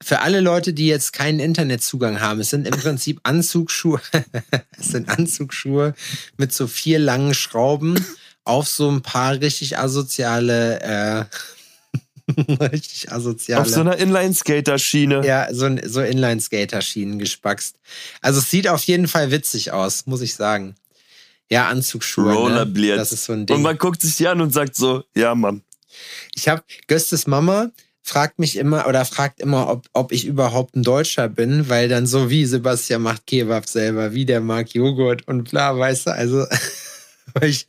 Für 0.02 0.20
alle 0.20 0.42
Leute, 0.42 0.74
die 0.74 0.88
jetzt 0.88 1.14
keinen 1.14 1.40
Internetzugang 1.40 2.20
haben, 2.20 2.42
es 2.42 2.50
sind 2.50 2.68
im 2.68 2.78
Prinzip 2.78 3.22
Anzugsschuhe. 3.24 4.02
es 4.78 4.88
sind 4.88 5.08
Anzugsschuhe 5.08 5.94
mit 6.36 6.52
so 6.52 6.68
vier 6.68 7.00
langen 7.00 7.34
Schrauben 7.34 8.06
auf 8.44 8.68
so 8.68 8.92
ein 8.92 9.02
paar 9.02 9.40
richtig 9.40 9.78
asoziale, 9.78 10.82
äh, 10.82 11.24
richtig 12.64 13.14
asoziale. 13.14 13.62
Auf 13.62 13.70
so 13.70 13.80
einer 13.80 13.96
Inline-Skater-Schiene. 13.96 15.26
ja, 15.26 15.48
so, 15.54 15.74
so 15.86 16.02
Inline-Skater-Schienen 16.02 17.18
gespackst. 17.18 17.78
Also 18.22 18.40
es 18.40 18.52
sieht 18.52 18.68
auf 18.68 18.84
jeden 18.84 19.08
Fall 19.08 19.32
witzig 19.32 19.72
aus, 19.72 20.06
muss 20.06 20.20
ich 20.20 20.36
sagen. 20.36 20.76
Ja, 21.50 21.68
Anzugsschuhe. 21.68 22.26
Ne? 22.26 22.34
Rollerblitz. 22.34 22.98
Das 22.98 23.12
ist 23.12 23.26
so 23.26 23.34
ein 23.34 23.46
Ding. 23.46 23.58
Und 23.58 23.64
man 23.64 23.78
guckt 23.78 24.02
sich 24.02 24.16
die 24.16 24.28
an 24.28 24.42
und 24.42 24.52
sagt 24.52 24.76
so: 24.76 25.04
Ja, 25.16 25.36
Mann. 25.36 25.62
Ich 26.36 26.48
habe 26.48 26.64
Göstes 26.88 27.28
Mama 27.28 27.72
fragt 28.04 28.38
mich 28.38 28.58
immer 28.58 28.86
oder 28.88 29.06
fragt 29.06 29.40
immer, 29.40 29.70
ob, 29.70 29.88
ob 29.94 30.12
ich 30.12 30.26
überhaupt 30.26 30.76
ein 30.76 30.84
Deutscher 30.84 31.30
bin, 31.30 31.70
weil 31.70 31.88
dann 31.88 32.06
so 32.06 32.30
wie 32.30 32.46
Sebastian 32.46 33.02
macht 33.02 33.26
Kebab 33.26 33.68
selber, 33.68 34.14
wie 34.14 34.26
der 34.26 34.42
mag 34.42 34.74
Joghurt 34.74 35.26
und 35.28 35.50
bla, 35.50 35.78
weißt 35.78 36.08
du, 36.08 36.12
also 36.12 36.46
weil 37.34 37.50
ich, 37.50 37.66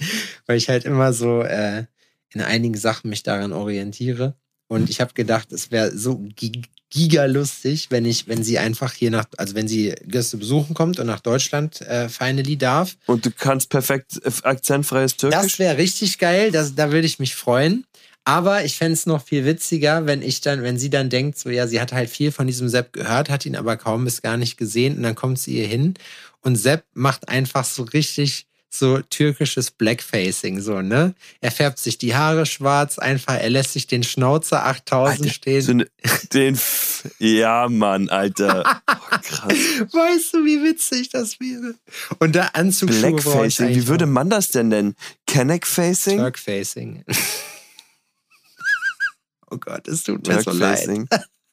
weil 0.46 0.56
ich 0.56 0.68
halt 0.68 0.84
immer 0.84 1.12
so 1.12 1.42
äh, 1.42 1.84
in 2.30 2.40
einigen 2.40 2.76
Sachen 2.76 3.10
mich 3.10 3.22
daran 3.22 3.52
orientiere 3.52 4.34
und 4.68 4.88
ich 4.90 5.00
habe 5.00 5.12
gedacht, 5.14 5.52
es 5.52 5.70
wäre 5.70 5.96
so 5.96 6.16
gi- 6.36 6.62
gigalustig, 6.90 7.88
wenn 7.90 8.04
ich, 8.04 8.28
wenn 8.28 8.42
sie 8.42 8.58
einfach 8.58 8.92
hier 8.92 9.10
nach, 9.10 9.26
also 9.36 9.54
wenn 9.54 9.68
sie 9.68 9.94
Gäste 10.06 10.36
besuchen 10.36 10.74
kommt 10.74 10.98
und 11.00 11.06
nach 11.06 11.20
Deutschland 11.20 11.80
äh, 11.82 12.08
finally 12.08 12.56
darf, 12.56 12.96
Und 13.06 13.26
du 13.26 13.30
kannst 13.30 13.68
perfekt 13.70 14.20
äh, 14.24 14.30
akzentfreies 14.42 15.16
das 15.16 15.30
Türkisch. 15.32 15.58
wäre 15.58 15.76
richtig 15.78 16.18
geil, 16.18 16.50
das, 16.50 16.74
da 16.74 16.92
würde 16.92 17.06
ich 17.06 17.18
mich 17.18 17.34
freuen. 17.34 17.84
Aber 18.26 18.64
ich 18.64 18.76
fände 18.78 18.94
es 18.94 19.04
noch 19.04 19.22
viel 19.22 19.44
witziger, 19.44 20.06
wenn 20.06 20.22
ich 20.22 20.40
dann, 20.40 20.62
wenn 20.62 20.78
sie 20.78 20.88
dann 20.88 21.10
denkt, 21.10 21.38
so 21.38 21.50
ja, 21.50 21.66
sie 21.66 21.78
hat 21.78 21.92
halt 21.92 22.08
viel 22.08 22.32
von 22.32 22.46
diesem 22.46 22.70
Sepp 22.70 22.94
gehört, 22.94 23.28
hat 23.28 23.44
ihn 23.44 23.54
aber 23.54 23.76
kaum 23.76 24.04
bis 24.06 24.22
gar 24.22 24.38
nicht 24.38 24.56
gesehen 24.56 24.96
und 24.96 25.02
dann 25.02 25.14
kommt 25.14 25.38
sie 25.38 25.58
ihr 25.58 25.66
hin 25.66 25.92
und 26.40 26.56
Sepp 26.56 26.84
macht 26.94 27.28
einfach 27.28 27.66
so 27.66 27.82
richtig 27.82 28.46
so 28.74 28.98
türkisches 28.98 29.70
Blackfacing, 29.70 30.60
so, 30.60 30.82
ne? 30.82 31.14
Er 31.40 31.50
färbt 31.50 31.78
sich 31.78 31.98
die 31.98 32.14
Haare 32.14 32.44
schwarz, 32.44 32.98
einfach, 32.98 33.34
er 33.34 33.50
lässt 33.50 33.72
sich 33.72 33.86
den 33.86 34.02
Schnauzer 34.02 34.66
8000 34.66 35.20
Alter, 35.20 35.32
stehen. 35.32 35.62
So 35.62 35.72
ne, 35.74 35.86
den. 36.32 36.54
F 36.54 37.08
ja, 37.18 37.68
Mann, 37.68 38.08
Alter. 38.08 38.82
Oh, 39.14 39.16
krass. 39.22 39.52
weißt 39.52 40.34
du, 40.34 40.44
wie 40.44 40.62
witzig 40.62 41.08
das 41.08 41.40
wäre? 41.40 41.74
Und 42.18 42.32
brauche 42.32 42.66
ich 42.66 42.80
Blackfacing, 42.80 43.68
wie 43.70 43.86
würde 43.86 44.06
man 44.06 44.28
das 44.28 44.50
denn 44.50 44.68
nennen? 44.68 44.96
Kenneck-Facing? 45.26 46.18
Turkfacing. 46.18 47.04
oh 49.50 49.56
Gott, 49.56 49.88
es 49.88 50.02
tut 50.02 50.26
mir 50.26 50.42
so 50.42 50.50
leid. 50.50 50.88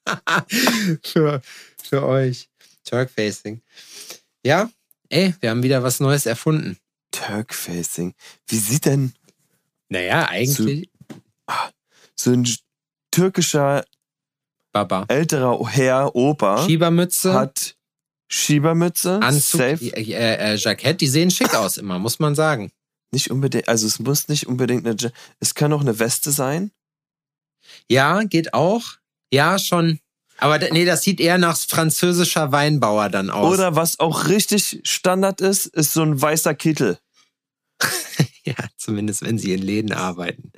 Für, 1.04 1.42
für 1.84 2.04
euch. 2.04 2.50
Turkfacing. 2.86 3.62
Ja, 4.44 4.70
ey, 5.10 5.36
wir 5.40 5.52
haben 5.52 5.64
wieder 5.64 5.84
was 5.84 6.00
Neues 6.00 6.26
erfunden. 6.26 6.78
Turkfacing. 7.12 8.14
Wie 8.48 8.58
sieht 8.58 8.86
denn 8.86 9.14
Naja, 9.90 10.28
eigentlich. 10.30 10.90
so 12.16 12.32
ein 12.32 12.48
türkischer 13.12 13.84
Baba. 14.72 15.06
älterer 15.10 15.68
Herr, 15.70 16.16
Opa, 16.16 16.64
Schiebermütze, 16.66 17.34
hat 17.34 17.76
Schiebermütze, 18.30 19.20
Anzug, 19.22 19.60
safe. 19.60 19.86
äh, 19.96 20.54
äh, 20.54 20.56
Jackett, 20.56 21.02
die 21.02 21.08
sehen 21.08 21.30
schick 21.32 21.54
aus 21.54 21.78
immer, 21.78 22.00
muss 22.00 22.20
man 22.20 22.36
sagen. 22.36 22.72
Nicht 23.12 23.30
unbedingt, 23.30 23.68
also 23.68 23.86
es 23.88 24.00
muss 24.00 24.30
nicht 24.30 24.48
unbedingt 24.48 24.88
eine, 24.88 25.12
es 25.42 25.54
kann 25.54 25.74
auch 25.74 25.82
eine 25.82 26.00
Weste 26.00 26.32
sein. 26.32 26.72
Ja, 27.90 28.24
geht 28.24 28.54
auch. 28.54 28.84
Ja, 29.34 29.60
schon. 29.60 30.00
Aber 30.42 30.58
nee, 30.58 30.86
das 30.86 31.04
sieht 31.04 31.22
eher 31.22 31.38
nach 31.38 31.56
französischer 31.56 32.52
Weinbauer 32.52 33.10
dann 33.10 33.30
aus. 33.30 33.54
Oder 33.54 33.76
was 33.76 34.00
auch 34.00 34.28
richtig 34.28 34.82
Standard 34.84 35.40
ist, 35.40 35.68
ist 35.68 35.94
so 35.94 36.02
ein 36.02 36.20
weißer 36.20 36.56
Kittel. 36.56 36.98
Ja, 38.46 38.56
zumindest 38.76 39.22
wenn 39.22 39.38
sie 39.38 39.54
in 39.54 39.62
Läden 39.62 39.94
arbeiten. 39.94 40.52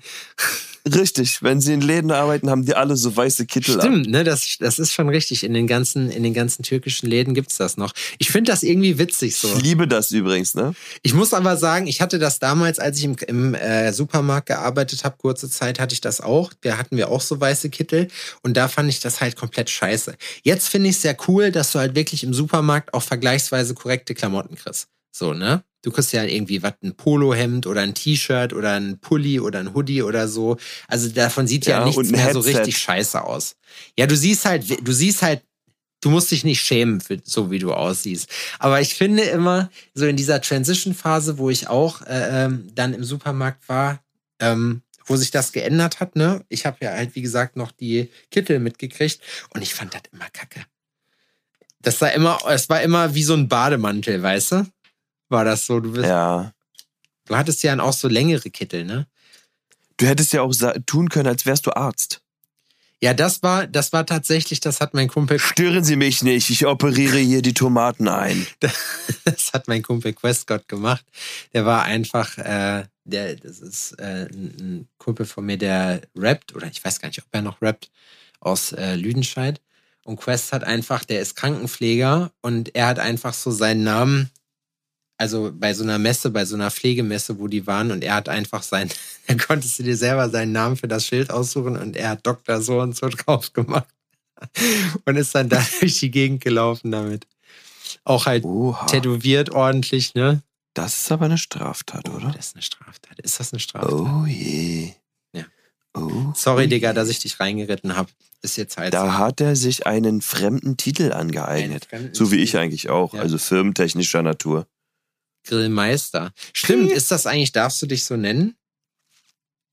Richtig, 0.85 1.41
wenn 1.41 1.61
sie 1.61 1.73
in 1.73 1.81
Läden 1.81 2.11
arbeiten, 2.11 2.49
haben 2.49 2.65
die 2.65 2.75
alle 2.75 2.97
so 2.97 3.15
weiße 3.15 3.45
Kittel. 3.45 3.79
Stimmt, 3.79 4.09
ne? 4.09 4.25
Das, 4.25 4.57
das 4.59 4.79
ist 4.79 4.91
schon 4.91 5.07
richtig. 5.07 5.45
In 5.45 5.53
den 5.53 5.65
ganzen, 5.65 6.09
in 6.09 6.23
den 6.23 6.33
ganzen 6.33 6.63
türkischen 6.63 7.07
Läden 7.07 7.33
gibt's 7.33 7.55
das 7.55 7.77
noch. 7.77 7.93
Ich 8.17 8.31
finde 8.31 8.51
das 8.51 8.63
irgendwie 8.63 8.97
witzig 8.99 9.37
so. 9.37 9.47
Ich 9.47 9.61
liebe 9.61 9.87
das 9.87 10.11
übrigens, 10.11 10.55
ne? 10.55 10.75
Ich 11.01 11.13
muss 11.13 11.33
aber 11.33 11.55
sagen, 11.55 11.87
ich 11.87 12.01
hatte 12.01 12.19
das 12.19 12.39
damals, 12.39 12.79
als 12.79 12.97
ich 12.97 13.05
im, 13.05 13.15
im 13.27 13.53
äh, 13.53 13.93
Supermarkt 13.93 14.47
gearbeitet 14.47 15.05
habe, 15.05 15.15
kurze 15.17 15.49
Zeit 15.49 15.79
hatte 15.79 15.93
ich 15.93 16.01
das 16.01 16.19
auch. 16.19 16.51
Da 16.59 16.77
hatten 16.77 16.97
wir 16.97 17.09
auch 17.09 17.21
so 17.21 17.39
weiße 17.39 17.69
Kittel 17.69 18.09
und 18.41 18.57
da 18.57 18.67
fand 18.67 18.89
ich 18.89 18.99
das 18.99 19.21
halt 19.21 19.37
komplett 19.37 19.69
scheiße. 19.69 20.15
Jetzt 20.43 20.67
finde 20.67 20.89
ich 20.89 20.97
es 20.97 21.01
sehr 21.01 21.15
cool, 21.29 21.51
dass 21.51 21.71
du 21.71 21.79
halt 21.79 21.95
wirklich 21.95 22.25
im 22.25 22.33
Supermarkt 22.33 22.93
auch 22.93 23.03
vergleichsweise 23.03 23.73
korrekte 23.73 24.15
Klamotten 24.15 24.55
kriegst. 24.55 24.89
So, 25.13 25.33
ne? 25.33 25.63
Du 25.83 25.91
kriegst 25.91 26.11
ja 26.13 26.23
irgendwie 26.23 26.63
was, 26.63 26.73
ein 26.81 26.95
Polohemd 26.95 27.67
oder 27.67 27.81
ein 27.81 27.93
T-Shirt 27.93 28.53
oder 28.53 28.73
ein 28.73 28.97
Pulli 28.99 29.39
oder 29.39 29.59
ein 29.59 29.73
Hoodie 29.75 30.01
oder 30.01 30.27
so. 30.27 30.57
Also 30.87 31.09
davon 31.09 31.45
sieht 31.45 31.65
ja, 31.67 31.79
Ja, 31.79 31.85
nichts 31.85 32.09
mehr 32.09 32.33
so 32.33 32.39
Headset. 32.43 32.57
richtig 32.57 32.77
scheiße 32.79 33.23
aus. 33.23 33.55
Ja, 33.97 34.07
du 34.07 34.15
siehst 34.15 34.45
halt, 34.45 34.65
du 34.87 34.91
siehst 34.91 35.21
halt 35.21 35.43
du 36.01 36.09
musst 36.09 36.31
dich 36.31 36.43
nicht 36.43 36.61
schämen, 36.61 36.99
für, 36.99 37.19
so 37.23 37.49
wie 37.49 37.59
du 37.59 37.73
aussiehst. 37.73 38.29
Aber 38.59 38.81
ich 38.81 38.95
finde 38.95 39.23
immer, 39.23 39.69
so 39.93 40.05
in 40.05 40.17
dieser 40.17 40.41
Transition-Phase, 40.41 41.37
wo 41.37 41.49
ich 41.49 41.69
auch 41.69 42.01
äh, 42.01 42.45
ähm, 42.45 42.67
dann 42.75 42.93
im 42.93 43.03
Supermarkt 43.05 43.69
war, 43.69 44.03
ähm, 44.39 44.81
wo 45.05 45.15
sich 45.15 45.31
das 45.31 45.51
geändert 45.53 45.99
hat, 45.99 46.15
ne? 46.15 46.43
Ich 46.49 46.65
habe 46.65 46.77
ja 46.81 46.91
halt, 46.91 47.15
wie 47.15 47.21
gesagt, 47.21 47.55
noch 47.55 47.71
die 47.71 48.09
Kittel 48.31 48.59
mitgekriegt 48.59 49.21
und 49.53 49.61
ich 49.61 49.73
fand 49.73 49.93
das 49.93 50.01
immer 50.11 50.29
kacke. 50.31 50.65
Das 51.81 51.99
war 52.01 52.11
immer, 52.13 52.37
es 52.49 52.69
war 52.69 52.81
immer 52.81 53.13
wie 53.13 53.23
so 53.23 53.33
ein 53.33 53.47
Bademantel, 53.47 54.21
weißt 54.21 54.51
du? 54.53 54.65
War 55.33 55.45
das 55.45 55.65
so? 55.65 55.79
Du 55.79 55.93
bist, 55.93 56.05
Ja. 56.05 56.53
Du 57.25 57.35
hattest 57.35 57.63
ja 57.63 57.71
dann 57.71 57.79
auch 57.79 57.93
so 57.93 58.07
längere 58.07 58.51
Kittel, 58.51 58.85
ne? 58.85 59.07
Du 59.97 60.05
hättest 60.05 60.31
ja 60.31 60.43
auch 60.43 60.53
tun 60.85 61.09
können, 61.09 61.27
als 61.27 61.47
wärst 61.47 61.65
du 61.65 61.75
Arzt. 61.75 62.21
Ja, 63.01 63.15
das 63.15 63.41
war, 63.41 63.65
das 63.65 63.93
war 63.93 64.05
tatsächlich, 64.05 64.59
das 64.59 64.79
hat 64.79 64.93
mein 64.93 65.07
Kumpel, 65.07 65.39
Stören 65.39 65.83
Sie 65.83 65.95
mich 65.95 66.21
nicht, 66.21 66.51
ich 66.51 66.67
operiere 66.67 67.17
hier 67.17 67.41
die 67.41 67.55
Tomaten 67.55 68.07
ein. 68.07 68.45
das 69.25 69.53
hat 69.53 69.67
mein 69.67 69.81
Kumpel 69.81 70.13
Questgott 70.13 70.67
gemacht. 70.67 71.03
Der 71.53 71.65
war 71.65 71.81
einfach, 71.83 72.37
äh, 72.37 72.85
der, 73.03 73.35
das 73.35 73.59
ist 73.59 73.93
äh, 73.93 74.27
ein 74.31 74.55
ein 74.59 74.87
Kumpel 74.99 75.25
von 75.25 75.45
mir, 75.45 75.57
der 75.57 76.01
rappt, 76.15 76.55
oder 76.55 76.67
ich 76.67 76.85
weiß 76.85 76.99
gar 76.99 77.07
nicht, 77.07 77.19
ob 77.19 77.27
er 77.31 77.41
noch 77.41 77.59
rappt, 77.59 77.89
aus 78.39 78.71
äh, 78.71 78.93
Lüdenscheid. 78.93 79.59
Und 80.03 80.17
Quest 80.17 80.53
hat 80.53 80.63
einfach, 80.63 81.05
der 81.05 81.21
ist 81.21 81.35
Krankenpfleger 81.35 82.31
und 82.41 82.75
er 82.75 82.85
hat 82.85 82.99
einfach 82.99 83.33
so 83.33 83.49
seinen 83.49 83.83
Namen, 83.83 84.29
also 85.17 85.51
bei 85.53 85.73
so 85.73 85.83
einer 85.83 85.99
Messe, 85.99 86.29
bei 86.31 86.45
so 86.45 86.55
einer 86.55 86.71
Pflegemesse, 86.71 87.39
wo 87.39 87.47
die 87.47 87.65
waren, 87.67 87.91
und 87.91 88.03
er 88.03 88.15
hat 88.15 88.29
einfach 88.29 88.63
sein, 88.63 88.89
da 89.27 89.35
konntest 89.47 89.79
du 89.79 89.83
dir 89.83 89.95
selber 89.97 90.29
seinen 90.29 90.51
Namen 90.51 90.75
für 90.77 90.87
das 90.87 91.05
Schild 91.05 91.29
aussuchen 91.31 91.77
und 91.77 91.95
er 91.95 92.09
hat 92.09 92.25
Doktor 92.27 92.61
so 92.61 92.79
und 92.81 92.95
so 92.95 93.07
drauf 93.09 93.53
gemacht. 93.53 93.87
Und 95.05 95.15
ist 95.15 95.33
dann 95.35 95.47
da 95.47 95.65
durch 95.79 95.99
die 95.99 96.11
Gegend 96.11 96.43
gelaufen 96.43 96.91
damit. 96.91 97.25
Auch 98.03 98.25
halt 98.25 98.43
Oha. 98.43 98.87
tätowiert 98.87 99.51
ordentlich, 99.51 100.15
ne? 100.15 100.41
Das 100.73 100.97
ist 101.01 101.11
aber 101.13 101.25
eine 101.25 101.37
Straftat, 101.37 102.09
Oh, 102.09 102.15
oder? 102.15 102.31
das 102.35 102.47
ist 102.47 102.55
eine 102.55 102.63
Straftat. 102.63 103.19
Ist 103.21 103.39
das 103.39 103.53
eine 103.53 103.59
Straftat? 103.61 103.93
Oh 103.93 104.25
je. 104.25 104.91
Ja. 105.33 105.45
Oh, 105.93 106.33
Sorry, 106.35 106.65
oh 106.65 106.67
Digga, 106.67 106.91
dass 106.91 107.07
ich 107.09 107.19
dich 107.19 107.39
reingeritten 107.39 107.95
habe. 107.95 108.09
Ist 108.41 108.57
jetzt 108.57 108.75
halt 108.77 108.93
Da 108.93 109.05
so. 109.05 109.13
hat 109.17 109.39
er 109.39 109.55
sich 109.55 109.87
einen 109.87 110.21
fremden 110.21 110.75
Titel 110.75 111.13
angeeignet. 111.13 111.85
fremden 111.85 112.13
So 112.13 112.31
wie 112.31 112.37
ich 112.37 112.57
eigentlich 112.57 112.89
auch. 112.89 113.13
Ja. 113.13 113.21
Also 113.21 113.37
firmentechnischer 113.37 114.23
Natur. 114.23 114.67
Grillmeister. 115.43 116.31
Stimmt, 116.53 116.91
ist 116.91 117.11
das 117.11 117.25
eigentlich, 117.25 117.51
darfst 117.51 117.81
du 117.81 117.85
dich 117.85 118.05
so 118.05 118.15
nennen? 118.15 118.55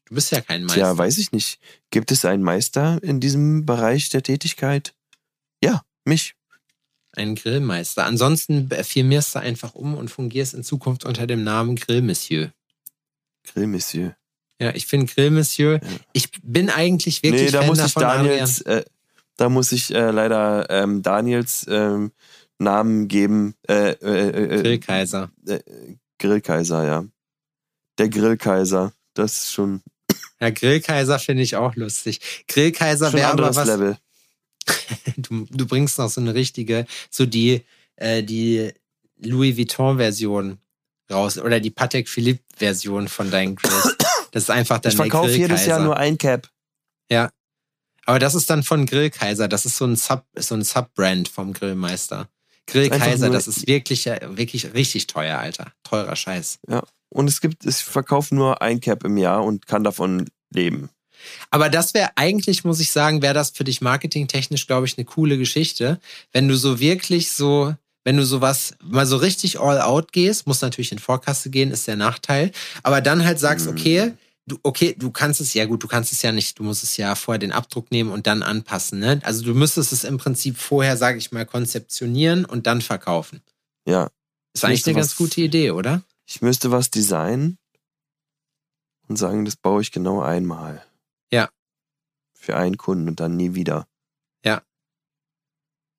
Du 0.06 0.16
bist 0.16 0.32
ja 0.32 0.40
kein 0.40 0.64
Meister. 0.64 0.80
Tja, 0.80 0.98
weiß 0.98 1.18
ich 1.18 1.30
nicht. 1.30 1.60
Gibt 1.90 2.10
es 2.10 2.24
einen 2.24 2.42
Meister 2.42 2.98
in 3.02 3.20
diesem 3.20 3.64
Bereich 3.64 4.08
der 4.08 4.22
Tätigkeit? 4.22 4.92
Ja, 5.62 5.82
mich. 6.04 6.34
Ein 7.12 7.36
Grillmeister. 7.36 8.04
Ansonsten 8.04 8.68
firmierst 8.68 9.34
du 9.34 9.40
einfach 9.40 9.74
um 9.74 9.96
und 9.96 10.10
fungierst 10.10 10.54
in 10.54 10.64
Zukunft 10.64 11.04
unter 11.04 11.26
dem 11.26 11.44
Namen 11.44 11.76
Grillmonsieur. 11.76 12.52
Grillmonsieur. 13.44 14.16
Ja, 14.60 14.74
ich 14.74 14.86
finde 14.86 15.06
Grillmonsieur. 15.06 15.80
Ja. 15.82 15.88
Ich 16.12 16.28
bin 16.42 16.70
eigentlich 16.70 17.22
wirklich 17.22 17.42
Nee, 17.42 17.50
da 17.50 17.60
Fan 17.60 17.68
muss 17.68 17.78
ich. 17.78 17.94
Daniels, 17.94 18.60
äh, 18.62 18.84
da 19.36 19.48
muss 19.48 19.72
ich 19.72 19.94
äh, 19.94 20.10
leider 20.10 20.68
ähm, 20.70 21.02
Daniels 21.02 21.66
ähm, 21.68 22.12
Namen 22.60 23.08
geben. 23.08 23.54
Äh, 23.68 23.92
äh, 23.92 24.28
äh, 24.28 24.62
Grillkaiser. 24.62 25.30
Grillkaiser, 26.18 26.84
ja. 26.84 27.04
Der 27.98 28.08
Grillkaiser. 28.08 28.92
Das 29.14 29.32
ist 29.44 29.52
schon, 29.52 29.82
Ja, 30.40 30.50
Grillkaiser 30.50 31.18
finde 31.18 31.42
ich 31.42 31.56
auch 31.56 31.74
lustig. 31.74 32.44
Grillkaiser 32.48 33.12
wäre 33.12 33.32
aber 33.32 33.54
was. 33.54 33.66
Level. 33.66 33.96
Du, 35.16 35.46
du 35.50 35.66
bringst 35.66 35.98
noch 35.98 36.08
so 36.08 36.20
eine 36.20 36.34
richtige, 36.34 36.86
so 37.10 37.26
die, 37.26 37.64
äh, 37.96 38.22
die 38.22 38.72
Louis 39.18 39.56
Vuitton-Version 39.56 40.58
raus 41.10 41.38
oder 41.38 41.60
die 41.60 41.70
Patek 41.70 42.08
Philippe-Version 42.08 43.08
von 43.08 43.30
deinen 43.30 43.56
Grills. 43.56 43.96
Das 44.32 44.44
ist 44.44 44.50
einfach 44.50 44.78
dann 44.78 44.90
Ich 44.92 44.96
der 44.96 45.06
verkaufe 45.06 45.30
jedes 45.30 45.48
Grillkaiser. 45.48 45.68
Jahr 45.68 45.80
nur 45.80 45.96
ein 45.96 46.18
Cap. 46.18 46.48
Aber 48.10 48.18
das 48.18 48.34
ist 48.34 48.50
dann 48.50 48.64
von 48.64 48.86
Grillkaiser. 48.86 49.46
Das 49.46 49.64
ist 49.64 49.76
so 49.76 49.84
ein 49.84 49.94
Sub, 49.94 50.24
so 50.36 50.56
ein 50.56 50.64
Sub-Brand 50.64 51.28
vom 51.28 51.52
Grillmeister. 51.52 52.28
Grillkaiser, 52.66 53.04
Einfach 53.04 53.26
nur- 53.26 53.30
das 53.34 53.48
ist 53.48 53.66
wirklich, 53.66 54.06
äh, 54.06 54.20
wirklich 54.36 54.72
richtig 54.74 55.06
teuer, 55.06 55.38
Alter. 55.38 55.72
Teurer 55.82 56.14
Scheiß. 56.16 56.58
Und 57.08 57.28
es 57.28 57.40
gibt, 57.40 57.64
ich 57.66 57.76
verkaufe 57.76 58.34
nur 58.34 58.62
ein 58.62 58.80
Cap 58.80 59.04
im 59.04 59.16
Jahr 59.16 59.42
und 59.44 59.66
kann 59.66 59.82
davon 59.84 60.26
leben. 60.54 60.88
Aber 61.50 61.68
das 61.68 61.92
wäre 61.94 62.10
eigentlich, 62.16 62.64
muss 62.64 62.80
ich 62.80 62.92
sagen, 62.92 63.20
wäre 63.22 63.34
das 63.34 63.50
für 63.50 63.64
dich 63.64 63.80
marketingtechnisch, 63.80 64.66
glaube 64.66 64.86
ich, 64.86 64.96
eine 64.96 65.04
coole 65.04 65.36
Geschichte. 65.36 66.00
Wenn 66.32 66.48
du 66.48 66.56
so 66.56 66.78
wirklich 66.80 67.30
so, 67.32 67.74
wenn 68.04 68.16
du 68.16 68.24
sowas 68.24 68.74
mal 68.82 69.04
so 69.04 69.16
richtig 69.18 69.60
all 69.60 69.80
out 69.80 70.12
gehst, 70.12 70.46
muss 70.46 70.62
natürlich 70.62 70.92
in 70.92 70.98
Vorkasse 70.98 71.50
gehen, 71.50 71.70
ist 71.72 71.86
der 71.88 71.96
Nachteil. 71.96 72.52
Aber 72.82 73.00
dann 73.02 73.24
halt 73.24 73.38
sagst, 73.38 73.66
Mhm. 73.66 73.72
okay, 73.72 74.12
du, 74.50 74.58
okay, 74.62 74.94
du 74.98 75.10
kannst 75.10 75.40
es 75.40 75.54
ja 75.54 75.64
gut, 75.66 75.82
du 75.82 75.88
kannst 75.88 76.12
es 76.12 76.22
ja 76.22 76.32
nicht, 76.32 76.58
du 76.58 76.62
musst 76.62 76.82
es 76.82 76.96
ja 76.96 77.14
vorher 77.14 77.38
den 77.38 77.52
Abdruck 77.52 77.90
nehmen 77.90 78.10
und 78.10 78.26
dann 78.26 78.42
anpassen. 78.42 78.98
Ne? 78.98 79.20
Also 79.24 79.44
du 79.44 79.54
müsstest 79.54 79.92
es 79.92 80.04
im 80.04 80.18
Prinzip 80.18 80.56
vorher, 80.58 80.96
sage 80.96 81.18
ich 81.18 81.32
mal, 81.32 81.46
konzeptionieren 81.46 82.44
und 82.44 82.66
dann 82.66 82.80
verkaufen. 82.82 83.42
Ja. 83.86 84.10
Ist 84.52 84.64
eigentlich 84.64 84.86
eine 84.86 84.96
ganz 84.96 85.12
was- 85.12 85.16
gute 85.16 85.40
Idee, 85.40 85.70
oder? 85.70 86.02
Ich 86.26 86.42
müsste 86.42 86.70
was 86.70 86.90
designen 86.90 87.58
und 89.08 89.16
sagen, 89.16 89.44
das 89.44 89.56
baue 89.56 89.82
ich 89.82 89.90
genau 89.92 90.20
einmal. 90.20 90.84
Ja. 91.32 91.48
Für 92.38 92.56
einen 92.56 92.76
Kunden 92.76 93.08
und 93.08 93.20
dann 93.20 93.36
nie 93.36 93.54
wieder. 93.54 93.86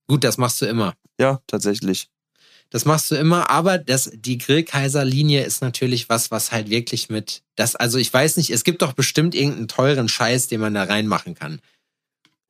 Gut, 0.07 0.25
das 0.25 0.37
machst 0.37 0.61
du 0.61 0.65
immer. 0.65 0.93
Ja, 1.17 1.41
tatsächlich. 1.47 2.09
Das 2.71 2.85
machst 2.85 3.11
du 3.11 3.15
immer, 3.15 3.49
aber 3.49 3.77
das, 3.77 4.09
die 4.13 4.37
Grillkaiser-Linie 4.37 5.43
ist 5.43 5.61
natürlich 5.61 6.07
was, 6.07 6.31
was 6.31 6.53
halt 6.53 6.69
wirklich 6.69 7.09
mit, 7.09 7.43
das, 7.57 7.75
also 7.75 7.97
ich 7.97 8.11
weiß 8.11 8.37
nicht, 8.37 8.49
es 8.49 8.63
gibt 8.63 8.81
doch 8.81 8.93
bestimmt 8.93 9.35
irgendeinen 9.35 9.67
teuren 9.67 10.07
Scheiß, 10.07 10.47
den 10.47 10.61
man 10.61 10.73
da 10.73 10.83
reinmachen 10.83 11.35
kann. 11.35 11.59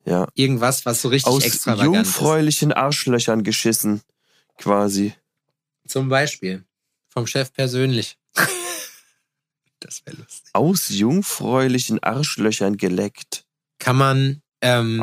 Ja. 0.04 0.28
Irgendwas, 0.34 0.86
was 0.86 1.02
so 1.02 1.08
richtig 1.08 1.32
Aus 1.32 1.44
extravagant 1.44 1.96
jungfräulichen 1.96 2.72
Arschlöchern 2.72 3.42
geschissen. 3.42 4.00
Quasi. 4.58 5.12
Zum 5.88 6.08
Beispiel. 6.08 6.64
Vom 7.08 7.26
Chef 7.26 7.52
persönlich. 7.52 8.16
das 9.80 10.06
wäre 10.06 10.18
lustig. 10.18 10.50
Aus 10.52 10.88
jungfräulichen 10.88 12.00
Arschlöchern 12.00 12.76
geleckt. 12.76 13.44
Kann 13.80 13.96
man, 13.96 14.42
ähm, 14.60 15.02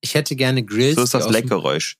ich 0.00 0.14
hätte 0.14 0.34
gerne 0.34 0.62
Grills. 0.62 0.96
So 0.96 1.02
ist 1.02 1.12
das 1.12 1.28
Leckgeräusch. 1.28 1.98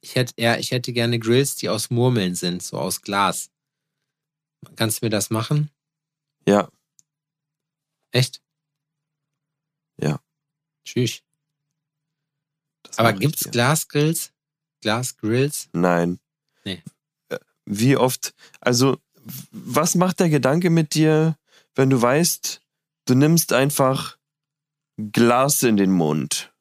Ich 0.00 0.16
hätte, 0.16 0.34
ja, 0.36 0.56
ich 0.56 0.70
hätte 0.72 0.92
gerne 0.92 1.18
Grills, 1.18 1.56
die 1.56 1.68
aus 1.68 1.90
Murmeln 1.90 2.34
sind, 2.34 2.62
so 2.62 2.78
aus 2.78 3.02
Glas. 3.02 3.50
Kannst 4.76 5.00
du 5.00 5.06
mir 5.06 5.10
das 5.10 5.30
machen? 5.30 5.70
Ja, 6.46 6.68
Echt? 8.12 8.42
Ja. 9.96 10.20
Tschüss. 10.84 11.22
das 12.82 12.98
Aber 12.98 13.12
gibt's. 13.14 13.50
Glasgrills? 13.50 14.32
Glasgrills? 14.82 15.68
Nein. 15.72 16.20
Nee. 16.64 16.82
Äh, 17.30 17.38
Wie 17.64 17.96
oft, 17.96 18.34
also, 18.60 18.98
was 19.50 19.94
macht 19.94 20.20
der 20.20 20.28
Gedanke 20.30 20.70
mit 20.70 20.94
dir, 20.94 21.36
wenn 21.74 21.90
du 21.90 22.00
weißt, 22.00 22.60
du 23.06 23.14
nimmst 23.14 23.52
einfach 23.52 24.16
Glas 24.96 25.62
in 25.62 25.76
den 25.76 25.90
Mund? 25.92 26.52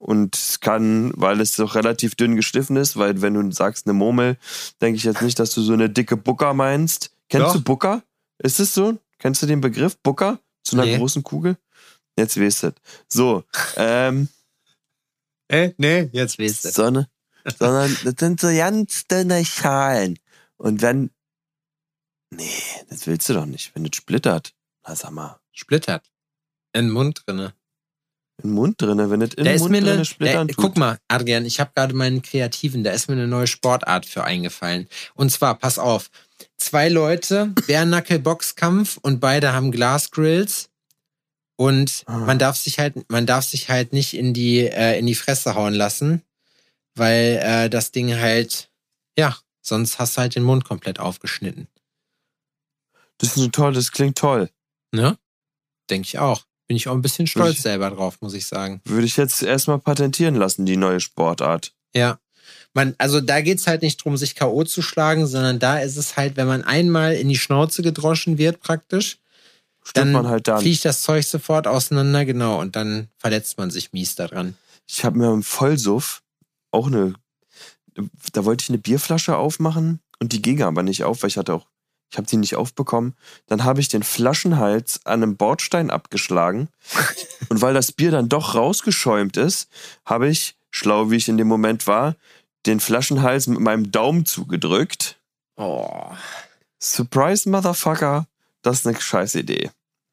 Und 0.00 0.36
es 0.36 0.60
kann, 0.60 1.12
weil 1.16 1.40
es 1.40 1.56
doch 1.56 1.74
relativ 1.74 2.14
dünn 2.14 2.36
geschliffen 2.36 2.76
ist, 2.76 2.96
weil 2.96 3.20
wenn 3.20 3.34
du 3.34 3.50
sagst 3.50 3.86
eine 3.86 3.94
Murmel, 3.94 4.36
denke 4.80 4.96
ich 4.96 5.02
jetzt 5.04 5.22
nicht, 5.22 5.38
dass 5.40 5.52
du 5.54 5.60
so 5.60 5.72
eine 5.72 5.90
dicke 5.90 6.16
Bucker 6.16 6.54
meinst. 6.54 7.10
Kennst 7.28 7.48
Doch. 7.48 7.52
du 7.54 7.62
Bucker? 7.62 8.02
Ist 8.38 8.60
es 8.60 8.72
so? 8.74 8.96
Kennst 9.18 9.42
du 9.42 9.46
den 9.46 9.60
Begriff 9.60 9.98
Bucker? 9.98 10.38
Zu 10.62 10.76
einer 10.76 10.84
Nee. 10.84 10.98
großen 10.98 11.24
Kugel? 11.24 11.56
Jetzt 12.16 12.38
weißt 12.40 12.62
du. 12.64 12.74
So, 13.08 13.42
ähm, 13.76 14.28
Äh, 15.48 15.72
nee, 15.78 16.08
jetzt 16.12 16.38
weißt 16.38 16.66
du. 16.66 16.70
Sonne, 16.70 17.08
sondern 17.58 17.96
das 18.04 18.14
sind 18.20 18.40
so 18.40 18.48
ganz 18.48 19.04
dünne 19.08 19.44
Schalen. 19.44 20.18
Und 20.58 20.80
wenn. 20.82 21.10
Nee, 22.30 22.50
das 22.90 23.06
willst 23.06 23.28
du 23.28 23.34
doch 23.34 23.46
nicht. 23.46 23.74
Wenn 23.74 23.84
das 23.84 23.96
splittert, 23.96 24.52
na 24.86 24.94
sag 24.94 25.10
mal, 25.10 25.38
Splittert. 25.52 26.04
In 26.72 26.86
den 26.86 26.90
Mund 26.92 27.22
drinne. 27.26 27.54
im 28.42 28.50
Mund 28.50 28.80
drinne, 28.80 29.10
wenn 29.10 29.20
das 29.20 29.30
in 29.34 29.44
Da 29.44 29.50
den 29.52 29.58
Mund 29.60 29.74
drinne 29.74 29.92
eine, 29.92 30.04
splittern 30.04 30.46
da, 30.48 30.54
tut. 30.54 30.62
guck 30.62 30.76
mal, 30.76 30.98
Adrian, 31.08 31.44
ich 31.46 31.58
habe 31.58 31.72
gerade 31.74 31.94
meinen 31.94 32.22
Kreativen, 32.22 32.84
da 32.84 32.92
ist 32.92 33.08
mir 33.08 33.14
eine 33.14 33.26
neue 33.26 33.46
Sportart 33.48 34.06
für 34.06 34.22
eingefallen. 34.24 34.88
Und 35.14 35.30
zwar, 35.32 35.56
pass 35.58 35.78
auf, 35.78 36.10
zwei 36.58 36.88
Leute, 36.88 37.46
Bärnackel-Boxkampf 37.66 38.98
und 39.02 39.18
beide 39.20 39.52
haben 39.52 39.72
Glasgrills. 39.72 40.68
Und 41.56 42.04
Ah. 42.06 42.18
man 42.18 42.38
darf 42.38 42.56
sich 42.56 42.78
halt, 42.78 43.10
man 43.10 43.26
darf 43.26 43.44
sich 43.44 43.68
halt 43.68 43.92
nicht 43.92 44.14
in 44.14 44.32
die, 44.34 44.60
äh, 44.60 44.96
in 44.98 45.06
die 45.06 45.16
Fresse 45.16 45.56
hauen 45.56 45.74
lassen, 45.74 46.22
weil 46.94 47.40
äh, 47.42 47.68
das 47.70 47.90
Ding 47.92 48.14
halt, 48.16 48.70
ja, 49.16 49.36
Sonst 49.60 49.98
hast 49.98 50.16
du 50.16 50.20
halt 50.22 50.34
den 50.34 50.44
Mund 50.44 50.64
komplett 50.64 50.98
aufgeschnitten. 50.98 51.66
Das 53.18 53.36
ist 53.36 53.42
ein 53.42 53.52
toll, 53.52 53.72
das 53.72 53.92
klingt 53.92 54.18
toll. 54.18 54.50
Ne? 54.92 55.18
Denke 55.90 56.06
ich 56.06 56.18
auch. 56.18 56.44
Bin 56.66 56.76
ich 56.76 56.88
auch 56.88 56.92
ein 56.92 57.02
bisschen 57.02 57.26
stolz 57.26 57.56
ich, 57.56 57.62
selber 57.62 57.90
drauf, 57.90 58.18
muss 58.20 58.34
ich 58.34 58.46
sagen. 58.46 58.80
Würde 58.84 59.06
ich 59.06 59.16
jetzt 59.16 59.42
erstmal 59.42 59.78
patentieren 59.78 60.34
lassen, 60.34 60.66
die 60.66 60.76
neue 60.76 61.00
Sportart. 61.00 61.72
Ja. 61.94 62.18
Man, 62.74 62.94
also 62.98 63.20
da 63.20 63.40
geht 63.40 63.58
es 63.58 63.66
halt 63.66 63.82
nicht 63.82 64.00
darum, 64.00 64.16
sich 64.16 64.34
K.O. 64.34 64.64
zu 64.64 64.82
schlagen, 64.82 65.26
sondern 65.26 65.58
da 65.58 65.78
ist 65.78 65.96
es 65.96 66.16
halt, 66.16 66.36
wenn 66.36 66.46
man 66.46 66.62
einmal 66.62 67.14
in 67.14 67.28
die 67.28 67.38
Schnauze 67.38 67.82
gedroschen 67.82 68.38
wird, 68.38 68.60
praktisch, 68.60 69.18
dann, 69.94 70.12
man 70.12 70.28
halt 70.28 70.48
dann 70.48 70.60
fliegt 70.60 70.84
das 70.84 71.02
Zeug 71.02 71.24
sofort 71.24 71.66
auseinander, 71.66 72.24
genau, 72.24 72.60
und 72.60 72.76
dann 72.76 73.08
verletzt 73.16 73.58
man 73.58 73.70
sich 73.70 73.92
mies 73.92 74.14
daran. 74.14 74.54
Ich 74.86 75.04
habe 75.04 75.18
mir 75.18 75.32
im 75.32 75.42
Vollsuff 75.42 76.22
auch 76.70 76.86
eine, 76.86 77.14
da 78.32 78.44
wollte 78.44 78.64
ich 78.64 78.68
eine 78.68 78.78
Bierflasche 78.78 79.36
aufmachen 79.36 80.00
und 80.18 80.32
die 80.32 80.42
ging 80.42 80.62
aber 80.62 80.82
nicht 80.82 81.04
auf, 81.04 81.22
weil 81.22 81.28
ich 81.28 81.38
hatte 81.38 81.54
auch 81.54 81.66
ich 82.10 82.16
habe 82.16 82.26
die 82.26 82.36
nicht 82.36 82.56
aufbekommen. 82.56 83.14
Dann 83.46 83.64
habe 83.64 83.80
ich 83.80 83.88
den 83.88 84.02
Flaschenhals 84.02 85.04
an 85.04 85.22
einem 85.22 85.36
Bordstein 85.36 85.90
abgeschlagen. 85.90 86.68
Und 87.48 87.60
weil 87.60 87.74
das 87.74 87.92
Bier 87.92 88.10
dann 88.10 88.28
doch 88.28 88.54
rausgeschäumt 88.54 89.36
ist, 89.36 89.68
habe 90.04 90.28
ich, 90.28 90.56
schlau 90.70 91.10
wie 91.10 91.16
ich 91.16 91.28
in 91.28 91.36
dem 91.36 91.48
Moment 91.48 91.86
war, 91.86 92.16
den 92.66 92.80
Flaschenhals 92.80 93.46
mit 93.46 93.60
meinem 93.60 93.90
Daumen 93.90 94.24
zugedrückt. 94.26 95.18
Oh. 95.56 96.12
Surprise, 96.80 97.48
Motherfucker. 97.48 98.26
Das 98.62 98.80
ist 98.80 98.86
eine 98.86 99.00
scheiß 99.00 99.34
Idee. 99.34 99.70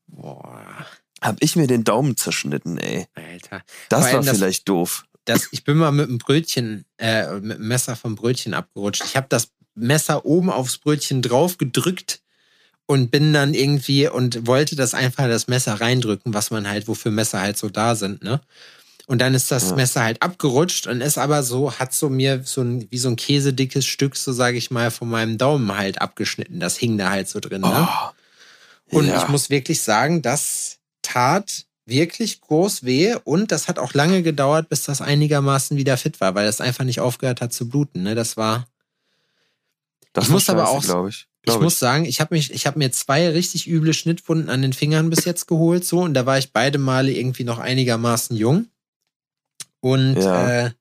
Boah. 0.07 0.85
Hab 1.21 1.37
ich 1.39 1.55
mir 1.55 1.67
den 1.67 1.83
Daumen 1.83 2.17
zerschnitten, 2.17 2.77
ey. 2.77 3.07
Alter. 3.15 3.63
Das 3.89 4.13
war 4.13 4.21
vielleicht 4.21 4.59
das, 4.59 4.65
doof. 4.65 5.05
Das, 5.25 5.47
ich 5.51 5.63
bin 5.63 5.77
mal 5.77 5.91
mit 5.91 6.07
einem 6.07 6.19
Brötchen, 6.19 6.85
äh, 6.97 7.39
mit 7.39 7.57
einem 7.57 7.67
Messer 7.67 7.95
vom 7.95 8.15
Brötchen 8.15 8.53
abgerutscht. 8.53 9.03
Ich 9.05 9.15
habe 9.15 9.27
das 9.29 9.49
Messer 9.75 10.25
oben 10.25 10.49
aufs 10.49 10.77
Brötchen 10.77 11.21
drauf 11.21 11.57
gedrückt 11.57 12.21
und 12.85 13.11
bin 13.11 13.33
dann 13.33 13.53
irgendwie 13.53 14.07
und 14.07 14.47
wollte 14.47 14.75
das 14.75 14.93
einfach 14.93 15.27
das 15.27 15.47
Messer 15.47 15.75
reindrücken, 15.75 16.33
was 16.33 16.51
man 16.51 16.67
halt, 16.67 16.87
wofür 16.87 17.11
Messer 17.11 17.41
halt 17.41 17.57
so 17.57 17.69
da 17.69 17.95
sind, 17.95 18.23
ne? 18.23 18.41
Und 19.07 19.19
dann 19.19 19.35
ist 19.35 19.51
das 19.51 19.69
ja. 19.69 19.75
Messer 19.75 20.01
halt 20.01 20.21
abgerutscht 20.23 20.87
und 20.87 21.01
ist 21.01 21.19
aber 21.19 21.43
so, 21.43 21.73
hat 21.73 21.93
so 21.93 22.09
mir 22.09 22.41
so 22.43 22.61
ein, 22.61 22.87
wie 22.89 22.97
so 22.97 23.09
ein 23.09 23.15
käsedickes 23.15 23.85
Stück, 23.85 24.15
so 24.15 24.33
sage 24.33 24.57
ich 24.57 24.71
mal, 24.71 24.89
von 24.89 25.07
meinem 25.07 25.37
Daumen 25.37 25.77
halt 25.77 26.01
abgeschnitten. 26.01 26.59
Das 26.59 26.77
hing 26.77 26.97
da 26.97 27.11
halt 27.11 27.29
so 27.29 27.39
drin, 27.39 27.61
ne? 27.61 27.87
Oh, 27.87 28.97
und 28.97 29.07
ja. 29.07 29.21
ich 29.21 29.27
muss 29.27 29.49
wirklich 29.49 29.81
sagen, 29.81 30.21
das 30.23 30.77
tat 31.03 31.65
wirklich 31.85 32.41
groß 32.41 32.83
weh 32.83 33.15
und 33.23 33.51
das 33.51 33.67
hat 33.67 33.77
auch 33.77 33.93
lange 33.93 34.23
gedauert, 34.23 34.69
bis 34.69 34.83
das 34.83 35.01
einigermaßen 35.01 35.77
wieder 35.77 35.97
fit 35.97 36.19
war, 36.19 36.33
weil 36.33 36.47
das 36.47 36.59
einfach 36.59 36.83
nicht 36.83 36.99
aufgehört 36.99 37.41
hat 37.41 37.53
zu 37.53 37.69
bluten, 37.69 38.01
ne? 38.01 38.15
Das 38.15 38.37
war, 38.37 38.67
das 40.15 40.25
ich 40.25 40.31
muss 40.31 40.49
aber 40.49 40.69
auch, 40.69 40.81
glaube 40.81 41.09
ich. 41.09 41.27
Glaub 41.43 41.57
ich, 41.57 41.59
ich 41.59 41.63
muss 41.63 41.77
sagen, 41.77 42.05
ich 42.05 42.21
habe 42.21 42.33
mich, 42.33 42.51
ich 42.51 42.65
habe 42.65 42.79
mir 42.79 42.91
zwei 42.91 43.29
richtig 43.29 43.67
üble 43.67 43.93
Schnittwunden 43.93 44.49
an 44.49 44.61
den 44.61 44.73
Fingern 44.73 45.09
bis 45.09 45.25
jetzt 45.25 45.45
geholt, 45.45 45.85
so 45.85 46.01
und 46.01 46.13
da 46.13 46.25
war 46.25 46.37
ich 46.37 46.53
beide 46.53 46.77
Male 46.77 47.11
irgendwie 47.11 47.43
noch 47.43 47.59
einigermaßen 47.59 48.35
jung 48.35 48.67
und 49.81 50.15
ja. 50.15 50.67
äh, 50.67 50.71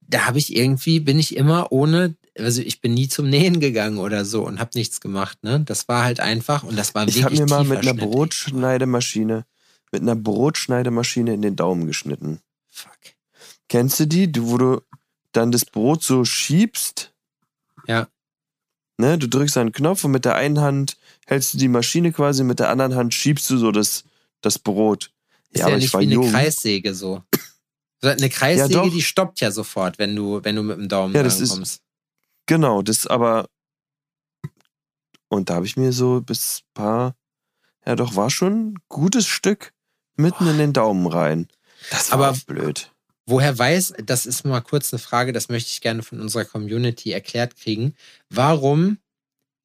da 0.00 0.26
habe 0.26 0.38
ich 0.38 0.56
irgendwie 0.56 1.00
bin 1.00 1.18
ich 1.18 1.36
immer 1.36 1.70
ohne, 1.70 2.16
also 2.36 2.62
ich 2.62 2.80
bin 2.80 2.94
nie 2.94 3.08
zum 3.08 3.28
Nähen 3.28 3.60
gegangen 3.60 3.98
oder 3.98 4.24
so 4.24 4.44
und 4.44 4.58
habe 4.58 4.70
nichts 4.74 5.02
gemacht, 5.02 5.44
ne? 5.44 5.60
Das 5.60 5.86
war 5.86 6.02
halt 6.02 6.18
einfach 6.18 6.64
und 6.64 6.76
das 6.76 6.94
war 6.94 7.06
ich 7.06 7.16
wirklich 7.16 7.40
Ich 7.40 7.52
habe 7.52 7.62
mir 7.62 7.68
mal 7.68 7.76
mit 7.76 7.86
einer 7.86 7.94
Brotschneidemaschine, 7.94 9.44
mit 9.92 10.00
einer 10.00 10.16
Brotschneidemaschine 10.16 11.34
in 11.34 11.42
den 11.42 11.56
Daumen 11.56 11.86
geschnitten. 11.86 12.40
Fuck. 12.68 12.92
Kennst 13.68 14.00
du 14.00 14.06
die, 14.06 14.32
wo 14.38 14.56
du 14.56 14.80
dann 15.32 15.52
das 15.52 15.66
Brot 15.66 16.02
so 16.02 16.24
schiebst? 16.24 17.12
Ja. 17.88 18.08
Ne, 18.98 19.16
du 19.16 19.28
drückst 19.28 19.56
einen 19.56 19.72
Knopf 19.72 20.04
und 20.04 20.10
mit 20.10 20.24
der 20.24 20.34
einen 20.34 20.60
Hand 20.60 20.96
hältst 21.26 21.54
du 21.54 21.58
die 21.58 21.68
Maschine 21.68 22.12
quasi, 22.12 22.42
mit 22.42 22.58
der 22.58 22.68
anderen 22.68 22.96
Hand 22.96 23.14
schiebst 23.14 23.48
du 23.50 23.56
so 23.56 23.70
das, 23.70 24.04
das 24.40 24.58
Brot. 24.58 25.12
Ist 25.50 25.60
ja, 25.60 25.68
ja 25.68 25.76
nicht 25.76 25.92
wie 25.94 25.98
eine 25.98 26.14
jung. 26.14 26.30
Kreissäge 26.30 26.94
so. 26.94 27.22
Eine 28.00 28.28
Kreissäge, 28.28 28.74
ja, 28.74 28.88
die 28.88 29.02
stoppt 29.02 29.40
ja 29.40 29.50
sofort, 29.50 29.98
wenn 29.98 30.14
du, 30.14 30.44
wenn 30.44 30.54
du 30.54 30.62
mit 30.62 30.78
dem 30.78 30.88
Daumen 30.88 31.12
ja, 31.16 31.24
das 31.24 31.40
ist, 31.40 31.82
Genau, 32.46 32.80
das 32.80 33.08
aber. 33.08 33.48
Und 35.28 35.50
da 35.50 35.56
habe 35.56 35.66
ich 35.66 35.76
mir 35.76 35.92
so 35.92 36.20
bis 36.20 36.62
paar. 36.74 37.16
Ja, 37.84 37.96
doch, 37.96 38.14
war 38.14 38.30
schon 38.30 38.68
ein 38.68 38.74
gutes 38.88 39.26
Stück 39.26 39.72
mitten 40.14 40.46
in 40.46 40.58
den 40.58 40.72
Daumen 40.72 41.06
rein. 41.08 41.48
Das 41.90 42.12
war 42.12 42.28
aber 42.28 42.38
blöd. 42.46 42.92
Woher 43.28 43.58
weiß, 43.58 43.92
das 44.02 44.24
ist 44.24 44.46
mal 44.46 44.62
kurz 44.62 44.90
eine 44.90 44.98
Frage, 44.98 45.34
das 45.34 45.50
möchte 45.50 45.68
ich 45.68 45.82
gerne 45.82 46.02
von 46.02 46.18
unserer 46.18 46.46
Community 46.46 47.12
erklärt 47.12 47.56
kriegen. 47.56 47.94
Warum, 48.30 48.96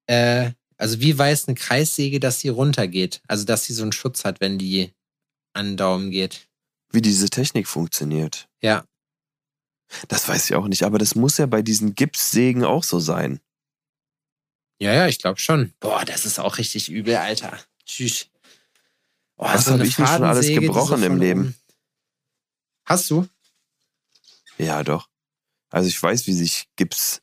äh, 0.06 0.52
also 0.76 1.00
wie 1.00 1.18
weiß 1.18 1.48
eine 1.48 1.56
Kreissäge, 1.56 2.20
dass 2.20 2.42
sie 2.42 2.50
runtergeht? 2.50 3.22
Also 3.26 3.46
dass 3.46 3.64
sie 3.64 3.72
so 3.72 3.84
einen 3.84 3.94
Schutz 3.94 4.26
hat, 4.26 4.42
wenn 4.42 4.58
die 4.58 4.92
an 5.54 5.68
den 5.68 5.78
Daumen 5.78 6.12
geht? 6.12 6.50
Wie 6.92 7.02
diese 7.02 7.30
Technik 7.30 7.70
funktioniert. 7.70 8.50
Ja. 8.62 8.84
Das 10.10 10.28
weiß 10.28 10.50
ich 10.50 10.56
auch 10.58 10.68
nicht, 10.68 10.84
aber 10.84 10.98
das 10.98 11.16
muss 11.16 11.38
ja 11.38 11.46
bei 11.46 11.62
diesen 11.62 11.96
Gipssägen 11.96 12.66
auch 12.66 12.84
so 12.84 13.00
sein. 13.00 13.40
Ja, 14.82 14.94
ja, 14.94 15.08
ich 15.08 15.20
glaube 15.20 15.40
schon. 15.40 15.72
Boah, 15.80 16.04
das 16.04 16.26
ist 16.26 16.38
auch 16.38 16.58
richtig 16.58 16.92
übel, 16.92 17.16
Alter. 17.16 17.58
Tschüss. 17.86 18.28
Oh, 19.38 19.46
Was 19.46 19.68
habe 19.68 19.88
ich 19.88 19.98
mir 19.98 20.08
schon 20.08 20.24
alles 20.26 20.48
gebrochen 20.48 21.00
so 21.00 21.06
im 21.06 21.18
Leben? 21.18 21.56
Hast 22.84 23.10
du? 23.10 23.26
Ja, 24.64 24.84
doch. 24.84 25.08
Also 25.70 25.88
ich 25.88 26.02
weiß, 26.02 26.28
wie 26.28 26.34
sich 26.34 26.68
Gips, 26.76 27.22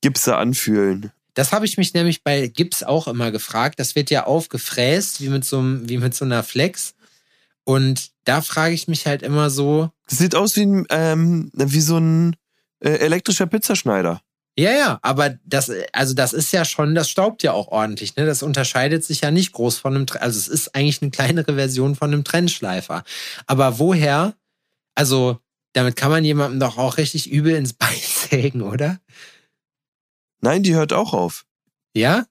Gipse 0.00 0.36
anfühlen. 0.36 1.12
Das 1.34 1.52
habe 1.52 1.66
ich 1.66 1.76
mich 1.76 1.92
nämlich 1.92 2.22
bei 2.22 2.46
Gips 2.46 2.82
auch 2.82 3.08
immer 3.08 3.30
gefragt. 3.30 3.78
Das 3.78 3.94
wird 3.94 4.10
ja 4.10 4.24
aufgefräst, 4.24 5.20
wie 5.20 5.28
mit 5.28 5.44
so, 5.44 5.62
wie 5.88 5.98
mit 5.98 6.14
so 6.14 6.24
einer 6.24 6.42
Flex. 6.42 6.94
Und 7.64 8.12
da 8.24 8.40
frage 8.40 8.74
ich 8.74 8.88
mich 8.88 9.06
halt 9.06 9.22
immer 9.22 9.50
so. 9.50 9.90
Das 10.08 10.18
sieht 10.18 10.34
aus 10.34 10.56
wie, 10.56 10.64
ein, 10.64 10.86
ähm, 10.90 11.50
wie 11.52 11.80
so 11.80 11.98
ein 11.98 12.36
äh, 12.80 12.90
elektrischer 12.90 13.46
Pizzaschneider. 13.46 14.22
Ja, 14.58 14.70
ja, 14.70 14.98
aber 15.02 15.36
das, 15.44 15.70
also 15.92 16.14
das 16.14 16.32
ist 16.32 16.52
ja 16.52 16.64
schon, 16.64 16.94
das 16.94 17.10
staubt 17.10 17.42
ja 17.42 17.52
auch 17.52 17.68
ordentlich, 17.68 18.16
ne? 18.16 18.24
Das 18.24 18.42
unterscheidet 18.42 19.04
sich 19.04 19.20
ja 19.20 19.30
nicht 19.30 19.52
groß 19.52 19.76
von 19.76 19.94
einem, 19.94 20.06
also 20.18 20.38
es 20.38 20.48
ist 20.48 20.74
eigentlich 20.74 21.02
eine 21.02 21.10
kleinere 21.10 21.56
Version 21.56 21.94
von 21.94 22.10
einem 22.10 22.24
Trennschleifer. 22.24 23.04
Aber 23.46 23.78
woher, 23.78 24.34
also 24.94 25.40
damit 25.76 25.94
kann 25.94 26.10
man 26.10 26.24
jemandem 26.24 26.58
doch 26.58 26.78
auch 26.78 26.96
richtig 26.96 27.30
übel 27.30 27.54
ins 27.54 27.74
Bein 27.74 27.98
sägen, 28.30 28.62
oder? 28.62 28.98
Nein, 30.40 30.62
die 30.62 30.74
hört 30.74 30.94
auch 30.94 31.12
auf. 31.12 31.44
Ja? 31.94 32.26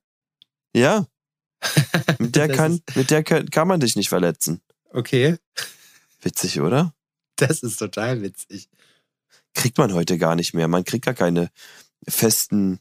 Ja. 0.76 1.06
Mit 2.20 2.36
der, 2.36 2.50
kann, 2.50 2.82
mit 2.96 3.10
der 3.10 3.24
kann, 3.24 3.50
kann 3.50 3.68
man 3.68 3.80
dich 3.80 3.96
nicht 3.96 4.10
verletzen. 4.10 4.62
Okay. 4.89 5.38
Witzig, 6.22 6.60
oder? 6.60 6.93
Das 7.38 7.64
ist 7.64 7.78
total 7.78 8.22
witzig. 8.22 8.70
Kriegt 9.54 9.78
man 9.78 9.93
heute 9.93 10.20
gar 10.20 10.36
nicht 10.36 10.54
mehr. 10.54 10.68
Man 10.68 10.84
kriegt 10.84 11.06
gar 11.06 11.16
keine 11.16 11.50
festen 12.08 12.80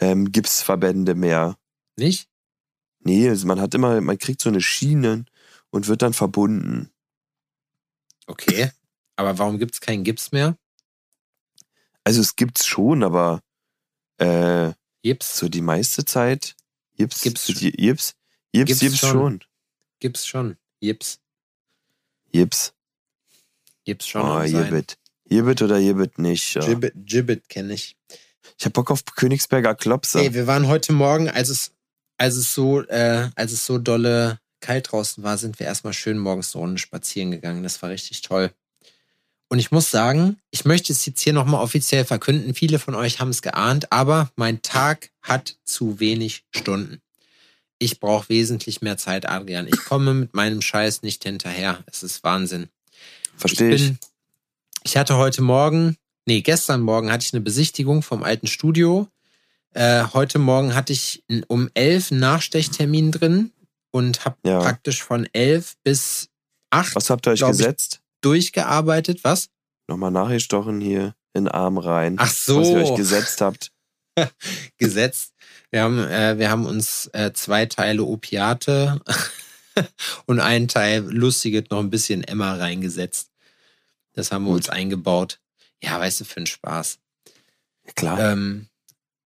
ähm, 0.00 0.32
Gipsverbände 0.32 1.14
mehr. 1.14 1.56
Nicht? 1.96 2.28
Nee, 2.98 3.28
also 3.28 3.46
man 3.46 3.60
hat 3.60 3.74
immer, 3.74 4.00
man 4.02 4.18
kriegt 4.18 4.42
so 4.42 4.50
eine 4.50 4.60
Schiene 4.60 5.24
und 5.70 5.88
wird 5.88 6.02
dann 6.02 6.12
verbunden. 6.12 6.90
Okay. 8.26 8.70
Aber 9.16 9.38
warum 9.38 9.58
gibt 9.58 9.74
es 9.74 9.80
keinen 9.80 10.04
Gips 10.04 10.32
mehr? 10.32 10.56
Also 12.04 12.20
es 12.20 12.36
gibt's 12.36 12.66
schon, 12.66 13.02
aber 13.02 13.42
äh, 14.18 14.72
Gips. 15.02 15.38
so 15.38 15.48
die 15.48 15.62
meiste 15.62 16.04
Zeit 16.04 16.54
Gips. 16.96 17.20
Gips. 17.22 17.46
Gips. 17.46 17.60
Gips. 17.60 18.14
Gips, 18.52 18.78
Gips 18.78 18.98
schon. 18.98 19.10
schon. 19.10 19.44
Gips 20.00 20.26
schon. 20.26 20.56
Gips. 20.80 21.20
Gips. 22.32 22.72
Gips 23.84 24.06
schon. 24.06 24.22
Oh, 24.22 24.42
Gibbet. 24.42 24.98
Gibbet 25.28 25.62
oder 25.62 25.80
Gibbet 25.80 26.18
nicht. 26.18 26.54
Ja. 26.54 26.64
Gibbet, 26.64 26.94
Gibbet 26.96 27.48
kenne 27.48 27.74
ich. 27.74 27.96
Ich 28.58 28.64
hab 28.64 28.72
Bock 28.72 28.90
auf 28.90 29.04
Königsberger 29.04 29.74
Klopse. 29.74 30.20
Ey, 30.20 30.34
wir 30.34 30.46
waren 30.46 30.68
heute 30.68 30.92
Morgen, 30.92 31.28
als 31.28 31.48
es, 31.48 31.72
als 32.16 32.36
es 32.36 32.54
so, 32.54 32.82
äh, 32.82 33.28
als 33.34 33.52
es 33.52 33.66
so 33.66 33.78
dolle 33.78 34.40
kalt 34.60 34.90
draußen 34.90 35.22
war, 35.22 35.36
sind 35.36 35.58
wir 35.58 35.66
erstmal 35.66 35.92
schön 35.92 36.18
morgens 36.18 36.54
eine 36.54 36.62
Runde 36.62 36.78
spazieren 36.78 37.30
gegangen. 37.30 37.62
Das 37.62 37.82
war 37.82 37.90
richtig 37.90 38.22
toll. 38.22 38.52
Und 39.48 39.58
ich 39.58 39.70
muss 39.70 39.90
sagen, 39.90 40.38
ich 40.50 40.64
möchte 40.64 40.92
es 40.92 41.06
jetzt 41.06 41.20
hier 41.20 41.32
nochmal 41.32 41.62
offiziell 41.62 42.04
verkünden. 42.04 42.54
Viele 42.54 42.78
von 42.78 42.94
euch 42.94 43.20
haben 43.20 43.30
es 43.30 43.42
geahnt, 43.42 43.92
aber 43.92 44.30
mein 44.36 44.60
Tag 44.62 45.10
hat 45.22 45.56
zu 45.64 46.00
wenig 46.00 46.44
Stunden. 46.50 47.00
Ich 47.78 48.00
brauche 48.00 48.28
wesentlich 48.28 48.80
mehr 48.80 48.96
Zeit, 48.96 49.28
Adrian. 49.28 49.68
Ich 49.68 49.84
komme 49.84 50.14
mit 50.14 50.34
meinem 50.34 50.62
Scheiß 50.62 51.02
nicht 51.02 51.22
hinterher. 51.24 51.84
Es 51.86 52.02
ist 52.02 52.24
Wahnsinn. 52.24 52.68
Verstehe 53.36 53.74
ich. 53.74 53.84
Bin, 53.84 53.98
ich 54.82 54.96
hatte 54.96 55.16
heute 55.16 55.42
Morgen, 55.42 55.96
nee, 56.24 56.40
gestern 56.40 56.80
Morgen 56.80 57.12
hatte 57.12 57.26
ich 57.26 57.34
eine 57.34 57.42
Besichtigung 57.42 58.02
vom 58.02 58.22
alten 58.24 58.46
Studio. 58.46 59.08
Äh, 59.74 60.04
heute 60.14 60.38
Morgen 60.38 60.74
hatte 60.74 60.92
ich 60.92 61.22
um 61.48 61.68
elf 61.74 62.10
einen 62.10 62.20
Nachstechtermin 62.20 63.12
drin 63.12 63.52
und 63.90 64.24
habe 64.24 64.36
ja. 64.44 64.58
praktisch 64.58 65.02
von 65.02 65.28
elf 65.32 65.76
bis 65.84 66.30
acht. 66.70 66.96
Was 66.96 67.10
habt 67.10 67.28
ihr 67.28 67.32
euch 67.32 67.40
gesetzt? 67.40 68.00
Durchgearbeitet. 68.26 69.22
Was? 69.22 69.48
Nochmal 69.86 70.10
nachgestochen 70.10 70.80
hier 70.80 71.14
in 71.32 71.44
den 71.44 71.48
Arm 71.48 71.78
rein. 71.78 72.16
Ach 72.18 72.30
so. 72.30 72.60
Was 72.60 72.68
ihr 72.68 72.76
euch 72.76 72.94
gesetzt 72.96 73.40
habt. 73.40 73.72
gesetzt. 74.78 75.32
Wir 75.70 75.82
haben, 75.82 75.98
äh, 75.98 76.38
wir 76.38 76.50
haben 76.50 76.66
uns 76.66 77.08
äh, 77.12 77.32
zwei 77.32 77.66
Teile 77.66 78.02
Opiate 78.02 79.00
und 80.26 80.40
einen 80.40 80.66
Teil 80.66 81.02
lustiges 81.02 81.70
noch 81.70 81.78
ein 81.78 81.90
bisschen 81.90 82.24
Emma 82.24 82.54
reingesetzt. 82.54 83.30
Das 84.12 84.32
haben 84.32 84.44
wir 84.44 84.50
Gut. 84.50 84.56
uns 84.56 84.68
eingebaut. 84.70 85.38
Ja, 85.82 86.00
weißt 86.00 86.20
du, 86.20 86.24
für 86.24 86.40
den 86.40 86.46
Spaß. 86.46 86.98
Ja, 87.86 87.92
klar. 87.92 88.32
Ähm, 88.32 88.68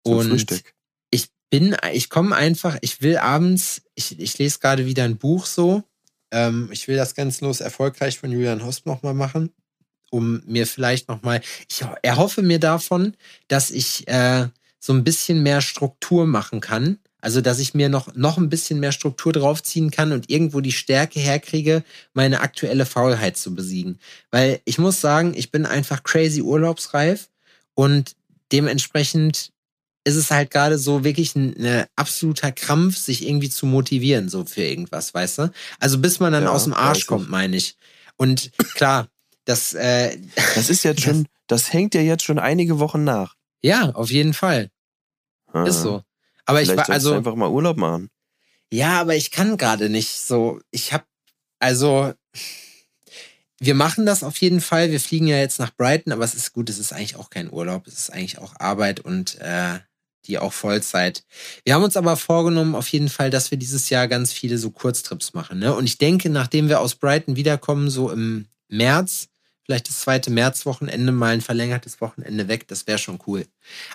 und 0.03 0.29
Frühstück. 0.29 0.75
ich 1.11 1.29
bin, 1.49 1.77
ich 1.93 2.11
komme 2.11 2.37
einfach, 2.37 2.77
ich 2.83 3.01
will 3.01 3.17
abends, 3.17 3.83
ich, 3.95 4.19
ich 4.19 4.37
lese 4.39 4.59
gerade 4.59 4.85
wieder 4.87 5.05
ein 5.05 5.17
Buch 5.17 5.47
so. 5.47 5.85
Ähm, 6.31 6.69
ich 6.73 6.89
will 6.89 6.97
das 6.97 7.15
ganz 7.15 7.41
los 7.41 7.61
erfolgreich 7.61 8.19
von 8.19 8.31
Julian 8.31 8.65
Host 8.65 8.87
nochmal 8.87 9.15
machen, 9.15 9.51
um 10.11 10.43
mir 10.47 10.67
vielleicht 10.67 11.09
nochmal, 11.09 11.41
ich 11.69 11.85
erhoffe 12.03 12.43
mir 12.43 12.59
davon, 12.59 13.15
dass 13.49 13.71
ich 13.71 14.07
äh, 14.09 14.49
so 14.79 14.93
ein 14.93 15.05
bisschen 15.05 15.43
mehr 15.43 15.61
Struktur 15.61 16.27
machen 16.27 16.61
kann. 16.61 16.99
Also, 17.23 17.43
dass 17.43 17.59
ich 17.59 17.75
mir 17.75 17.91
noch, 17.91 18.15
noch 18.15 18.39
ein 18.39 18.49
bisschen 18.49 18.81
mehr 18.81 18.93
Struktur 18.93 19.33
draufziehen 19.33 19.91
kann 19.91 20.13
und 20.13 20.31
irgendwo 20.31 20.61
die 20.63 20.73
Stärke 20.73 21.21
herkriege, 21.21 21.85
meine 22.15 22.41
aktuelle 22.41 22.87
Faulheit 22.87 23.37
zu 23.37 23.55
besiegen. 23.55 23.99
Weil 24.31 24.61
ich 24.65 24.79
muss 24.79 25.03
sagen, 25.03 25.35
ich 25.37 25.51
bin 25.51 25.67
einfach 25.67 26.03
crazy 26.03 26.41
urlaubsreif 26.41 27.29
und 27.75 28.17
dementsprechend 28.53 29.53
ist 30.05 30.17
es 30.17 30.31
halt 30.31 30.51
gerade 30.51 30.79
so 30.79 31.05
wirklich 31.05 31.35
ein, 31.37 31.55
ein, 31.63 31.87
absoluter 31.97 32.53
Krampf, 32.53 32.97
sich 32.97 33.27
irgendwie 33.27 33.51
zu 33.51 33.67
motivieren, 33.67 34.29
so 34.29 34.45
für 34.45 34.63
irgendwas, 34.63 35.13
weißt 35.13 35.39
du? 35.39 35.53
Also 35.79 35.99
bis 35.99 36.21
man 36.21 36.33
dann 36.33 36.45
ja, 36.45 36.51
aus 36.51 36.65
dem 36.65 36.75
Arsch 36.75 37.07
kommt, 37.07 37.29
meine 37.29 37.57
ich. 37.57 37.77
Und 38.17 38.51
klar, 38.75 39.09
das, 39.45 39.75
äh, 39.75 40.19
das 40.55 40.71
ist 40.71 40.85
jetzt 40.85 41.03
schon, 41.03 41.27
das 41.47 41.73
hängt 41.73 41.95
ja 41.95 42.01
jetzt 42.01 42.25
schon 42.25 42.39
einige 42.39 42.79
Wochen 42.79 43.05
nach. 43.05 43.37
Ja, 43.63 43.91
auf 43.91 44.11
jeden 44.11 44.35
Fall. 44.35 44.71
Ah, 45.53 45.65
ist 45.65 45.83
so. 45.83 46.03
Aber 46.47 46.63
ich 46.63 46.75
war 46.75 46.89
also 46.89 47.13
einfach 47.13 47.35
mal 47.35 47.51
Urlaub 47.51 47.77
machen. 47.77 48.09
Ja, 48.73 49.01
aber 49.01 49.17
ich 49.17 49.31
kann 49.31 49.57
gerade 49.57 49.91
nicht 49.91 50.21
so. 50.21 50.61
Ich 50.71 50.93
habe 50.93 51.05
also 51.59 52.15
wir 53.61 53.75
machen 53.75 54.07
das 54.07 54.25
auf 54.25 54.39
jeden 54.39 54.63
Fall. 54.63 54.91
Wir 54.91 55.01
fliegen 55.01 55.27
ja 55.27 55.37
jetzt 55.37 55.59
nach 55.59 55.71
Brighton, 55.77 56.13
aber 56.13 56.25
es 56.25 56.35
ist 56.35 56.53
gut, 56.53 56.71
es 56.71 56.79
ist 56.79 56.93
eigentlich 56.93 57.17
auch 57.17 57.29
kein 57.29 57.53
Urlaub, 57.53 57.87
es 57.87 57.99
ist 57.99 58.11
eigentlich 58.11 58.39
auch 58.39 58.55
Arbeit 58.59 59.01
und 59.01 59.39
äh, 59.41 59.81
die 60.27 60.39
auch 60.39 60.53
Vollzeit. 60.53 61.25
Wir 61.65 61.75
haben 61.75 61.85
uns 61.85 61.97
aber 61.97 62.17
vorgenommen, 62.17 62.75
auf 62.75 62.89
jeden 62.89 63.09
Fall, 63.09 63.31
dass 63.31 63.51
wir 63.51 63.59
dieses 63.59 63.91
Jahr 63.91 64.09
ganz 64.09 64.33
viele 64.33 64.59
so 64.59 64.71
Kurztrips 64.71 65.35
machen. 65.35 65.59
Ne? 65.59 65.75
Und 65.75 65.87
ich 65.87 65.99
denke, 65.99 66.31
nachdem 66.31 66.69
wir 66.69 66.81
aus 66.81 66.95
Brighton 66.95 67.37
wiederkommen, 67.37 67.91
so 67.91 68.11
im 68.11 68.47
März, 68.69 69.29
vielleicht 69.65 69.89
das 69.89 70.01
zweite 70.01 70.31
Märzwochenende 70.31 71.13
mal 71.13 71.33
ein 71.33 71.41
verlängertes 71.41 72.01
Wochenende 72.01 72.49
weg, 72.49 72.67
das 72.67 72.87
wäre 72.87 72.99
schon 72.99 73.21
cool. 73.27 73.47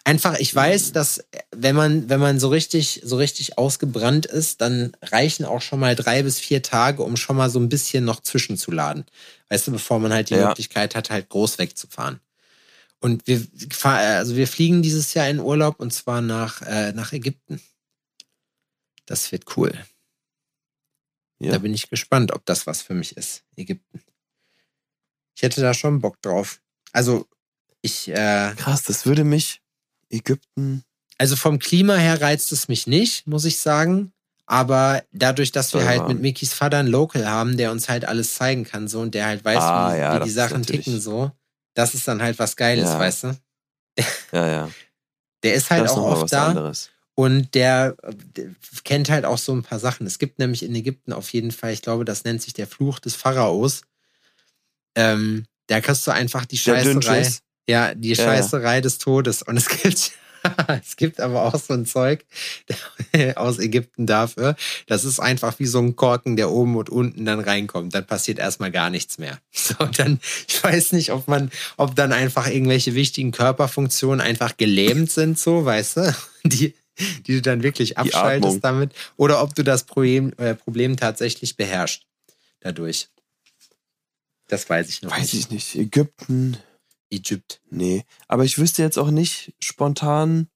Einfach, 0.06 0.40
ich 0.40 0.56
weiß, 0.56 0.94
dass 0.94 1.24
wenn 1.52 1.76
man, 1.76 2.10
wenn 2.10 2.20
man 2.20 2.40
so 2.40 2.48
richtig, 2.48 3.02
so 3.04 3.18
richtig 3.18 3.58
ausgebrannt 3.58 4.26
ist, 4.26 4.62
dann 4.62 4.94
reichen 5.02 5.44
auch 5.44 5.62
schon 5.62 5.82
mal 5.82 5.96
drei 5.96 6.24
bis 6.24 6.40
vier 6.40 6.62
Tage, 6.62 7.04
um 7.04 7.18
schon 7.18 7.36
mal 7.36 7.50
so 7.50 7.60
ein 7.60 7.68
bisschen 7.70 8.06
noch 8.06 8.22
zwischenzuladen. 8.22 9.06
Weißt 9.50 9.68
du, 9.68 9.72
bevor 9.72 10.00
man 10.00 10.14
halt 10.14 10.30
die 10.30 10.36
ja. 10.36 10.48
Möglichkeit 10.48 10.96
hat, 10.96 11.10
halt 11.10 11.28
groß 11.30 11.60
wegzufahren. 11.60 12.22
Und 13.06 13.28
wir, 13.28 13.46
also 13.84 14.36
wir 14.36 14.48
fliegen 14.48 14.82
dieses 14.82 15.14
Jahr 15.14 15.30
in 15.30 15.40
Urlaub 15.40 15.80
und 15.80 15.94
zwar 15.94 16.22
nach, 16.22 16.64
äh, 16.64 16.92
nach 16.94 17.14
Ägypten. 17.14 17.62
Das 19.06 19.32
wird 19.32 19.56
cool. 19.56 19.78
Ja. 21.38 21.52
Da 21.52 21.60
bin 21.60 21.72
ich 21.76 21.88
gespannt, 21.88 22.34
ob 22.34 22.44
das 22.48 22.66
was 22.66 22.82
für 22.82 22.96
mich 22.96 23.16
ist, 23.16 23.44
Ägypten. 23.56 24.02
Ich 25.36 25.44
hätte 25.44 25.62
da 25.62 25.76
schon 25.76 26.00
Bock 26.00 26.20
drauf. 26.24 26.64
Also, 26.94 27.28
ich. 27.84 28.08
Äh, 28.08 28.56
Krass, 28.58 28.82
das 28.82 29.06
würde 29.06 29.24
mich 29.24 29.62
Ägypten. 30.10 30.84
Also 31.20 31.36
vom 31.36 31.60
Klima 31.60 31.98
her 31.98 32.20
reizt 32.22 32.52
es 32.52 32.68
mich 32.70 32.88
nicht, 32.88 33.28
muss 33.28 33.46
ich 33.46 33.60
sagen. 33.60 34.14
Aber 34.48 35.04
dadurch, 35.12 35.52
dass 35.52 35.76
wir 35.76 35.86
halt 35.86 36.08
mit 36.08 36.22
Mikis 36.22 36.56
Vater 36.56 36.80
einen 36.80 36.90
Local 36.90 37.28
haben, 37.28 37.56
der 37.56 37.72
uns 37.72 37.88
halt 37.88 38.06
alles 38.06 38.34
zeigen 38.34 38.64
kann, 38.64 38.88
so 38.88 39.00
und 39.02 39.14
der 39.14 39.28
halt 39.28 39.46
weiß, 39.46 39.60
ah, 39.60 39.94
wie, 39.94 40.00
ja, 40.00 40.20
wie 40.20 40.24
die 40.24 40.32
Sachen 40.32 40.64
ticken, 40.64 41.00
so, 41.00 41.32
das 41.76 41.94
ist 41.94 42.08
dann 42.08 42.22
halt 42.22 42.40
was 42.40 42.56
Geiles, 42.56 42.90
ja. 42.90 43.00
weißt 43.00 43.24
du? 43.26 43.38
Ja, 44.32 44.48
ja. 44.48 44.72
Der 45.44 45.54
ist 45.54 45.70
halt 45.70 45.84
das 45.84 45.92
auch 45.92 46.22
oft 46.22 46.34
da. 46.34 46.48
Anderes. 46.48 46.90
Und 47.14 47.54
der, 47.54 47.96
der, 48.36 48.50
kennt 48.84 49.10
halt 49.10 49.26
auch 49.26 49.38
so 49.38 49.54
ein 49.54 49.62
paar 49.62 49.80
Sachen. 49.80 50.08
Es 50.08 50.18
gibt 50.18 50.40
nämlich 50.40 50.64
in 50.64 50.74
Ägypten 50.74 51.14
auf 51.14 51.30
jeden 51.30 51.52
Fall, 51.52 51.72
ich 51.72 51.84
glaube, 51.84 52.04
das 52.04 52.24
nennt 52.24 52.42
sich 52.42 52.54
der 52.54 52.66
Fluch 52.66 53.00
des 53.00 53.16
Pharaos. 53.16 53.84
Ähm, 54.96 55.46
da 55.68 55.82
kriegst 55.82 56.06
du 56.08 56.12
einfach 56.12 56.46
die 56.46 56.58
Scheißerei. 56.58 57.30
Ja, 57.68 57.94
die 57.94 58.10
ja, 58.10 58.16
Scheißerei 58.16 58.76
ja. 58.76 58.82
des 58.82 58.98
Todes. 58.98 59.44
Und 59.44 59.56
es 59.56 59.70
gibt, 59.82 60.14
es 60.82 60.96
gibt 60.96 61.20
aber 61.20 61.44
auch 61.44 61.60
so 61.60 61.74
ein 61.74 61.86
Zeug 61.86 62.26
aus 63.36 63.60
Ägypten 63.60 64.06
dafür. 64.06 64.56
Das 64.88 65.06
ist 65.06 65.20
einfach 65.20 65.60
wie 65.60 65.66
so 65.66 65.80
ein 65.80 65.96
Korken, 65.96 66.36
der 66.36 66.52
oben 66.52 66.76
und 66.76 66.90
unten 66.90 67.26
dann 67.26 67.40
reinkommt. 67.40 67.94
Dann 67.94 68.06
passiert 68.06 68.40
erstmal 68.40 68.72
gar 68.72 68.90
nichts 68.90 69.18
mehr. 69.18 69.40
So, 69.66 69.84
dann, 69.86 70.20
ich 70.48 70.64
weiß 70.64 70.92
nicht, 70.92 71.12
ob 71.12 71.28
man, 71.28 71.50
ob 71.76 71.96
dann 71.96 72.14
einfach 72.14 72.48
irgendwelche 72.48 72.94
wichtigen 72.94 73.32
Körperfunktionen 73.32 74.22
einfach 74.22 74.58
gelähmt 74.58 75.10
sind, 75.10 75.40
so, 75.40 75.66
weißt 75.66 75.98
du, 75.98 76.16
die, 76.44 76.76
die 77.26 77.34
du 77.34 77.42
dann 77.42 77.64
wirklich 77.64 77.98
abschaltest 77.98 78.64
damit. 78.64 78.92
Oder 79.18 79.42
ob 79.42 79.56
du 79.56 79.64
das 79.64 79.86
Problem, 79.86 80.34
äh, 80.38 80.54
Problem 80.54 80.98
tatsächlich 80.98 81.58
beherrschst 81.58 82.04
dadurch. 82.60 83.10
Das 84.48 84.70
weiß 84.70 84.90
ich 84.90 85.02
noch 85.02 85.12
weiß 85.12 85.34
nicht. 85.34 85.34
Weiß 85.34 85.40
ich 85.40 85.50
nicht. 85.50 85.76
Ägypten. 85.76 86.58
Ägypt. 87.10 87.62
Nee. 87.70 88.04
Aber 88.28 88.44
ich 88.44 88.58
wüsste 88.58 88.82
jetzt 88.82 88.98
auch 88.98 89.12
nicht 89.12 89.54
spontan, 89.60 90.50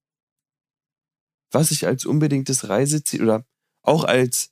was 1.51 1.71
ich 1.71 1.87
als 1.87 2.05
unbedingtes 2.05 2.69
Reiseziel 2.69 3.23
oder 3.23 3.45
auch 3.81 4.03
als 4.03 4.51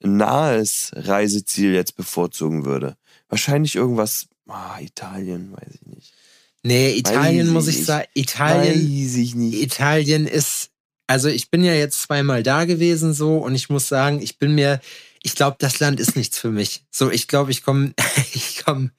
nahes 0.00 0.90
Reiseziel 0.94 1.72
jetzt 1.72 1.96
bevorzugen 1.96 2.64
würde. 2.64 2.96
Wahrscheinlich 3.28 3.76
irgendwas, 3.76 4.28
ah, 4.48 4.78
Italien, 4.80 5.52
weiß 5.52 5.74
ich 5.74 5.86
nicht. 5.86 6.14
Nee, 6.62 6.94
Italien 6.96 7.48
weiß 7.48 7.52
muss 7.52 7.68
ich, 7.68 7.80
ich 7.80 7.86
sagen, 7.86 8.06
Italien, 8.14 8.74
weiß 8.74 9.16
ich 9.16 9.34
nicht. 9.34 9.62
Italien 9.62 10.26
ist, 10.26 10.70
also 11.06 11.28
ich 11.28 11.50
bin 11.50 11.64
ja 11.64 11.74
jetzt 11.74 12.02
zweimal 12.02 12.42
da 12.42 12.64
gewesen 12.64 13.14
so 13.14 13.38
und 13.38 13.54
ich 13.54 13.68
muss 13.68 13.88
sagen, 13.88 14.22
ich 14.22 14.38
bin 14.38 14.54
mir, 14.54 14.80
ich 15.22 15.34
glaube, 15.34 15.56
das 15.58 15.80
Land 15.80 16.00
ist 16.00 16.16
nichts 16.16 16.38
für 16.38 16.50
mich. 16.50 16.84
So, 16.90 17.10
ich 17.10 17.28
glaube, 17.28 17.50
ich 17.50 17.62
komme, 17.62 17.94
ich 18.32 18.64
komme, 18.64 18.90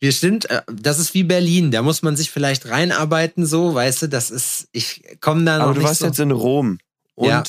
wir 0.00 0.12
sind, 0.12 0.48
äh, 0.50 0.62
das 0.72 0.98
ist 0.98 1.14
wie 1.14 1.24
Berlin, 1.24 1.70
da 1.70 1.82
muss 1.82 2.02
man 2.02 2.16
sich 2.16 2.30
vielleicht 2.30 2.68
reinarbeiten, 2.68 3.46
so, 3.46 3.74
weißt 3.74 4.02
du, 4.02 4.08
das 4.08 4.30
ist, 4.30 4.68
ich 4.72 5.02
komme 5.20 5.44
da 5.44 5.58
noch 5.58 5.64
Aber 5.66 5.74
du 5.74 5.82
warst 5.82 6.00
so. 6.00 6.06
jetzt 6.06 6.20
in 6.20 6.30
Rom 6.30 6.78
und 7.14 7.28
ja, 7.28 7.42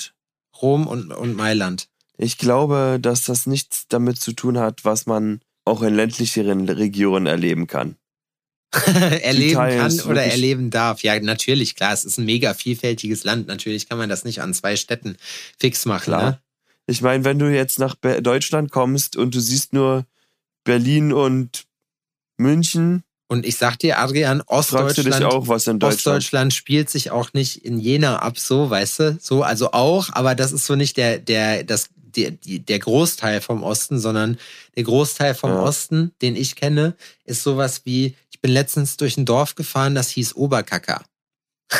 Rom 0.62 0.88
und, 0.88 1.12
und 1.12 1.36
Mailand. 1.36 1.88
Ich 2.18 2.38
glaube, 2.38 3.00
dass 3.02 3.24
das 3.24 3.46
nichts 3.46 3.88
damit 3.88 4.20
zu 4.20 4.34
tun 4.34 4.58
hat, 4.58 4.84
was 4.84 5.06
man 5.06 5.42
auch 5.64 5.82
in 5.82 5.96
ländlicheren 5.96 6.68
Regionen 6.68 7.28
erleben 7.28 7.68
kann. 7.68 7.96
erleben 9.22 9.56
kann 9.56 10.00
oder 10.02 10.24
erleben 10.24 10.70
darf. 10.70 11.02
Ja, 11.02 11.20
natürlich, 11.20 11.76
klar, 11.76 11.94
es 11.94 12.06
ist 12.06 12.20
ein 12.20 12.26
mega 12.26 12.54
vielfältiges 12.54 13.24
Land. 13.24 13.48
Natürlich 13.48 13.90
kann 13.90 13.98
man 13.98 14.10
das 14.10 14.26
nicht 14.26 14.42
an 14.42 14.54
zwei 14.54 14.76
Städten 14.76 15.18
fix 15.58 15.86
machen. 15.86 16.04
Klar. 16.04 16.32
Ne? 16.32 16.40
Ich 16.86 17.02
meine, 17.02 17.24
wenn 17.24 17.40
du 17.40 17.52
jetzt 17.52 17.80
nach 17.80 17.96
Deutschland 17.96 18.72
kommst 18.72 19.16
und 19.16 19.34
du 19.34 19.40
siehst 19.40 19.74
nur 19.74 20.06
Berlin 20.64 21.14
und 21.14 21.66
München. 22.40 23.04
Und 23.28 23.46
ich 23.46 23.58
sag 23.58 23.78
dir, 23.78 24.00
Adrian, 24.00 24.42
Ostdeutschland, 24.42 25.24
auch, 25.26 25.46
Deutschland? 25.46 25.84
Ostdeutschland 25.84 26.54
spielt 26.54 26.90
sich 26.90 27.12
auch 27.12 27.32
nicht 27.34 27.64
in 27.64 27.78
Jena 27.78 28.20
ab, 28.20 28.40
so, 28.40 28.72
weißt 28.72 29.00
du? 29.00 29.18
So, 29.22 29.44
also 29.44 29.72
auch, 29.72 30.10
aber 30.14 30.34
das 30.34 30.52
ist 30.52 30.66
so 30.66 30.76
nicht 30.76 30.98
der, 30.98 31.20
der, 31.20 31.64
das, 31.64 31.90
der, 31.96 32.32
der 32.32 32.80
Großteil 32.80 33.42
vom 33.42 33.62
Osten, 33.62 34.00
sondern 34.00 34.40
der 34.76 34.84
Großteil 34.84 35.36
vom 35.36 35.52
ja. 35.52 35.62
Osten, 35.62 36.12
den 36.24 36.36
ich 36.36 36.56
kenne, 36.56 36.96
ist 37.24 37.44
sowas 37.44 37.82
wie, 37.86 38.16
ich 38.32 38.42
bin 38.42 38.52
letztens 38.52 38.98
durch 38.98 39.16
ein 39.18 39.26
Dorf 39.26 39.54
gefahren, 39.54 39.94
das 39.94 40.10
hieß 40.10 40.36
Oberkacker. 40.36 41.04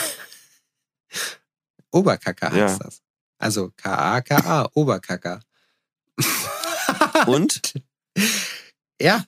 Oberkacker 1.92 2.52
heißt 2.52 2.80
ja. 2.80 2.86
das. 2.86 3.02
Also 3.40 3.72
K-A-K-A, 3.76 4.70
Oberkacker. 4.74 5.42
Und? 7.26 7.74
ja, 9.02 9.24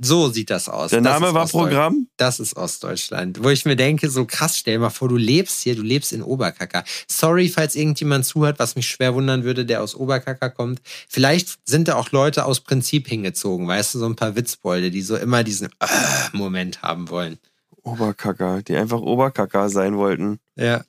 so 0.00 0.28
sieht 0.28 0.50
das 0.50 0.68
aus. 0.68 0.90
Der 0.90 1.00
Name 1.00 1.34
war 1.34 1.46
Programm? 1.48 2.08
Das 2.16 2.38
ist 2.38 2.56
Ostdeutschland. 2.56 3.42
Wo 3.42 3.50
ich 3.50 3.64
mir 3.64 3.74
denke, 3.74 4.08
so 4.10 4.24
krass, 4.24 4.56
stell 4.56 4.78
mal 4.78 4.90
vor, 4.90 5.08
du 5.08 5.16
lebst 5.16 5.60
hier, 5.62 5.74
du 5.74 5.82
lebst 5.82 6.12
in 6.12 6.22
Oberkacker. 6.22 6.84
Sorry, 7.08 7.48
falls 7.48 7.74
irgendjemand 7.74 8.24
zuhört, 8.24 8.58
was 8.58 8.76
mich 8.76 8.86
schwer 8.88 9.14
wundern 9.14 9.42
würde, 9.42 9.66
der 9.66 9.82
aus 9.82 9.94
Oberkacker 9.96 10.50
kommt. 10.50 10.80
Vielleicht 11.08 11.58
sind 11.64 11.88
da 11.88 11.96
auch 11.96 12.12
Leute 12.12 12.44
aus 12.44 12.60
Prinzip 12.60 13.08
hingezogen, 13.08 13.66
weißt 13.66 13.94
du, 13.94 13.98
so 13.98 14.06
ein 14.06 14.16
paar 14.16 14.36
Witzbolde, 14.36 14.90
die 14.90 15.02
so 15.02 15.16
immer 15.16 15.42
diesen 15.42 15.68
äh, 15.80 15.86
Moment 16.32 16.82
haben 16.82 17.10
wollen. 17.10 17.38
Oberkacker, 17.82 18.62
die 18.62 18.76
einfach 18.76 19.00
Oberkacker 19.00 19.68
sein 19.68 19.96
wollten. 19.96 20.38
Ja. 20.56 20.84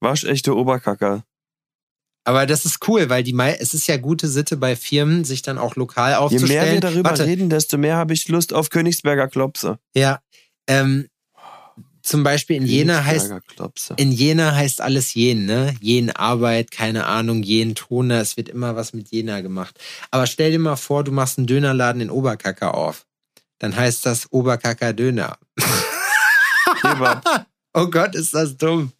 Waschechte 0.00 0.56
Oberkacker. 0.56 1.24
Aber 2.24 2.46
das 2.46 2.64
ist 2.64 2.86
cool, 2.88 3.08
weil 3.08 3.24
die 3.24 3.36
es 3.58 3.74
ist 3.74 3.88
ja 3.88 3.96
gute 3.96 4.28
Sitte 4.28 4.56
bei 4.56 4.76
Firmen, 4.76 5.24
sich 5.24 5.42
dann 5.42 5.58
auch 5.58 5.74
lokal 5.74 6.14
aufzustellen. 6.14 6.50
Je 6.52 6.64
mehr 6.64 6.72
wir 6.74 6.80
darüber 6.80 7.10
Warte. 7.10 7.26
reden, 7.26 7.50
desto 7.50 7.78
mehr 7.78 7.96
habe 7.96 8.14
ich 8.14 8.28
Lust 8.28 8.52
auf 8.52 8.70
Königsberger 8.70 9.28
Klopse. 9.28 9.78
Ja. 9.94 10.20
Ähm, 10.68 11.08
zum 12.02 12.24
Beispiel 12.24 12.56
in 12.56 12.66
Jena 12.66 13.04
heißt 13.04 13.32
in 13.96 14.10
Jena 14.10 14.54
heißt 14.54 14.80
alles 14.80 15.14
Jen, 15.14 15.46
ne? 15.46 15.74
Jen 15.80 16.10
Arbeit, 16.10 16.72
keine 16.72 17.06
Ahnung, 17.06 17.42
Jen 17.42 17.74
Toner, 17.76 18.20
es 18.20 18.36
wird 18.36 18.48
immer 18.48 18.74
was 18.74 18.92
mit 18.92 19.10
Jena 19.10 19.40
gemacht. 19.40 19.78
Aber 20.10 20.26
stell 20.26 20.50
dir 20.50 20.58
mal 20.58 20.76
vor, 20.76 21.04
du 21.04 21.12
machst 21.12 21.38
einen 21.38 21.46
Dönerladen 21.46 22.02
in 22.02 22.10
Oberkacker 22.10 22.74
auf. 22.74 23.06
Dann 23.58 23.76
heißt 23.76 24.04
das 24.04 24.32
Oberkacker 24.32 24.92
Döner. 24.92 25.38
oh 27.74 27.86
Gott, 27.86 28.16
ist 28.16 28.34
das 28.34 28.56
dumm. 28.56 28.92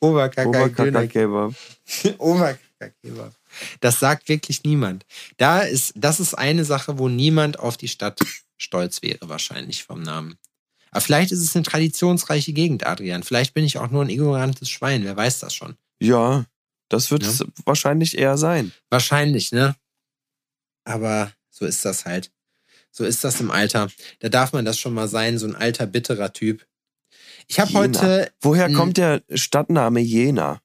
Oberkacker, 0.00 0.48
Oberkacker 0.48 0.84
Döner. 0.84 1.06
Kebab. 1.06 1.54
Oberkacker 2.18 2.67
Kebab. 3.02 3.34
Das 3.80 4.00
sagt 4.00 4.28
wirklich 4.28 4.62
niemand. 4.64 5.04
Da 5.36 5.60
ist, 5.60 5.92
das 5.96 6.20
ist 6.20 6.34
eine 6.34 6.64
Sache, 6.64 6.98
wo 6.98 7.08
niemand 7.08 7.58
auf 7.58 7.76
die 7.76 7.88
Stadt 7.88 8.20
stolz 8.56 9.02
wäre, 9.02 9.28
wahrscheinlich 9.28 9.84
vom 9.84 10.02
Namen. 10.02 10.38
Aber 10.90 11.00
vielleicht 11.00 11.32
ist 11.32 11.42
es 11.42 11.54
eine 11.54 11.64
traditionsreiche 11.64 12.52
Gegend, 12.52 12.86
Adrian. 12.86 13.22
Vielleicht 13.22 13.54
bin 13.54 13.64
ich 13.64 13.78
auch 13.78 13.90
nur 13.90 14.02
ein 14.02 14.10
ignorantes 14.10 14.70
Schwein. 14.70 15.04
Wer 15.04 15.16
weiß 15.16 15.40
das 15.40 15.54
schon? 15.54 15.76
Ja, 16.00 16.46
das 16.88 17.10
wird 17.10 17.24
ja. 17.24 17.28
es 17.28 17.44
wahrscheinlich 17.64 18.16
eher 18.16 18.38
sein. 18.38 18.72
Wahrscheinlich, 18.88 19.52
ne? 19.52 19.76
Aber 20.84 21.32
so 21.50 21.66
ist 21.66 21.84
das 21.84 22.06
halt. 22.06 22.30
So 22.90 23.04
ist 23.04 23.22
das 23.22 23.40
im 23.40 23.50
Alter. 23.50 23.88
Da 24.20 24.28
darf 24.28 24.52
man 24.52 24.64
das 24.64 24.78
schon 24.78 24.94
mal 24.94 25.08
sein, 25.08 25.38
so 25.38 25.46
ein 25.46 25.54
alter, 25.54 25.86
bitterer 25.86 26.32
Typ. 26.32 26.66
Ich 27.46 27.60
habe 27.60 27.72
heute. 27.74 28.32
Woher 28.40 28.72
kommt 28.72 28.96
der 28.96 29.22
Stadtname 29.34 30.00
Jena? 30.00 30.62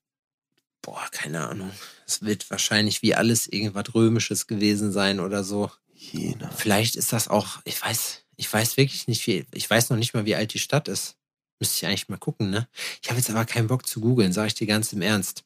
Boah, 0.81 1.05
keine 1.11 1.47
Ahnung. 1.47 1.71
Es 2.13 2.21
wird 2.21 2.49
wahrscheinlich 2.51 3.01
wie 3.01 3.15
alles 3.15 3.47
irgendwas 3.47 3.93
Römisches 3.95 4.45
gewesen 4.45 4.91
sein 4.91 5.19
oder 5.19 5.43
so. 5.43 5.71
Jena. 5.95 6.49
Vielleicht 6.51 6.95
ist 6.95 7.11
das 7.11 7.27
auch, 7.27 7.59
ich 7.65 7.81
weiß, 7.81 8.21
ich 8.35 8.51
weiß 8.51 8.77
wirklich 8.77 9.07
nicht, 9.07 9.25
wie, 9.25 9.45
ich 9.53 9.69
weiß 9.69 9.89
noch 9.89 9.97
nicht 9.97 10.13
mal, 10.13 10.25
wie 10.25 10.35
alt 10.35 10.53
die 10.53 10.59
Stadt 10.59 10.87
ist. 10.87 11.15
Müsste 11.59 11.77
ich 11.77 11.85
eigentlich 11.87 12.09
mal 12.09 12.17
gucken, 12.17 12.49
ne? 12.49 12.67
Ich 13.01 13.09
habe 13.09 13.19
jetzt 13.19 13.29
aber 13.29 13.45
keinen 13.45 13.67
Bock 13.67 13.87
zu 13.87 13.99
googeln, 13.99 14.31
sage 14.31 14.47
ich 14.47 14.53
dir 14.53 14.67
ganz 14.67 14.93
im 14.93 15.01
Ernst. 15.01 15.43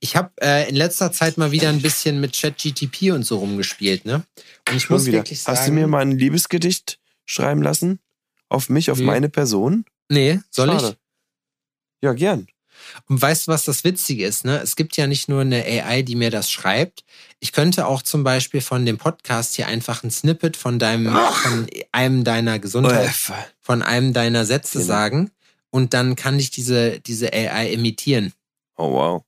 Ich 0.00 0.16
habe 0.16 0.30
äh, 0.40 0.68
in 0.68 0.76
letzter 0.76 1.12
Zeit 1.12 1.36
mal 1.36 1.52
wieder 1.52 1.68
ein 1.68 1.82
bisschen 1.82 2.20
mit 2.20 2.38
ChatGTP 2.38 3.12
und 3.12 3.24
so 3.24 3.38
rumgespielt, 3.38 4.04
ne? 4.04 4.24
Und 4.68 4.76
ich 4.76 4.88
muss 4.88 5.06
wieder. 5.06 5.18
wirklich 5.18 5.42
sagen. 5.42 5.58
Hast 5.58 5.68
du 5.68 5.72
mir 5.72 5.86
mal 5.86 6.00
ein 6.00 6.12
Liebesgedicht 6.12 6.98
schreiben 7.26 7.62
lassen? 7.62 8.00
Auf 8.48 8.68
mich, 8.68 8.90
auf 8.90 8.98
nee. 8.98 9.04
meine 9.04 9.28
Person? 9.28 9.84
Nee, 10.08 10.40
soll 10.50 10.68
Schade. 10.68 10.88
ich? 10.90 10.96
Ja, 12.02 12.12
gern. 12.12 12.46
Und 13.08 13.20
weißt 13.20 13.46
du, 13.46 13.52
was 13.52 13.64
das 13.64 13.84
Witzige 13.84 14.26
ist? 14.26 14.44
Ne? 14.44 14.60
Es 14.60 14.76
gibt 14.76 14.96
ja 14.96 15.06
nicht 15.06 15.28
nur 15.28 15.40
eine 15.40 15.64
AI, 15.64 16.02
die 16.02 16.16
mir 16.16 16.30
das 16.30 16.50
schreibt. 16.50 17.04
Ich 17.40 17.52
könnte 17.52 17.86
auch 17.86 18.02
zum 18.02 18.24
Beispiel 18.24 18.60
von 18.60 18.86
dem 18.86 18.98
Podcast 18.98 19.54
hier 19.54 19.66
einfach 19.66 20.02
ein 20.02 20.10
Snippet 20.10 20.56
von 20.56 20.78
deinem, 20.78 21.14
von 21.14 21.66
einem 21.92 22.24
deiner 22.24 22.58
Gesundheit, 22.58 23.10
von 23.60 23.82
einem 23.82 24.12
deiner 24.12 24.44
Sätze 24.44 24.78
genau. 24.78 24.86
sagen 24.86 25.30
und 25.70 25.92
dann 25.92 26.16
kann 26.16 26.38
ich 26.38 26.50
diese, 26.50 27.00
diese 27.00 27.32
AI 27.32 27.72
imitieren. 27.72 28.32
Oh 28.76 28.92
wow. 28.92 29.24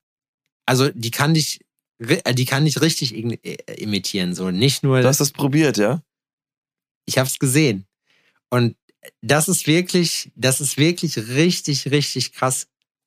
Also 0.65 0.91
die 0.91 1.11
kann 1.11 1.35
dich, 1.35 1.61
äh, 1.99 2.35
die 2.35 2.45
kann 2.45 2.65
dich 2.65 2.81
richtig 2.81 3.15
äh, 3.15 3.57
imitieren, 3.77 4.35
so 4.35 4.51
nicht 4.51 4.83
nur. 4.83 5.01
Du 5.01 5.09
hast 5.09 5.21
das 5.21 5.33
probiert, 5.33 5.77
ja? 5.77 6.03
Ich 7.05 7.19
habe 7.19 7.29
es 7.29 7.39
gesehen 7.39 7.87
und 8.49 8.77
das 9.23 9.49
ist 9.49 9.67
wirklich, 9.67 10.31
das 10.35 10.61
ist 10.61 10.77
wirklich 10.77 11.17
richtig, 11.17 11.91
richtig 11.91 12.33
krass. 12.33 12.67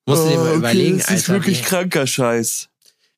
Musst 0.10 0.26
du 0.26 0.30
dir 0.30 0.38
mal 0.38 0.53
oh, 0.53 0.57
überlegen, 0.57 0.97
das 0.97 1.07
Alter. 1.07 1.20
Ist 1.20 1.30
wirklich 1.30 1.64
kranker 1.64 2.07
Scheiß. 2.07 2.70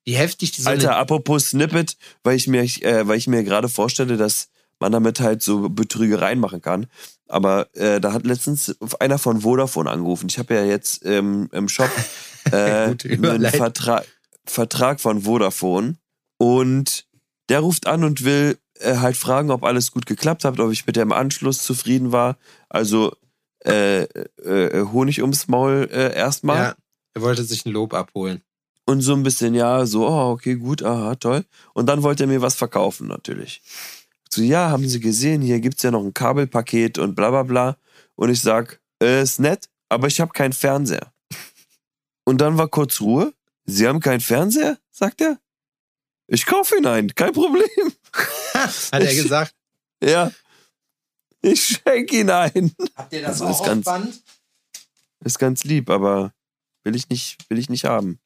Wie 0.04 0.14
heftig 0.14 0.52
die 0.52 0.62
so 0.62 0.70
Alter, 0.70 0.96
apropos 0.96 1.50
Snippet, 1.50 1.96
weil 2.22 2.36
ich 2.36 2.48
mir, 2.48 2.62
äh, 2.62 3.06
weil 3.06 3.18
ich 3.18 3.28
mir 3.28 3.44
gerade 3.44 3.68
vorstelle, 3.68 4.16
dass 4.16 4.48
man 4.80 4.92
damit 4.92 5.20
halt 5.20 5.42
so 5.42 5.68
Betrügereien 5.68 6.40
machen 6.40 6.60
kann. 6.60 6.86
Aber 7.28 7.68
äh, 7.74 8.00
da 8.00 8.12
hat 8.12 8.26
letztens 8.26 8.76
einer 9.00 9.18
von 9.18 9.40
Vodafone 9.40 9.90
angerufen. 9.90 10.26
Ich 10.28 10.38
habe 10.38 10.54
ja 10.54 10.64
jetzt 10.64 11.06
ähm, 11.06 11.48
im 11.52 11.68
Shop 11.68 11.90
äh, 12.52 12.94
einen 13.04 13.50
Vertra 13.50 14.02
Vertrag 14.44 15.00
von 15.00 15.22
Vodafone 15.22 15.98
und 16.36 17.06
der 17.48 17.60
ruft 17.60 17.86
an 17.86 18.02
und 18.02 18.24
will 18.24 18.58
äh, 18.80 18.96
halt 18.96 19.16
fragen, 19.16 19.52
ob 19.52 19.62
alles 19.62 19.92
gut 19.92 20.04
geklappt 20.04 20.44
hat, 20.44 20.58
ob 20.58 20.72
ich 20.72 20.84
mit 20.84 20.96
dem 20.96 21.12
Anschluss 21.12 21.62
zufrieden 21.62 22.10
war. 22.10 22.36
Also 22.68 23.12
äh, 23.64 24.02
äh, 24.02 24.86
Honig 24.92 25.20
ums 25.20 25.48
Maul 25.48 25.88
äh, 25.90 26.14
erstmal. 26.14 26.56
Ja, 26.56 26.74
er 27.14 27.22
wollte 27.22 27.44
sich 27.44 27.66
ein 27.66 27.72
Lob 27.72 27.94
abholen. 27.94 28.42
Und 28.84 29.00
so 29.00 29.14
ein 29.14 29.22
bisschen, 29.22 29.54
ja, 29.54 29.86
so, 29.86 30.08
oh, 30.08 30.30
okay, 30.32 30.56
gut, 30.56 30.82
aha, 30.82 31.14
toll. 31.14 31.44
Und 31.72 31.86
dann 31.86 32.02
wollte 32.02 32.24
er 32.24 32.26
mir 32.26 32.42
was 32.42 32.56
verkaufen, 32.56 33.06
natürlich. 33.06 33.62
So, 34.28 34.42
ja, 34.42 34.70
haben 34.70 34.88
Sie 34.88 34.98
gesehen, 34.98 35.40
hier 35.40 35.60
gibt's 35.60 35.82
ja 35.82 35.90
noch 35.90 36.02
ein 36.02 36.14
Kabelpaket 36.14 36.98
und 36.98 37.14
bla 37.14 37.30
bla 37.30 37.42
bla. 37.42 37.76
Und 38.16 38.30
ich 38.30 38.40
sag, 38.40 38.80
äh, 39.02 39.22
ist 39.22 39.38
nett, 39.38 39.68
aber 39.88 40.08
ich 40.08 40.20
habe 40.20 40.32
keinen 40.32 40.52
Fernseher. 40.52 41.12
Und 42.24 42.40
dann 42.40 42.58
war 42.58 42.68
kurz 42.68 43.00
Ruhe. 43.00 43.32
Sie 43.64 43.86
haben 43.86 44.00
keinen 44.00 44.20
Fernseher? 44.20 44.78
sagt 44.90 45.20
er. 45.20 45.38
Ich 46.28 46.46
kaufe 46.46 46.76
ihn 46.76 46.86
ein, 46.86 47.14
kein 47.14 47.32
Problem. 47.32 47.68
Hat 48.54 48.92
er 48.92 49.14
gesagt? 49.14 49.54
Ja. 50.02 50.30
Ich 51.42 51.80
schenke 51.84 52.20
ihn 52.20 52.30
ein. 52.30 52.72
Habt 52.96 53.12
ihr 53.12 53.22
das 53.22 53.42
also 53.42 53.46
auch 53.46 53.60
ist 53.60 53.66
ganz, 53.66 53.84
Band? 53.84 54.22
Ist 55.24 55.38
ganz 55.38 55.64
lieb, 55.64 55.90
aber 55.90 56.32
will 56.84 56.94
ich 56.94 57.08
nicht, 57.08 57.38
will 57.48 57.58
ich 57.58 57.68
nicht 57.68 57.84
haben. 57.84 58.20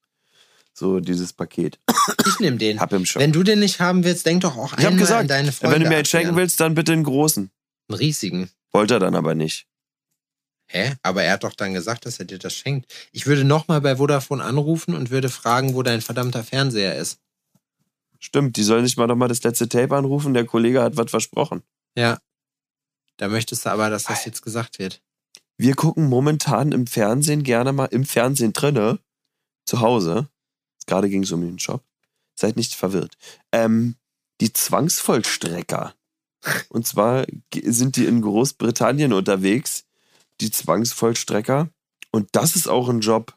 So 0.75 1.01
dieses 1.01 1.33
Paket. 1.33 1.79
Ich 2.27 2.39
nehme 2.39 2.59
den. 2.59 2.79
Hab 2.79 2.93
im 2.93 3.07
Shop. 3.07 3.23
Wenn 3.23 3.33
du 3.33 3.43
den 3.43 3.61
nicht 3.61 3.81
haben 3.81 4.05
willst, 4.05 4.27
denk 4.27 4.43
doch 4.43 4.59
auch 4.59 4.75
ich 4.75 4.87
einmal 4.87 5.01
gesagt, 5.01 5.23
an 5.23 5.29
deine 5.29 5.53
Freunde. 5.53 5.75
Wenn 5.75 5.83
du 5.83 5.89
mir 5.89 5.97
einen 5.97 6.05
schenken 6.05 6.37
willst, 6.37 6.61
dann 6.61 6.75
bitte 6.75 6.93
einen 6.93 7.05
großen. 7.05 7.51
Einen 7.89 7.99
riesigen. 7.99 8.51
Wollte 8.73 8.95
er 8.95 9.01
dann 9.01 9.14
aber 9.14 9.35
nicht. 9.35 9.67
Hä? 10.67 10.95
Aber 11.03 11.23
er 11.23 11.33
hat 11.33 11.45
doch 11.45 11.55
dann 11.55 11.73
gesagt, 11.73 12.05
dass 12.05 12.19
er 12.19 12.27
dir 12.27 12.39
das 12.39 12.55
schenkt. 12.55 12.93
Ich 13.12 13.27
würde 13.27 13.45
nochmal 13.45 13.81
bei 13.81 13.97
Vodafone 13.97 14.45
anrufen 14.45 14.95
und 14.95 15.11
würde 15.11 15.31
fragen, 15.31 15.75
wo 15.75 15.83
dein 15.83 16.03
verdammter 16.03 16.45
Fernseher 16.45 16.97
ist. 16.97 17.21
Stimmt, 18.19 18.57
die 18.57 18.62
sollen 18.62 18.83
nicht 18.83 18.99
mal 18.99 19.07
nochmal 19.07 19.29
das 19.29 19.43
letzte 19.43 19.69
Tape 19.69 19.97
anrufen. 19.97 20.35
Der 20.35 20.45
Kollege 20.45 20.83
hat 20.83 20.97
was 20.97 21.11
versprochen. 21.11 21.62
Ja. 21.97 22.19
Da 23.17 23.29
möchtest 23.29 23.64
du 23.64 23.71
aber, 23.71 23.91
dass 23.91 24.05
das 24.05 24.25
jetzt 24.25 24.43
gesagt 24.43 24.79
wird. 24.79 25.03
Wir 25.59 25.75
gucken 25.75 26.09
momentan 26.09 26.73
im 26.73 26.87
Fernsehen 26.87 27.43
gerne 27.43 27.73
mal 27.73 27.87
im 27.87 28.05
Fernsehen 28.05 28.53
drinne, 28.53 28.99
zu 29.64 29.81
Hause. 29.81 30.29
Gerade 30.87 31.09
ging 31.09 31.23
es 31.23 31.33
um 31.33 31.41
den 31.41 31.57
Job. 31.57 31.83
Seid 32.35 32.57
nicht 32.57 32.75
verwirrt. 32.75 33.17
Ähm, 33.53 33.97
die 34.41 34.53
Zwangsvollstrecker. 34.53 35.95
Und 36.69 36.87
zwar 36.87 37.27
sind 37.64 37.97
die 37.97 38.05
in 38.05 38.21
Großbritannien 38.21 39.12
unterwegs, 39.12 39.85
die 40.41 40.51
Zwangsvollstrecker. 40.51 41.71
Und 42.11 42.29
das 42.33 42.55
ist 42.55 42.69
auch 42.69 42.89
ein 42.89 43.01
Job, 43.01 43.35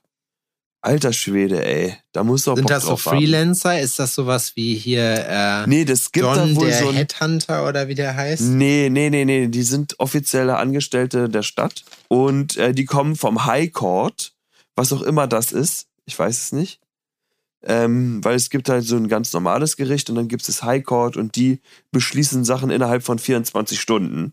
Alter 0.81 1.11
Schwede, 1.11 1.65
ey. 1.65 1.97
Da 2.13 2.23
muss 2.23 2.45
doch 2.45 2.55
Sind 2.55 2.69
das 2.69 2.83
so 2.83 2.95
Freelancer? 2.95 3.71
Haben. 3.71 3.79
Ist 3.79 3.99
das 3.99 4.15
sowas 4.15 4.55
wie 4.55 4.75
hier 4.75 5.25
äh, 5.27 5.67
Nee, 5.67 5.83
das 5.83 6.11
gibt 6.11 6.25
John, 6.25 6.35
da 6.35 6.55
wohl 6.55 6.67
der 6.67 6.79
so 6.79 6.89
ein 6.89 6.95
Headhunter 6.95 7.67
oder 7.67 7.89
wie 7.89 7.95
der 7.95 8.15
heißt? 8.15 8.43
Nee, 8.43 8.89
nee, 8.89 9.09
nee, 9.09 9.25
nee, 9.25 9.47
die 9.47 9.63
sind 9.63 9.99
offizielle 9.99 10.55
Angestellte 10.55 11.27
der 11.27 11.43
Stadt 11.43 11.83
und 12.07 12.55
äh, 12.55 12.73
die 12.73 12.85
kommen 12.85 13.17
vom 13.17 13.45
High 13.45 13.73
Court, 13.73 14.33
was 14.75 14.93
auch 14.93 15.01
immer 15.01 15.27
das 15.27 15.51
ist. 15.51 15.87
Ich 16.05 16.17
weiß 16.17 16.37
es 16.37 16.51
nicht. 16.53 16.79
Ähm, 17.61 18.23
weil 18.23 18.35
es 18.35 18.49
gibt 18.49 18.69
halt 18.69 18.85
so 18.85 18.95
ein 18.95 19.09
ganz 19.09 19.33
normales 19.33 19.75
Gericht 19.75 20.09
und 20.09 20.15
dann 20.15 20.29
gibt 20.29 20.43
es 20.43 20.47
das 20.47 20.63
High 20.63 20.83
Court 20.83 21.17
und 21.17 21.35
die 21.35 21.59
beschließen 21.91 22.45
Sachen 22.45 22.69
innerhalb 22.69 23.03
von 23.03 23.19
24 23.19 23.81
Stunden. 23.81 24.31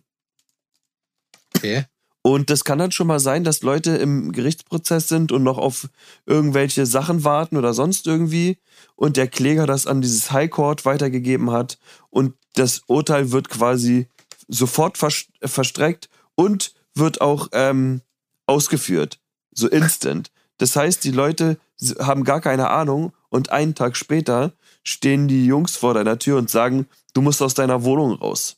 Okay. 1.57 1.87
Und 2.27 2.51
das 2.51 2.65
kann 2.65 2.81
dann 2.81 2.91
schon 2.91 3.07
mal 3.07 3.21
sein, 3.21 3.45
dass 3.45 3.63
Leute 3.63 3.93
im 3.99 4.33
Gerichtsprozess 4.33 5.07
sind 5.07 5.31
und 5.31 5.45
noch 5.45 5.59
auf 5.59 5.89
irgendwelche 6.27 6.85
Sachen 6.85 7.23
warten 7.23 7.57
oder 7.57 7.73
sonst 7.73 8.09
irgendwie 8.09 8.59
und 8.97 9.17
der 9.17 9.29
Kläger 9.29 9.65
das 9.65 9.87
an 9.87 10.01
dieses 10.01 10.33
High 10.33 10.51
Court 10.51 10.85
weitergegeben 10.85 11.53
hat 11.53 11.79
und 12.11 12.35
das 12.55 12.83
Urteil 12.89 13.31
wird 13.31 13.49
quasi 13.49 14.09
sofort 14.49 14.99
verstreckt 14.99 16.09
und 16.35 16.75
wird 16.97 17.21
auch 17.21 17.47
ähm, 17.53 18.03
ausgeführt, 18.49 19.21
so 19.53 19.69
instant. 19.69 20.33
Das 20.59 20.75
heißt, 20.75 21.05
die 21.05 21.13
Leute 21.13 21.59
haben 22.01 22.25
gar 22.25 22.41
keine 22.41 22.71
Ahnung 22.71 23.13
und 23.29 23.51
einen 23.51 23.77
Tag 23.77 23.97
später 23.97 24.53
stehen 24.83 25.29
die 25.29 25.47
Jungs 25.47 25.77
vor 25.77 25.95
deiner 25.95 26.19
Tür 26.19 26.39
und 26.39 26.51
sagen, 26.51 26.89
du 27.15 27.23
musst 27.23 27.41
aus 27.41 27.55
deiner 27.55 27.85
Wohnung 27.85 28.15
raus. 28.15 28.57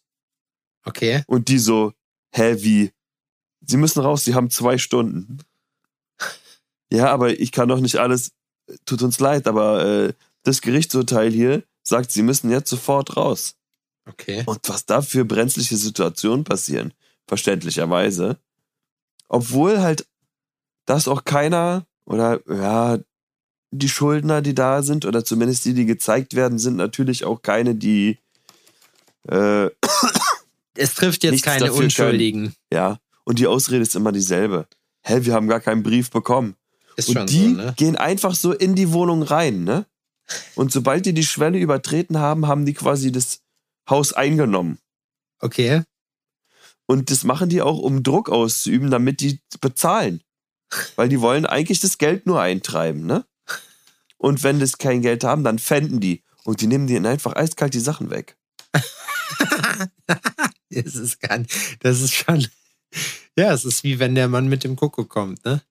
Okay. 0.87 1.23
Und 1.27 1.49
die 1.49 1.59
so, 1.59 1.93
hä, 2.33 2.57
wie? 2.61 2.93
Sie 3.69 3.77
müssen 3.77 4.01
raus, 4.01 4.25
Sie 4.25 4.35
haben 4.35 4.51
zwei 4.51 4.79
Stunden. 4.79 5.39
Ja, 6.91 7.11
aber 7.11 7.39
ich 7.39 7.53
kann 7.53 7.69
doch 7.69 7.81
nicht 7.81 7.97
alles. 7.97 8.33
Tut 8.87 9.03
uns 9.03 9.21
leid, 9.21 9.47
aber 9.47 9.85
äh, 9.85 10.13
das 10.43 10.63
Gerichtsurteil 10.63 11.31
hier 11.31 11.63
sagt, 11.83 12.11
Sie 12.11 12.23
müssen 12.23 12.51
jetzt 12.51 12.71
sofort 12.71 13.17
raus. 13.17 13.57
Okay. 14.07 14.43
Und 14.47 14.61
was 14.69 14.87
da 14.87 15.03
für 15.03 15.25
brenzliche 15.25 15.77
Situationen 15.77 16.45
passieren, 16.45 16.95
verständlicherweise. 17.27 18.39
Obwohl 19.29 19.81
halt 19.81 20.07
das 20.87 21.09
auch 21.09 21.25
keiner 21.25 21.87
oder 22.07 22.41
ja, 22.49 22.99
die 23.71 23.89
Schuldner, 23.91 24.41
die 24.41 24.55
da 24.55 24.83
sind, 24.83 25.05
oder 25.05 25.27
zumindest 25.27 25.67
die, 25.67 25.75
die 25.75 25.85
gezeigt 25.85 26.35
werden, 26.35 26.59
sind 26.59 26.77
natürlich 26.77 27.27
auch 27.27 27.43
keine, 27.43 27.75
die. 27.75 28.19
Äh, 29.29 29.67
es 30.75 30.95
trifft 30.95 31.23
jetzt 31.25 31.43
keine 31.43 31.73
Unschuldigen. 31.75 32.45
Können. 32.45 32.57
Ja, 32.73 32.99
und 33.29 33.39
die 33.39 33.47
Ausrede 33.47 33.83
ist 33.83 33.95
immer 33.95 34.11
dieselbe. 34.11 34.67
hä, 35.03 35.19
wir 35.21 35.35
haben 35.35 35.49
gar 35.49 35.61
keinen 35.61 35.83
Brief 35.83 36.11
bekommen. 36.11 36.57
Ist 36.97 37.11
Und 37.11 37.29
die 37.29 37.51
so, 37.51 37.57
ne? 37.57 37.75
gehen 37.77 37.95
einfach 37.95 38.35
so 38.35 38.53
in 38.53 38.75
die 38.75 38.91
Wohnung 38.91 39.23
rein, 39.23 39.65
ne? 39.65 39.85
Und 40.55 40.73
sobald 40.73 41.05
die 41.05 41.13
die 41.13 41.27
Schwelle 41.27 41.59
übertreten 41.59 42.19
haben, 42.19 42.47
haben 42.47 42.65
die 42.65 42.73
quasi 42.73 43.13
das 43.13 43.41
Haus 43.89 44.15
eingenommen. 44.15 44.79
Okay. 45.41 45.83
Und 46.87 47.11
das 47.11 47.23
machen 47.25 47.51
die 47.51 47.61
auch, 47.61 47.79
um 47.79 48.03
Druck 48.03 48.31
auszuüben, 48.31 48.91
damit 48.91 49.21
die 49.21 49.41
bezahlen. 49.61 50.23
Weil 50.97 51.11
die 51.11 51.21
wollen 51.21 51.45
eigentlich 51.45 51.81
das 51.81 51.99
Geld 51.99 52.25
nur 52.25 52.41
eintreiben, 52.41 53.05
ne? 53.05 53.27
Und 54.17 54.43
wenn 54.43 54.59
das 54.59 54.79
kein 54.79 55.03
Geld 55.03 55.23
haben, 55.23 55.45
dann 55.45 55.59
fänden 55.59 56.01
die. 56.01 56.25
Und 56.45 56.63
die 56.63 56.67
nehmen 56.67 56.87
denen 56.87 57.05
einfach 57.05 57.37
eiskalt 57.37 57.75
die 57.75 57.81
Sachen 57.81 58.09
weg. 58.09 58.39
Das 60.71 60.97
ist 60.97 61.21
gar 61.21 61.39
nicht, 61.39 61.79
das 61.81 62.03
ist 62.03 62.13
schon, 62.13 62.47
ja, 63.37 63.53
es 63.53 63.65
ist 63.65 63.85
wie 63.85 63.99
wenn 63.99 64.15
der 64.15 64.29
Mann 64.29 64.49
mit 64.49 64.65
dem 64.65 64.77
Kuckuck 64.77 65.09
kommt, 65.09 65.45
ne? 65.45 65.63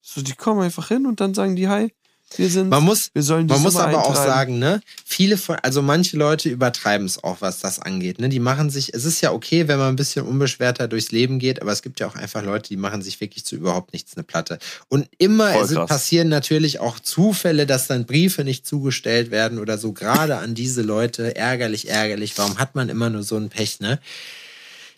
So, 0.00 0.22
die 0.22 0.34
kommen 0.34 0.62
einfach 0.62 0.88
hin 0.88 1.06
und 1.06 1.20
dann 1.20 1.34
sagen 1.34 1.54
die, 1.54 1.68
hi, 1.68 1.92
wir 2.36 2.50
sind, 2.50 2.68
Man 2.68 2.84
muss, 2.84 3.10
wir 3.14 3.22
sollen 3.22 3.48
die 3.48 3.54
Man 3.54 3.62
muss 3.62 3.76
aber 3.76 4.04
auch 4.04 4.14
sagen, 4.14 4.58
ne, 4.58 4.80
viele 5.04 5.38
von, 5.38 5.56
also 5.62 5.80
manche 5.80 6.16
Leute 6.16 6.50
übertreiben 6.50 7.06
es 7.06 7.22
auch, 7.24 7.40
was 7.40 7.60
das 7.60 7.78
angeht, 7.78 8.18
ne, 8.18 8.28
die 8.28 8.38
machen 8.38 8.68
sich, 8.68 8.92
es 8.92 9.04
ist 9.04 9.20
ja 9.22 9.32
okay, 9.32 9.66
wenn 9.66 9.78
man 9.78 9.88
ein 9.88 9.96
bisschen 9.96 10.26
unbeschwerter 10.26 10.88
durchs 10.88 11.10
Leben 11.10 11.38
geht, 11.38 11.62
aber 11.62 11.72
es 11.72 11.80
gibt 11.80 12.00
ja 12.00 12.06
auch 12.06 12.16
einfach 12.16 12.42
Leute, 12.42 12.68
die 12.68 12.76
machen 12.76 13.00
sich 13.00 13.20
wirklich 13.20 13.44
zu 13.46 13.56
überhaupt 13.56 13.92
nichts 13.92 14.16
eine 14.16 14.24
Platte. 14.24 14.58
Und 14.88 15.08
immer 15.16 15.54
es 15.60 15.74
passieren 15.74 16.28
natürlich 16.28 16.80
auch 16.80 17.00
Zufälle, 17.00 17.66
dass 17.66 17.86
dann 17.86 18.04
Briefe 18.04 18.44
nicht 18.44 18.66
zugestellt 18.66 19.30
werden 19.30 19.58
oder 19.58 19.78
so, 19.78 19.92
gerade 19.92 20.36
an 20.36 20.54
diese 20.54 20.82
Leute, 20.82 21.34
ärgerlich, 21.34 21.88
ärgerlich, 21.88 22.36
warum 22.36 22.58
hat 22.58 22.74
man 22.74 22.90
immer 22.90 23.08
nur 23.08 23.22
so 23.22 23.36
ein 23.36 23.48
Pech, 23.48 23.80
ne? 23.80 23.98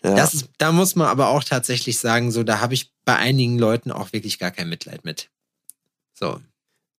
Ja. 0.03 0.15
Das 0.15 0.33
ist, 0.33 0.49
da 0.57 0.71
muss 0.71 0.95
man 0.95 1.07
aber 1.07 1.27
auch 1.29 1.43
tatsächlich 1.43 1.99
sagen, 1.99 2.31
so, 2.31 2.43
da 2.43 2.59
habe 2.59 2.73
ich 2.73 2.91
bei 3.05 3.15
einigen 3.17 3.59
Leuten 3.59 3.91
auch 3.91 4.13
wirklich 4.13 4.39
gar 4.39 4.51
kein 4.51 4.67
Mitleid 4.69 5.05
mit. 5.05 5.29
So. 6.13 6.41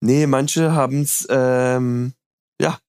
Nee, 0.02 0.28
manche 0.28 0.72
haben 0.74 1.02
es, 1.02 1.26
ähm, 1.30 2.14
ja, 2.62 2.80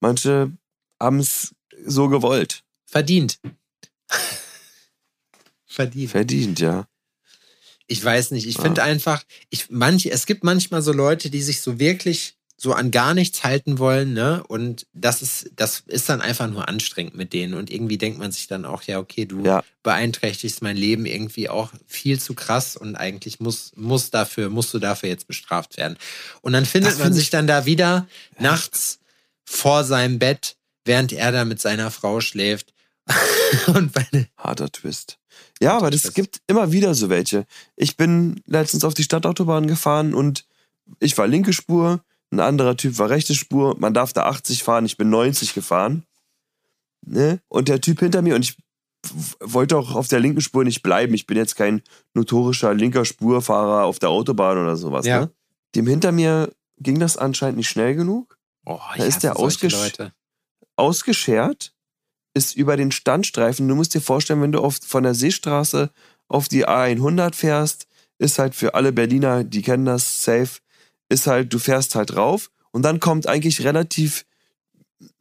manche 0.00 0.50
haben 0.98 1.18
es 1.18 1.54
so 1.86 2.08
gewollt. 2.08 2.62
Verdient. 2.86 3.38
Verdient. 5.66 6.10
Verdient, 6.10 6.60
ja. 6.60 6.86
Ich 7.86 8.04
weiß 8.04 8.30
nicht. 8.32 8.46
Ich 8.46 8.56
Ja. 8.56 8.62
finde 8.62 8.82
einfach, 8.82 9.24
ich, 9.50 9.70
manche, 9.70 10.10
es 10.10 10.26
gibt 10.26 10.44
manchmal 10.44 10.82
so 10.82 10.92
Leute, 10.92 11.30
die 11.30 11.42
sich 11.42 11.60
so 11.60 11.78
wirklich 11.78 12.36
so 12.62 12.74
an 12.74 12.90
gar 12.90 13.14
nichts 13.14 13.42
halten 13.42 13.78
wollen, 13.78 14.12
ne? 14.12 14.44
Und 14.46 14.86
das 14.92 15.22
ist, 15.22 15.50
das 15.56 15.82
ist 15.86 16.10
dann 16.10 16.20
einfach 16.20 16.46
nur 16.50 16.68
anstrengend 16.68 17.16
mit 17.16 17.32
denen. 17.32 17.54
Und 17.54 17.70
irgendwie 17.70 17.96
denkt 17.96 18.18
man 18.18 18.32
sich 18.32 18.48
dann 18.48 18.66
auch, 18.66 18.82
ja, 18.82 18.98
okay, 18.98 19.24
du 19.24 19.42
Ja. 19.42 19.64
beeinträchtigst 19.82 20.60
mein 20.60 20.76
Leben 20.76 21.06
irgendwie 21.06 21.48
auch 21.48 21.72
viel 21.86 22.20
zu 22.20 22.34
krass 22.34 22.76
und 22.76 22.96
eigentlich 22.96 23.40
muss, 23.40 23.72
muss 23.76 24.10
dafür, 24.10 24.50
musst 24.50 24.74
du 24.74 24.78
dafür 24.78 25.08
jetzt 25.08 25.26
bestraft 25.26 25.78
werden. 25.78 25.96
Und 26.42 26.52
dann 26.52 26.66
findet 26.66 26.90
Das 26.92 26.98
man 26.98 27.06
find 27.06 27.14
sich 27.16 27.24
ich- 27.24 27.30
dann 27.30 27.46
da 27.46 27.64
wieder 27.64 28.06
nachts 28.38 28.98
vor 29.46 29.84
seinem 29.84 30.18
Bett, 30.18 30.56
während 30.84 31.12
er 31.14 31.32
da 31.32 31.46
mit 31.46 31.62
seiner 31.62 31.90
Frau 31.90 32.20
schläft. 32.20 32.74
und 33.68 33.94
meine, 33.94 34.28
Harter 34.36 34.70
Twist. 34.70 35.16
Ja, 35.62 35.78
aber 35.78 35.90
das 35.90 36.12
gibt 36.12 36.42
immer 36.46 36.72
wieder 36.72 36.94
so 36.94 37.08
welche. 37.08 37.46
Ich 37.76 37.96
bin 37.96 38.42
letztens 38.46 38.84
auf 38.84 38.92
die 38.92 39.02
Stadtautobahn 39.02 39.66
gefahren 39.66 40.12
und 40.12 40.44
ich 40.98 41.16
war 41.16 41.26
linke 41.26 41.54
Spur, 41.54 42.04
ein 42.30 42.40
anderer 42.40 42.76
Typ 42.76 42.98
war 42.98 43.10
rechte 43.10 43.34
Spur. 43.34 43.76
Man 43.78 43.94
darf 43.94 44.12
da 44.12 44.24
80 44.26 44.62
fahren, 44.62 44.84
ich 44.86 44.96
bin 44.96 45.10
90 45.10 45.54
gefahren. 45.54 46.04
Ne? 47.06 47.40
Und 47.48 47.68
der 47.68 47.80
Typ 47.80 48.00
hinter 48.00 48.22
mir, 48.22 48.34
und 48.34 48.44
ich 48.44 48.56
wollte 49.40 49.76
auch 49.76 49.94
auf 49.94 50.08
der 50.08 50.20
linken 50.20 50.40
Spur 50.42 50.62
nicht 50.64 50.82
bleiben. 50.82 51.14
Ich 51.14 51.26
bin 51.26 51.36
jetzt 51.36 51.56
kein 51.56 51.82
notorischer 52.14 52.74
linker 52.74 53.04
Spurfahrer 53.04 53.84
auf 53.84 53.98
der 53.98 54.10
Autobahn 54.10 54.58
oder 54.58 54.76
sowas. 54.76 55.06
Ja. 55.06 55.22
Ne? 55.22 55.30
Dem 55.74 55.86
hinter 55.86 56.12
mir 56.12 56.52
ging 56.78 56.98
das 56.98 57.16
anscheinend 57.16 57.56
nicht 57.56 57.68
schnell 57.70 57.94
genug. 57.94 58.36
oh, 58.66 58.78
Da 58.96 59.04
ist 59.04 59.22
der 59.22 59.36
ausgesch- 59.36 59.72
Leute. 59.82 60.12
ausgeschert, 60.76 61.72
ist 62.34 62.56
über 62.56 62.76
den 62.76 62.92
Standstreifen. 62.92 63.66
Du 63.68 63.74
musst 63.74 63.94
dir 63.94 64.00
vorstellen, 64.00 64.42
wenn 64.42 64.52
du 64.52 64.60
auf, 64.60 64.78
von 64.86 65.02
der 65.02 65.14
Seestraße 65.14 65.90
auf 66.28 66.48
die 66.48 66.66
A100 66.66 67.34
fährst, 67.34 67.86
ist 68.18 68.38
halt 68.38 68.54
für 68.54 68.74
alle 68.74 68.92
Berliner, 68.92 69.44
die 69.44 69.62
kennen 69.62 69.84
das 69.86 70.22
safe, 70.22 70.60
ist 71.10 71.26
halt, 71.26 71.52
du 71.52 71.58
fährst 71.58 71.94
halt 71.94 72.16
rauf 72.16 72.50
und 72.70 72.82
dann 72.82 73.00
kommt 73.00 73.26
eigentlich 73.26 73.64
relativ 73.64 74.24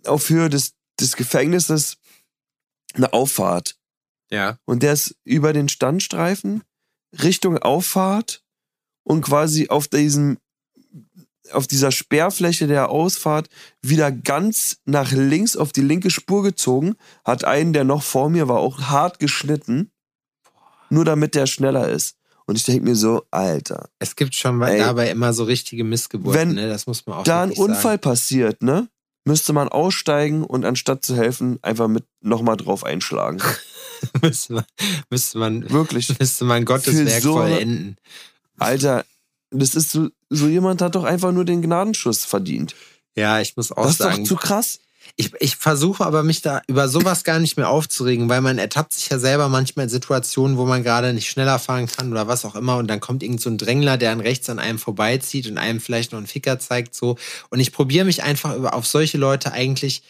auf 0.06 0.30
Höhe 0.30 0.50
des, 0.50 0.74
des 1.00 1.16
Gefängnisses 1.18 1.98
eine 2.94 3.12
Auffahrt. 3.12 3.78
Ja. 4.32 4.58
Und 4.66 4.84
der 4.84 4.94
ist 4.94 5.16
über 5.24 5.52
den 5.52 5.68
Standstreifen 5.68 6.64
Richtung 7.24 7.58
Auffahrt 7.58 8.44
und 9.04 9.22
quasi 9.22 9.70
auf 9.70 9.88
diesem 9.88 10.38
auf 11.52 11.66
dieser 11.66 11.92
Sperrfläche 11.92 12.68
der 12.68 12.90
Ausfahrt 12.90 13.50
wieder 13.82 14.12
ganz 14.12 14.78
nach 14.86 15.12
links 15.12 15.58
auf 15.58 15.72
die 15.72 15.82
linke 15.82 16.12
Spur 16.12 16.44
gezogen, 16.44 16.96
hat 17.26 17.44
einen, 17.44 17.74
der 17.74 17.86
noch 17.86 18.04
vor 18.04 18.30
mir 18.30 18.48
war, 18.48 18.60
auch 18.60 18.82
hart 18.82 19.18
geschnitten, 19.18 19.92
nur 20.92 21.06
damit 21.06 21.34
der 21.34 21.48
schneller 21.48 21.90
ist. 21.90 22.19
Und 22.50 22.56
ich 22.56 22.64
denke 22.64 22.84
mir 22.84 22.96
so, 22.96 23.28
Alter, 23.30 23.90
Es 24.00 24.16
gibt 24.16 24.34
schon 24.34 24.60
Ey. 24.64 24.80
dabei 24.80 25.12
immer 25.12 25.34
so 25.34 25.44
richtige 25.44 25.84
Missgeburten, 25.84 26.40
Wenn 26.50 26.56
ne? 26.56 26.68
Das 26.68 26.88
muss 26.88 27.06
man 27.06 27.20
auch 27.20 27.24
da 27.24 27.44
ein 27.44 27.50
wirklich 27.50 27.60
sagen. 27.60 27.72
Unfall 27.74 27.98
passiert, 28.00 28.64
ne? 28.64 28.90
Müsste 29.24 29.54
man 29.54 29.70
aussteigen 29.70 30.44
und 30.44 30.66
anstatt 30.66 31.06
zu 31.06 31.16
helfen, 31.16 31.60
einfach 31.62 31.88
mit 31.88 32.06
nochmal 32.22 32.58
drauf 32.58 32.84
einschlagen. 32.84 33.38
müsste 34.24 34.54
man, 34.54 34.64
müsste 35.12 35.38
man, 35.38 35.70
Wirklich. 35.70 36.10
müsste 36.20 36.46
man 36.46 36.66
Gottes 36.66 37.06
Werk 37.06 37.22
so- 37.22 37.34
vollenden. 37.34 37.98
Alter, 38.58 39.06
das 39.52 39.76
ist 39.76 39.92
so, 39.92 40.10
so 40.30 40.48
jemand 40.48 40.82
hat 40.82 40.96
doch 40.96 41.04
einfach 41.04 41.32
nur 41.32 41.46
den 41.46 41.62
Gnadenschuss 41.62 42.26
verdient. 42.26 42.74
Ja, 43.16 43.40
ich 43.42 43.56
muss 43.58 43.72
auch 43.72 43.84
Das 43.84 43.92
ist 43.92 43.98
sagen, 44.00 44.24
doch 44.24 44.28
zu 44.30 44.36
krass. 44.38 44.80
Ich, 45.16 45.32
ich 45.40 45.56
versuche 45.56 46.06
aber 46.06 46.24
mich 46.24 46.42
da 46.42 46.62
über 46.68 46.88
sowas 46.88 47.24
gar 47.24 47.40
nicht 47.40 47.58
mehr 47.58 47.70
aufzuregen, 47.70 48.30
weil 48.30 48.42
man 48.42 48.58
ertappt 48.58 48.94
sich 48.94 49.10
ja 49.10 49.20
selber 49.20 49.50
manchmal 49.50 49.84
in 49.84 49.90
Situationen, 49.90 50.58
wo 50.58 50.66
man 50.66 50.84
gerade 50.84 51.14
nicht 51.14 51.30
schneller 51.30 51.60
fahren 51.60 51.88
kann 51.88 52.12
oder 52.12 52.28
was 52.28 52.46
auch 52.46 52.56
immer. 52.56 52.78
Und 52.78 52.88
dann 52.88 53.00
kommt 53.00 53.24
irgend 53.24 53.42
so 53.42 53.50
ein 53.50 53.58
Drängler, 53.58 53.98
der 53.98 54.12
an 54.12 54.20
rechts 54.20 54.50
an 54.50 54.60
einem 54.60 54.80
vorbeizieht 54.80 55.48
und 55.48 55.58
einem 55.58 55.80
vielleicht 55.80 56.12
noch 56.12 56.18
einen 56.18 56.28
Ficker 56.28 56.60
zeigt 56.60 56.96
so. 56.96 57.18
Und 57.50 57.60
ich 57.60 57.72
probiere 57.72 58.06
mich 58.06 58.24
einfach 58.24 58.56
über 58.56 58.74
auf 58.74 58.86
solche 58.86 59.18
Leute 59.18 59.52
eigentlich 59.52 60.04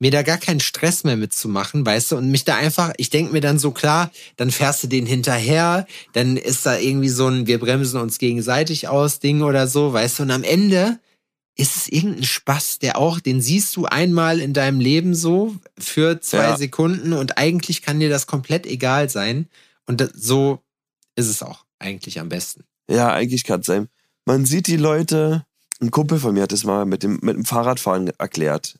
mir 0.00 0.10
da 0.10 0.22
gar 0.22 0.38
keinen 0.38 0.60
Stress 0.60 1.04
mehr 1.04 1.16
mitzumachen, 1.16 1.84
weißt 1.84 2.12
du, 2.12 2.16
und 2.16 2.30
mich 2.30 2.44
da 2.44 2.56
einfach, 2.56 2.92
ich 2.96 3.10
denke 3.10 3.32
mir 3.32 3.42
dann 3.42 3.58
so 3.58 3.70
klar, 3.70 4.10
dann 4.36 4.50
fährst 4.50 4.82
du 4.82 4.86
den 4.86 5.04
hinterher, 5.04 5.86
dann 6.14 6.38
ist 6.38 6.64
da 6.64 6.78
irgendwie 6.78 7.10
so 7.10 7.28
ein, 7.28 7.46
wir 7.46 7.60
bremsen 7.60 8.00
uns 8.00 8.18
gegenseitig 8.18 8.88
aus, 8.88 9.20
Ding 9.20 9.42
oder 9.42 9.68
so, 9.68 9.92
weißt 9.92 10.18
du, 10.18 10.22
und 10.22 10.30
am 10.30 10.42
Ende 10.42 10.98
ist 11.56 11.76
es 11.76 11.88
irgendein 11.88 12.24
Spaß, 12.24 12.78
der 12.78 12.96
auch, 12.96 13.20
den 13.20 13.40
siehst 13.42 13.76
du 13.76 13.84
einmal 13.84 14.40
in 14.40 14.54
deinem 14.54 14.80
Leben 14.80 15.14
so 15.14 15.56
für 15.78 16.20
zwei 16.20 16.38
Ja. 16.44 16.56
Sekunden 16.56 17.12
und 17.12 17.38
eigentlich 17.38 17.82
kann 17.82 18.00
dir 18.00 18.08
das 18.08 18.26
komplett 18.26 18.66
egal 18.66 19.10
sein. 19.10 19.48
Und 19.86 20.00
das, 20.00 20.10
so 20.14 20.62
ist 21.16 21.28
es 21.28 21.42
auch 21.42 21.64
eigentlich 21.78 22.18
am 22.20 22.28
besten. 22.28 22.64
Ja, 22.88 23.12
eigentlich 23.12 23.44
kann 23.44 23.60
es 23.60 23.66
sein. 23.66 23.88
Man 24.24 24.46
sieht 24.46 24.68
die 24.68 24.76
Leute, 24.76 25.44
ein 25.80 25.90
Kumpel 25.90 26.18
von 26.18 26.34
mir 26.34 26.42
hat 26.42 26.52
es 26.52 26.64
mal 26.64 26.86
mit 26.86 27.02
dem, 27.02 27.18
mit 27.22 27.36
dem 27.36 27.44
Fahrradfahren 27.44 28.08
erklärt. 28.18 28.78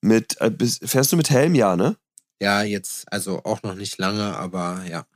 Mit, 0.00 0.40
äh, 0.40 0.52
fährst 0.82 1.12
du 1.12 1.16
mit 1.16 1.30
Helm, 1.30 1.54
ja, 1.54 1.76
ne? 1.76 1.96
Ja, 2.40 2.62
jetzt, 2.62 3.10
also 3.12 3.44
auch 3.44 3.62
noch 3.62 3.74
nicht 3.74 3.98
lange, 3.98 4.36
aber 4.36 4.84
ja. 4.88 5.06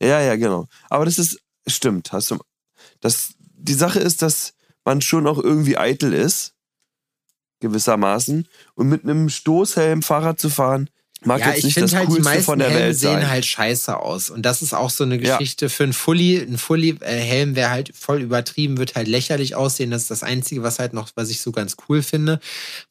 Ja, 0.00 0.20
ja, 0.20 0.36
genau. 0.36 0.68
Aber 0.88 1.04
das 1.04 1.18
ist, 1.18 1.40
stimmt, 1.66 2.12
hast 2.12 2.30
du. 2.30 2.38
Das, 3.00 3.34
die 3.38 3.74
Sache 3.74 3.98
ist, 3.98 4.22
dass 4.22 4.54
man 4.88 5.00
schon 5.02 5.26
auch 5.26 5.38
irgendwie 5.38 5.76
eitel 5.76 6.12
ist, 6.12 6.54
gewissermaßen. 7.60 8.46
Und 8.74 8.88
mit 8.88 9.04
einem 9.04 9.28
Stoßhelm 9.28 10.02
Fahrrad 10.02 10.38
zu 10.40 10.48
fahren, 10.50 10.88
mag 11.24 11.40
ja, 11.40 11.48
jetzt 11.48 11.58
ich 11.58 11.64
nicht 11.64 11.80
das 11.80 11.92
halt, 11.94 12.04
die 12.04 12.06
Coolste 12.12 12.24
meisten 12.24 12.44
von 12.44 12.58
der 12.60 12.68
Helme 12.68 12.84
Welt 12.86 12.96
sehen 12.98 13.12
sein. 13.20 13.28
halt 13.28 13.44
scheiße 13.44 13.96
aus. 13.98 14.30
Und 14.30 14.42
das 14.42 14.62
ist 14.62 14.72
auch 14.74 14.90
so 14.90 15.02
eine 15.04 15.20
Ja. 15.20 15.36
Geschichte 15.36 15.68
für 15.68 15.84
ein 15.84 15.92
Fully. 15.92 16.38
Ein 16.38 16.58
Fully-Helm 16.58 17.56
wäre 17.56 17.70
halt 17.70 17.92
voll 17.96 18.22
übertrieben, 18.22 18.78
wird 18.78 18.94
halt 18.94 19.08
lächerlich 19.08 19.56
aussehen. 19.56 19.90
Das 19.90 20.02
ist 20.02 20.10
das 20.12 20.22
Einzige, 20.22 20.62
was 20.62 20.78
halt 20.78 20.92
noch, 20.92 21.10
was 21.16 21.30
ich 21.30 21.40
so 21.40 21.50
ganz 21.50 21.76
cool 21.88 22.02
finde. 22.02 22.38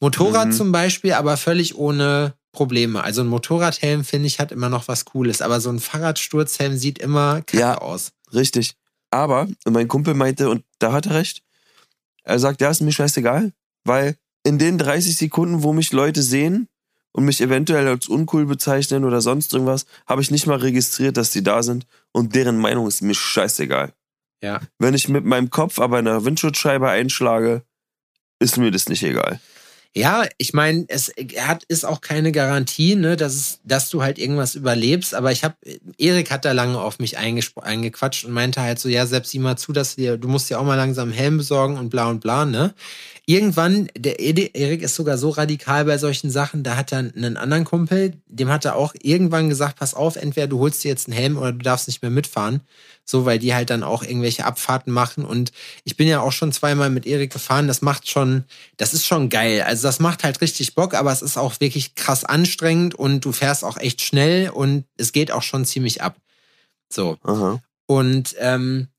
Motorrad 0.01 0.49
Mhm. 0.49 0.51
zum 0.53 0.71
Beispiel, 0.73 1.13
aber 1.13 1.37
völlig 1.37 1.75
ohne 1.75 2.33
Probleme. 2.51 3.01
Also 3.03 3.21
ein 3.21 3.27
Motorradhelm, 3.27 4.03
finde 4.03 4.27
ich, 4.27 4.39
hat 4.39 4.51
immer 4.51 4.67
noch 4.67 4.87
was 4.89 5.05
Cooles. 5.05 5.41
Aber 5.41 5.61
so 5.61 5.69
ein 5.69 5.79
Fahrradsturzhelm 5.79 6.75
sieht 6.77 6.99
immer 6.99 7.35
kacke 7.43 7.59
Ja. 7.59 7.77
aus. 7.77 8.11
Richtig. 8.33 8.73
Aber, 9.09 9.47
und 9.63 9.71
mein 9.73 9.87
Kumpel 9.87 10.15
meinte, 10.15 10.49
und 10.49 10.65
da 10.79 10.91
hat 10.91 11.05
er 11.05 11.13
recht, 11.15 11.43
er 12.27 12.39
sagt, 12.39 12.61
ja, 12.61 12.69
ist 12.69 12.81
mir 12.81 12.91
scheißegal, 12.91 13.53
weil 13.85 14.17
in 14.43 14.57
den 14.59 14.77
30 14.77 15.15
Sekunden, 15.15 15.63
wo 15.63 15.73
mich 15.73 15.93
Leute 15.93 16.21
sehen 16.21 16.67
und 17.13 17.25
mich 17.25 17.41
eventuell 17.41 17.87
als 17.87 18.07
uncool 18.07 18.45
bezeichnen 18.45 19.05
oder 19.05 19.21
sonst 19.21 19.53
irgendwas, 19.53 19.85
habe 20.05 20.21
ich 20.21 20.29
nicht 20.29 20.45
mal 20.45 20.57
registriert, 20.57 21.17
dass 21.17 21.31
die 21.31 21.43
da 21.43 21.63
sind 21.63 21.87
und 22.11 22.35
deren 22.35 22.57
Meinung 22.57 22.87
ist 22.87 23.01
mir 23.01 23.15
scheißegal. 23.15 23.93
Ja. 24.43 24.59
Wenn 24.77 24.93
ich 24.93 25.07
mit 25.07 25.25
meinem 25.25 25.49
Kopf 25.49 25.79
aber 25.79 25.99
in 25.99 26.05
der 26.05 26.25
Windschutzscheibe 26.25 26.89
einschlage, 26.89 27.63
ist 28.39 28.57
mir 28.57 28.71
das 28.71 28.89
nicht 28.89 29.03
egal. 29.03 29.39
Ja, 29.95 30.25
ich 30.37 30.53
meine, 30.53 30.85
es 30.89 31.11
hat, 31.39 31.63
ist 31.63 31.85
auch 31.85 32.01
keine 32.01 32.31
Garantie, 32.31 32.95
ne, 32.95 33.15
dass, 33.17 33.33
es, 33.33 33.59
dass 33.63 33.89
du 33.89 34.03
halt 34.03 34.19
irgendwas 34.19 34.55
überlebst. 34.55 35.15
Aber 35.15 35.31
ich 35.31 35.43
habe, 35.43 35.55
Erik 35.97 36.29
hat 36.29 36.45
da 36.45 36.51
lange 36.51 36.79
auf 36.79 36.99
mich 36.99 37.17
eingequatscht 37.17 38.25
und 38.25 38.31
meinte 38.31 38.61
halt 38.61 38.79
so, 38.79 38.89
ja, 38.89 39.05
selbst 39.07 39.31
sieh 39.31 39.39
mal 39.39 39.57
zu, 39.57 39.73
dass 39.73 39.95
dir, 39.95 40.17
du 40.17 40.27
musst 40.27 40.49
dir 40.49 40.59
auch 40.59 40.65
mal 40.65 40.75
langsam 40.75 41.09
einen 41.09 41.17
Helm 41.17 41.37
besorgen 41.37 41.77
und 41.77 41.89
bla 41.89 42.09
und 42.09 42.19
bla, 42.19 42.45
ne? 42.45 42.73
Irgendwann, 43.25 43.89
der 43.97 44.19
Erik 44.19 44.81
ist 44.81 44.95
sogar 44.95 45.17
so 45.17 45.29
radikal 45.31 45.83
bei 45.83 45.97
solchen 45.97 46.29
Sachen, 46.29 46.63
da 46.63 46.77
hat 46.77 46.93
er 46.93 46.99
einen 46.99 47.35
anderen 47.35 47.65
Kumpel, 47.65 48.13
dem 48.27 48.47
hat 48.49 48.63
er 48.63 48.77
auch 48.77 48.93
irgendwann 49.01 49.49
gesagt, 49.49 49.77
pass 49.77 49.93
auf, 49.93 50.15
entweder 50.15 50.47
du 50.47 50.59
holst 50.59 50.83
dir 50.83 50.89
jetzt 50.89 51.07
einen 51.07 51.17
Helm 51.17 51.37
oder 51.37 51.51
du 51.51 51.57
darfst 51.59 51.87
nicht 51.87 52.01
mehr 52.01 52.11
mitfahren. 52.11 52.61
So, 53.09 53.25
weil 53.25 53.39
die 53.39 53.53
halt 53.53 53.69
dann 53.69 53.83
auch 53.83 54.03
irgendwelche 54.03 54.43
Abfahrten 54.43 54.91
machen. 54.91 55.23
Und 55.23 55.53
ich 55.85 55.95
bin 55.95 56.09
ja 56.09 56.19
auch 56.19 56.33
schon 56.33 56.51
zweimal 56.51 56.89
mit 56.89 57.05
Erik 57.05 57.31
gefahren. 57.31 57.67
Das 57.67 57.81
macht 57.81 58.09
schon, 58.09 58.43
das 58.75 58.93
ist 58.93 59.05
schon 59.05 59.29
geil. 59.29 59.61
Also 59.61 59.87
das 59.87 59.99
macht 59.99 60.25
halt 60.25 60.41
richtig 60.41 60.75
Bock, 60.75 60.93
aber 60.93 61.11
es 61.13 61.21
ist 61.21 61.37
auch 61.37 61.59
wirklich 61.61 61.95
krass 61.95 62.25
anstrengend 62.25 62.95
und 62.95 63.23
du 63.23 63.31
fährst 63.31 63.63
auch 63.63 63.77
echt 63.77 64.01
schnell 64.01 64.49
und 64.49 64.83
es 64.97 65.13
geht 65.13 65.31
auch 65.31 65.41
schon 65.41 65.63
ziemlich 65.63 66.01
ab. 66.01 66.17
So. 66.91 67.17
Aha. 67.23 67.61
Und 67.85 68.35
ähm, 68.39 68.89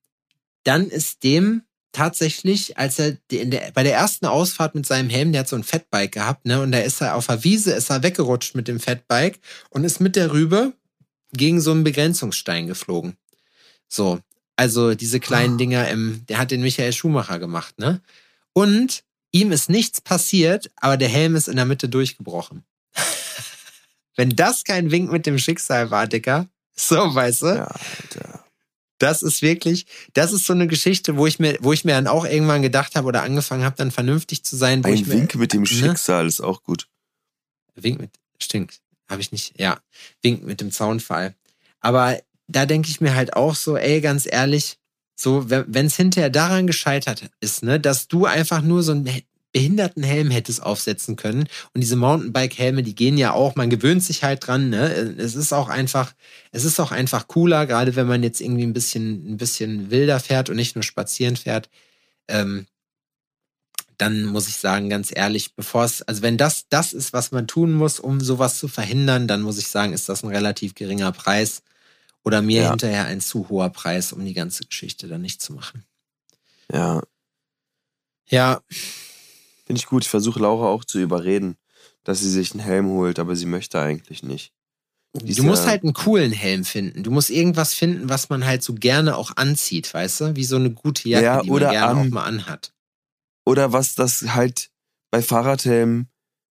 dann 0.64 0.88
ist 0.88 1.22
dem 1.22 1.62
tatsächlich, 1.92 2.78
als 2.78 2.98
er 2.98 3.16
der, 3.30 3.72
bei 3.72 3.82
der 3.82 3.94
ersten 3.94 4.26
Ausfahrt 4.26 4.74
mit 4.74 4.86
seinem 4.86 5.11
Helm, 5.11 5.32
der 5.32 5.40
hat 5.40 5.48
so 5.48 5.56
ein 5.56 5.64
Fatbike 5.64 6.12
gehabt, 6.12 6.46
ne, 6.46 6.62
und 6.62 6.72
da 6.72 6.78
ist 6.78 7.00
er 7.00 7.14
auf 7.14 7.26
der 7.26 7.44
Wiese, 7.44 7.72
ist 7.72 7.90
er 7.90 8.02
weggerutscht 8.02 8.54
mit 8.54 8.68
dem 8.68 8.80
Fatbike 8.80 9.40
und 9.70 9.84
ist 9.84 10.00
mit 10.00 10.16
der 10.16 10.32
Rübe 10.32 10.72
gegen 11.32 11.61
so 11.61 11.72
einen 11.72 11.84
Begrenzungsstein 11.84 12.66
geflogen. 12.66 13.16
So, 13.89 14.20
also 14.57 14.95
diese 14.95 15.20
kleinen 15.20 15.55
oh. 15.55 15.59
Dinger 15.59 15.89
im, 15.89 16.24
der 16.28 16.39
hat 16.39 16.51
den 16.51 16.62
Michael 16.62 16.93
Schumacher 16.93 17.39
gemacht, 17.39 17.78
ne? 17.78 18.01
Und 18.53 19.05
ihm 19.30 19.53
ist 19.53 19.70
nichts 19.70 20.01
passiert, 20.01 20.70
aber 20.76 20.97
der 20.97 21.09
Helm 21.09 21.36
ist 21.36 21.49
in 21.49 21.57
der 21.57 21.64
Mitte 21.64 21.89
durchgebrochen. 21.89 22.64
Wenn 24.16 24.30
das 24.30 24.64
kein 24.64 24.91
Wink 24.91 25.12
mit 25.12 25.26
dem 25.26 25.39
Schicksal 25.39 25.91
war, 25.91 26.07
Dicker, 26.07 26.49
so, 26.74 27.14
weißt 27.14 27.43
du? 27.43 27.47
Ja, 27.47 27.66
Alter. 27.66 28.45
Das 28.99 29.22
ist 29.22 29.43
wirklich, 29.43 29.86
das 30.14 30.32
ist 30.32 30.45
so 30.45 30.53
eine 30.53 30.66
Geschichte, 30.66 31.16
wo 31.16 31.26
ich 31.26 31.39
mir, 31.39 31.57
wo 31.61 31.72
ich 31.72 31.84
mir 31.84 31.93
dann 31.93 32.09
auch 32.09 32.24
irgendwann 32.24 32.62
gedacht 32.62 32.97
habe 32.97 33.07
oder 33.07 33.22
angefangen 33.22 33.64
habe, 33.64 33.76
dann 33.76 33.93
vernünftig 33.93 34.45
zu 34.45 34.57
sein. 34.57 34.84
Ein 34.84 35.07
Wink 35.07 35.34
mir, 35.34 35.41
mit 35.41 35.53
dem 35.53 35.62
ne? 35.62 35.66
Schicksal 35.68 36.26
ist 36.26 36.41
auch 36.41 36.64
gut. 36.64 36.89
Wink 37.76 38.01
mit, 38.01 38.11
stinkt, 38.41 38.80
habe 39.09 39.20
ich 39.20 39.30
nicht, 39.30 39.59
ja, 39.59 39.78
Wink 40.22 40.43
mit 40.43 40.61
dem 40.61 40.72
Zaunfall. 40.72 41.34
Aber 41.80 42.18
da 42.49 42.66
denke 42.66 42.88
ich 42.88 43.01
mir 43.01 43.14
halt 43.14 43.34
auch 43.34 43.55
so, 43.55 43.76
ey, 43.76 44.01
ganz 44.01 44.26
ehrlich, 44.30 44.78
so, 45.14 45.51
wenn 45.51 45.86
es 45.86 45.96
hinterher 45.96 46.30
daran 46.30 46.66
gescheitert 46.66 47.24
ist, 47.40 47.62
ne, 47.62 47.80
dass 47.80 48.09
du 48.09 48.26
einfach 48.26 48.62
nur 48.62 48.82
so 48.82 48.92
einen 48.92 49.09
Behindertenhelm 49.53 50.30
hättest 50.30 50.62
aufsetzen 50.62 51.16
können 51.16 51.49
und 51.74 51.80
diese 51.80 51.96
Mountainbike-Helme, 51.96 52.82
die 52.82 52.94
gehen 52.94 53.18
ja 53.18 53.32
auch, 53.32 53.57
man 53.57 53.70
gewöhnt 53.70 54.03
sich 54.05 54.22
halt 54.22 54.46
dran, 54.46 54.70
ne, 54.70 54.86
es 55.18 55.34
ist 55.34 55.53
auch 55.53 55.68
einfach, 55.68 56.14
es 56.53 56.64
ist 56.64 56.78
auch 56.78 56.92
einfach 56.92 57.26
cooler, 57.26 57.66
gerade 57.66 57.96
wenn 57.96 58.07
man 58.07 58.22
jetzt 58.22 58.40
irgendwie 58.40 58.64
ein 58.64 58.72
bisschen, 58.72 59.32
ein 59.32 59.36
bisschen 59.36 59.90
wilder 59.90 60.20
fährt 60.20 60.51
und 60.51 60.57
nicht 60.57 60.76
nur 60.76 60.84
spazieren 60.84 61.36
fährt, 61.36 61.68
ähm, 62.28 62.66
dann 63.99 64.24
muss 64.24 64.49
ich 64.49 64.57
sagen, 64.57 64.88
ganz 64.88 65.11
ehrlich, 65.12 65.55
bevor 65.57 65.84
es, 65.84 66.03
also 66.03 66.22
wenn 66.22 66.36
das 66.36 66.68
das 66.68 66.92
ist, 66.92 67.12
was 67.12 67.32
man 67.32 67.49
tun 67.49 67.72
muss, 67.72 67.99
um 67.99 68.20
sowas 68.20 68.59
zu 68.59 68.68
verhindern, 68.68 69.26
dann 69.26 69.42
muss 69.42 69.59
ich 69.59 69.68
sagen, 69.68 69.92
ist 69.92 70.09
das 70.09 70.22
ein 70.22 70.28
relativ 70.30 70.74
geringer 70.76 71.11
Preis. 71.11 71.62
Oder 72.24 72.42
mir 72.42 72.62
ja. 72.62 72.70
hinterher 72.70 73.06
ein 73.06 73.20
zu 73.20 73.48
hoher 73.48 73.70
Preis, 73.70 74.12
um 74.12 74.24
die 74.24 74.34
ganze 74.34 74.64
Geschichte 74.64 75.08
dann 75.08 75.22
nicht 75.22 75.40
zu 75.40 75.52
machen. 75.52 75.84
Ja. 76.70 77.02
Ja. 78.28 78.60
Finde 79.64 79.80
ich 79.80 79.86
gut. 79.86 80.04
Ich 80.04 80.10
versuche 80.10 80.40
Laura 80.40 80.66
auch 80.66 80.84
zu 80.84 80.98
überreden, 80.98 81.56
dass 82.04 82.20
sie 82.20 82.30
sich 82.30 82.52
einen 82.52 82.60
Helm 82.60 82.88
holt, 82.88 83.18
aber 83.18 83.36
sie 83.36 83.46
möchte 83.46 83.80
eigentlich 83.80 84.22
nicht. 84.22 84.52
Die 85.14 85.34
du 85.34 85.42
musst 85.42 85.66
halt 85.66 85.82
einen 85.82 85.94
coolen 85.94 86.32
Helm 86.32 86.64
finden. 86.64 87.02
Du 87.02 87.10
musst 87.10 87.30
irgendwas 87.30 87.74
finden, 87.74 88.08
was 88.08 88.28
man 88.28 88.44
halt 88.44 88.62
so 88.62 88.74
gerne 88.74 89.16
auch 89.16 89.32
anzieht, 89.36 89.92
weißt 89.92 90.20
du? 90.20 90.36
Wie 90.36 90.44
so 90.44 90.56
eine 90.56 90.70
gute 90.70 91.08
Jacke, 91.08 91.24
ja, 91.24 91.42
die 91.42 91.50
man 91.50 91.60
gerne 91.60 92.00
um, 92.00 92.06
auch 92.06 92.12
mal 92.12 92.24
anhat. 92.24 92.72
Oder 93.44 93.72
was 93.72 93.94
das 93.94 94.34
halt 94.34 94.70
bei 95.10 95.22
Fahrradhelmen, 95.22 96.08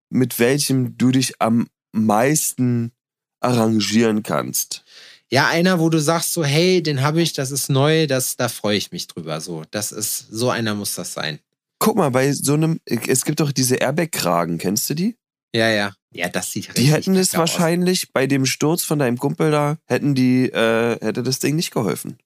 mit 0.09 0.39
welchem 0.39 0.97
du 0.97 1.11
dich 1.11 1.39
am 1.39 1.67
meisten 1.91 2.91
arrangieren 3.39 4.23
kannst. 4.23 4.83
Ja, 5.29 5.47
einer, 5.47 5.79
wo 5.79 5.89
du 5.89 5.99
sagst 5.99 6.33
so, 6.33 6.43
hey, 6.45 6.81
den 6.81 7.01
habe 7.01 7.21
ich, 7.21 7.33
das 7.33 7.51
ist 7.51 7.69
neu, 7.69 8.07
das, 8.07 8.37
da 8.37 8.47
freue 8.47 8.77
ich 8.77 8.91
mich 8.91 9.07
drüber. 9.07 9.41
So, 9.41 9.63
das 9.71 9.91
ist, 9.91 10.27
so 10.31 10.49
einer 10.49 10.73
muss 10.73 10.95
das 10.95 11.13
sein. 11.13 11.39
Guck 11.79 11.97
mal, 11.97 12.09
bei 12.11 12.31
so 12.31 12.53
einem, 12.53 12.79
es 12.85 13.25
gibt 13.25 13.39
doch 13.39 13.51
diese 13.51 13.75
Airbag-Kragen, 13.75 14.57
kennst 14.57 14.89
du 14.89 14.93
die? 14.93 15.17
Ja, 15.53 15.69
ja. 15.69 15.93
Ja, 16.11 16.29
das 16.29 16.51
sieht 16.51 16.69
richtig 16.69 16.85
Die 16.85 16.91
hätten 16.91 17.15
es 17.15 17.33
wahrscheinlich 17.35 18.05
aus. 18.05 18.11
bei 18.13 18.25
dem 18.25 18.45
Sturz 18.45 18.83
von 18.83 18.99
deinem 18.99 19.17
Kumpel 19.17 19.51
da, 19.51 19.77
hätten 19.85 20.15
die, 20.15 20.45
äh, 20.45 20.97
hätte 20.99 21.23
das 21.23 21.39
Ding 21.39 21.55
nicht 21.55 21.71
geholfen. 21.71 22.17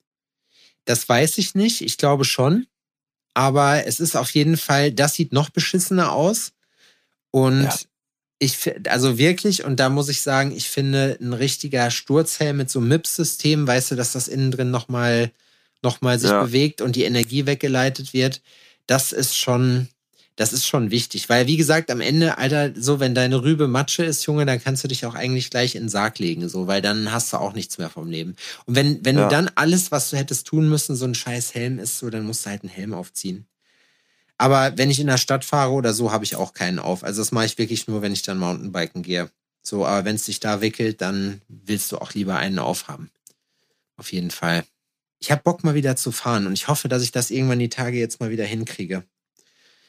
Das 0.85 1.07
weiß 1.09 1.37
ich 1.39 1.55
nicht. 1.55 1.81
Ich 1.81 1.97
glaube 1.97 2.23
schon. 2.23 2.67
Aber 3.33 3.85
es 3.85 3.99
ist 3.99 4.15
auf 4.15 4.29
jeden 4.31 4.57
Fall, 4.57 4.91
das 4.91 5.13
sieht 5.13 5.33
noch 5.33 5.49
beschissener 5.49 6.11
aus. 6.11 6.51
Und 7.31 7.63
ja 7.63 7.75
ich 8.41 8.73
also 8.89 9.19
wirklich, 9.19 9.63
und 9.63 9.79
da 9.79 9.89
muss 9.89 10.09
ich 10.09 10.21
sagen, 10.21 10.51
ich 10.51 10.67
finde 10.67 11.15
ein 11.21 11.33
richtiger 11.33 11.91
Sturzhelm 11.91 12.57
mit 12.57 12.71
so 12.71 12.79
einem 12.79 12.87
MIPS-System, 12.87 13.67
weißt 13.67 13.91
du, 13.91 13.95
dass 13.95 14.13
das 14.13 14.27
innen 14.27 14.49
drin 14.49 14.71
nochmal 14.71 15.31
noch 15.83 16.01
mal 16.01 16.19
sich 16.19 16.31
ja. 16.31 16.41
bewegt 16.41 16.81
und 16.81 16.95
die 16.95 17.03
Energie 17.03 17.45
weggeleitet 17.45 18.13
wird, 18.13 18.41
das 18.87 19.11
ist 19.11 19.37
schon, 19.37 19.89
das 20.35 20.53
ist 20.53 20.65
schon 20.65 20.89
wichtig. 20.89 21.29
Weil, 21.29 21.45
wie 21.45 21.57
gesagt, 21.57 21.91
am 21.91 22.01
Ende, 22.01 22.39
Alter, 22.39 22.71
so, 22.75 22.99
wenn 22.99 23.13
deine 23.13 23.43
Rübe 23.43 23.67
Matsche 23.67 24.03
ist, 24.03 24.25
Junge, 24.25 24.47
dann 24.47 24.61
kannst 24.61 24.83
du 24.83 24.87
dich 24.87 25.05
auch 25.05 25.15
eigentlich 25.15 25.51
gleich 25.51 25.75
in 25.75 25.83
den 25.83 25.89
Sarg 25.89 26.17
legen, 26.17 26.49
so, 26.49 26.65
weil 26.65 26.81
dann 26.81 27.11
hast 27.11 27.33
du 27.33 27.37
auch 27.37 27.53
nichts 27.53 27.77
mehr 27.77 27.89
vom 27.89 28.09
Leben. 28.09 28.35
Und 28.65 28.75
wenn, 28.75 29.05
wenn 29.05 29.17
ja. 29.17 29.25
du 29.25 29.29
dann 29.29 29.51
alles, 29.53 29.91
was 29.91 30.09
du 30.09 30.17
hättest 30.17 30.47
tun 30.47 30.67
müssen, 30.67 30.95
so 30.95 31.05
ein 31.05 31.15
scheiß 31.15 31.53
Helm 31.53 31.77
ist, 31.77 31.99
so, 31.99 32.09
dann 32.09 32.25
musst 32.25 32.45
du 32.45 32.49
halt 32.49 32.63
einen 32.63 32.71
Helm 32.71 32.93
aufziehen. 32.93 33.45
Aber 34.41 34.75
wenn 34.75 34.89
ich 34.89 34.99
in 34.99 35.05
der 35.05 35.19
Stadt 35.19 35.45
fahre 35.45 35.71
oder 35.71 35.93
so, 35.93 36.11
habe 36.11 36.23
ich 36.23 36.35
auch 36.35 36.55
keinen 36.55 36.79
auf. 36.79 37.03
Also 37.03 37.21
das 37.21 37.31
mache 37.31 37.45
ich 37.45 37.59
wirklich 37.59 37.87
nur, 37.87 38.01
wenn 38.01 38.11
ich 38.11 38.23
dann 38.23 38.39
Mountainbiken 38.39 39.03
gehe. 39.03 39.29
So, 39.61 39.85
aber 39.85 40.03
wenn 40.03 40.15
es 40.15 40.25
sich 40.25 40.39
da 40.39 40.61
wickelt, 40.61 40.99
dann 40.99 41.43
willst 41.47 41.91
du 41.91 41.99
auch 41.99 42.15
lieber 42.15 42.37
einen 42.37 42.57
aufhaben. 42.57 43.11
Auf 43.97 44.11
jeden 44.11 44.31
Fall. 44.31 44.63
Ich 45.19 45.29
habe 45.29 45.43
Bock 45.43 45.63
mal 45.63 45.75
wieder 45.75 45.95
zu 45.95 46.11
fahren 46.11 46.47
und 46.47 46.53
ich 46.53 46.67
hoffe, 46.67 46.89
dass 46.89 47.03
ich 47.03 47.11
das 47.11 47.29
irgendwann 47.29 47.59
die 47.59 47.69
Tage 47.69 47.99
jetzt 47.99 48.19
mal 48.19 48.31
wieder 48.31 48.43
hinkriege. 48.43 49.03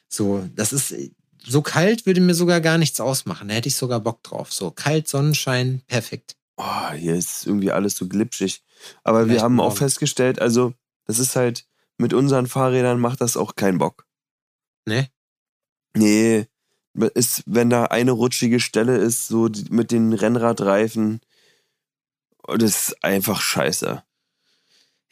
So, 0.07 0.47
das 0.55 0.75
ist 0.75 0.95
so 1.43 1.63
kalt 1.63 2.05
würde 2.05 2.21
mir 2.21 2.35
sogar 2.35 2.61
gar 2.61 2.77
nichts 2.77 3.01
ausmachen. 3.01 3.49
Da 3.49 3.55
hätte 3.55 3.71
ich 3.71 3.77
sogar 3.77 4.01
Bock 4.01 4.23
drauf. 4.23 4.53
So 4.53 4.71
kalt, 4.71 5.09
Sonnenschein, 5.09 5.81
perfekt. 5.87 6.37
Oh, 6.59 6.93
hier 6.95 7.15
ist 7.15 7.47
irgendwie 7.47 7.73
alles 7.73 7.97
so 7.97 8.07
glitschig. 8.07 8.63
Aber 9.03 9.23
Vielleicht 9.23 9.39
wir 9.39 9.45
haben 9.45 9.61
auch 9.61 9.79
festgestellt, 9.79 10.43
also 10.43 10.75
das 11.07 11.19
ist 11.19 11.37
halt 11.37 11.65
mit 11.97 12.13
unseren 12.13 12.47
Fahrrädern 12.47 13.01
macht 13.01 13.23
das 13.23 13.39
auch 13.39 13.55
keinen 13.57 13.79
Bock. 13.79 14.05
Ne? 14.87 15.09
Nee, 15.95 16.47
ist, 17.15 17.43
wenn 17.47 17.71
da 17.71 17.85
eine 17.85 18.13
rutschige 18.13 18.61
Stelle 18.61 18.97
ist, 18.97 19.29
so 19.29 19.49
mit 19.71 19.91
den 19.91 20.13
Rennradreifen, 20.13 21.21
oh, 22.47 22.57
das 22.57 22.89
ist 22.89 23.05
einfach 23.05 23.41
scheiße. 23.41 24.03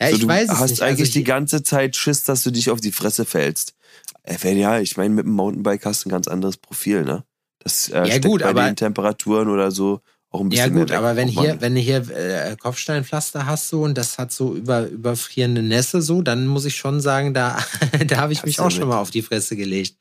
Ja, 0.01 0.11
so, 0.11 0.16
ich 0.16 0.27
weiß 0.27 0.51
es 0.51 0.59
hast 0.59 0.71
nicht. 0.71 0.83
eigentlich 0.83 1.09
also 1.09 1.18
die 1.18 1.25
ganze 1.25 1.62
Zeit 1.62 1.97
Schiss, 1.97 2.25
dass 2.25 2.43
du 2.43 2.51
dich 2.51 2.71
auf 2.71 2.81
die 2.81 2.93
Fresse 2.93 3.25
fällst. 3.25 3.75
Äh, 4.23 4.59
ja, 4.59 4.81
ich 4.81 4.97
meine, 4.97 5.14
mit 5.14 5.27
dem 5.27 5.33
Mountainbike 5.33 5.85
hast 5.85 6.05
du 6.05 6.09
ein 6.09 6.12
ganz 6.12 6.29
anderes 6.29 6.57
Profil, 6.57 7.05
ne? 7.05 7.25
Das 7.59 7.89
äh, 7.89 8.07
ja, 8.07 8.18
gut, 8.18 8.41
bei 8.41 8.49
aber 8.49 8.64
den 8.64 8.77
Temperaturen 8.77 9.49
oder 9.49 9.71
so 9.71 10.01
auch 10.31 10.41
ein 10.41 10.49
bisschen. 10.49 10.74
Ja 10.74 10.81
gut, 10.81 10.93
aber 10.93 11.16
wenn 11.16 11.28
hier, 11.28 11.61
wenn 11.61 11.74
du 11.74 11.81
hier 11.81 12.09
äh, 12.11 12.57
Kopfsteinpflaster 12.57 13.47
hast 13.47 13.68
so 13.68 13.83
und 13.83 13.99
das 13.99 14.18
hat 14.18 14.33
so 14.33 14.55
über 14.55 14.87
überfrierende 14.87 15.62
Nässe 15.62 16.03
so, 16.03 16.22
dann 16.22 16.47
muss 16.47 16.64
ich 16.64 16.76
schon 16.76 17.01
sagen, 17.01 17.35
da, 17.35 17.59
da 18.07 18.18
habe 18.18 18.33
ich 18.33 18.45
mich 18.45 18.61
auch 18.61 18.70
schon 18.70 18.89
mal 18.89 18.99
auf 18.99 19.11
die 19.11 19.22
Fresse 19.22 19.57
gelegt. 19.57 19.97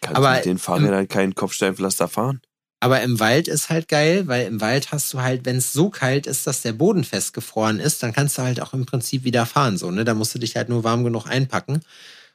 Kannst 0.00 0.16
aber 0.16 0.30
du 0.30 0.36
mit 0.36 0.44
den 0.44 0.58
Fahrrädern 0.58 1.08
kein 1.08 1.34
Kopfsteinpflaster 1.34 2.08
fahren? 2.08 2.40
Aber 2.80 3.00
im 3.00 3.18
Wald 3.18 3.48
ist 3.48 3.70
halt 3.70 3.88
geil, 3.88 4.28
weil 4.28 4.46
im 4.46 4.60
Wald 4.60 4.92
hast 4.92 5.12
du 5.14 5.22
halt, 5.22 5.46
wenn 5.46 5.56
es 5.56 5.72
so 5.72 5.88
kalt 5.88 6.26
ist, 6.26 6.46
dass 6.46 6.60
der 6.60 6.74
Boden 6.74 7.02
festgefroren 7.02 7.80
ist, 7.80 8.02
dann 8.02 8.12
kannst 8.12 8.36
du 8.36 8.42
halt 8.42 8.60
auch 8.60 8.74
im 8.74 8.84
Prinzip 8.84 9.24
wieder 9.24 9.46
fahren. 9.46 9.78
So, 9.78 9.90
ne? 9.90 10.04
Da 10.04 10.12
musst 10.12 10.34
du 10.34 10.38
dich 10.38 10.54
halt 10.54 10.68
nur 10.68 10.84
warm 10.84 11.02
genug 11.02 11.26
einpacken. 11.26 11.80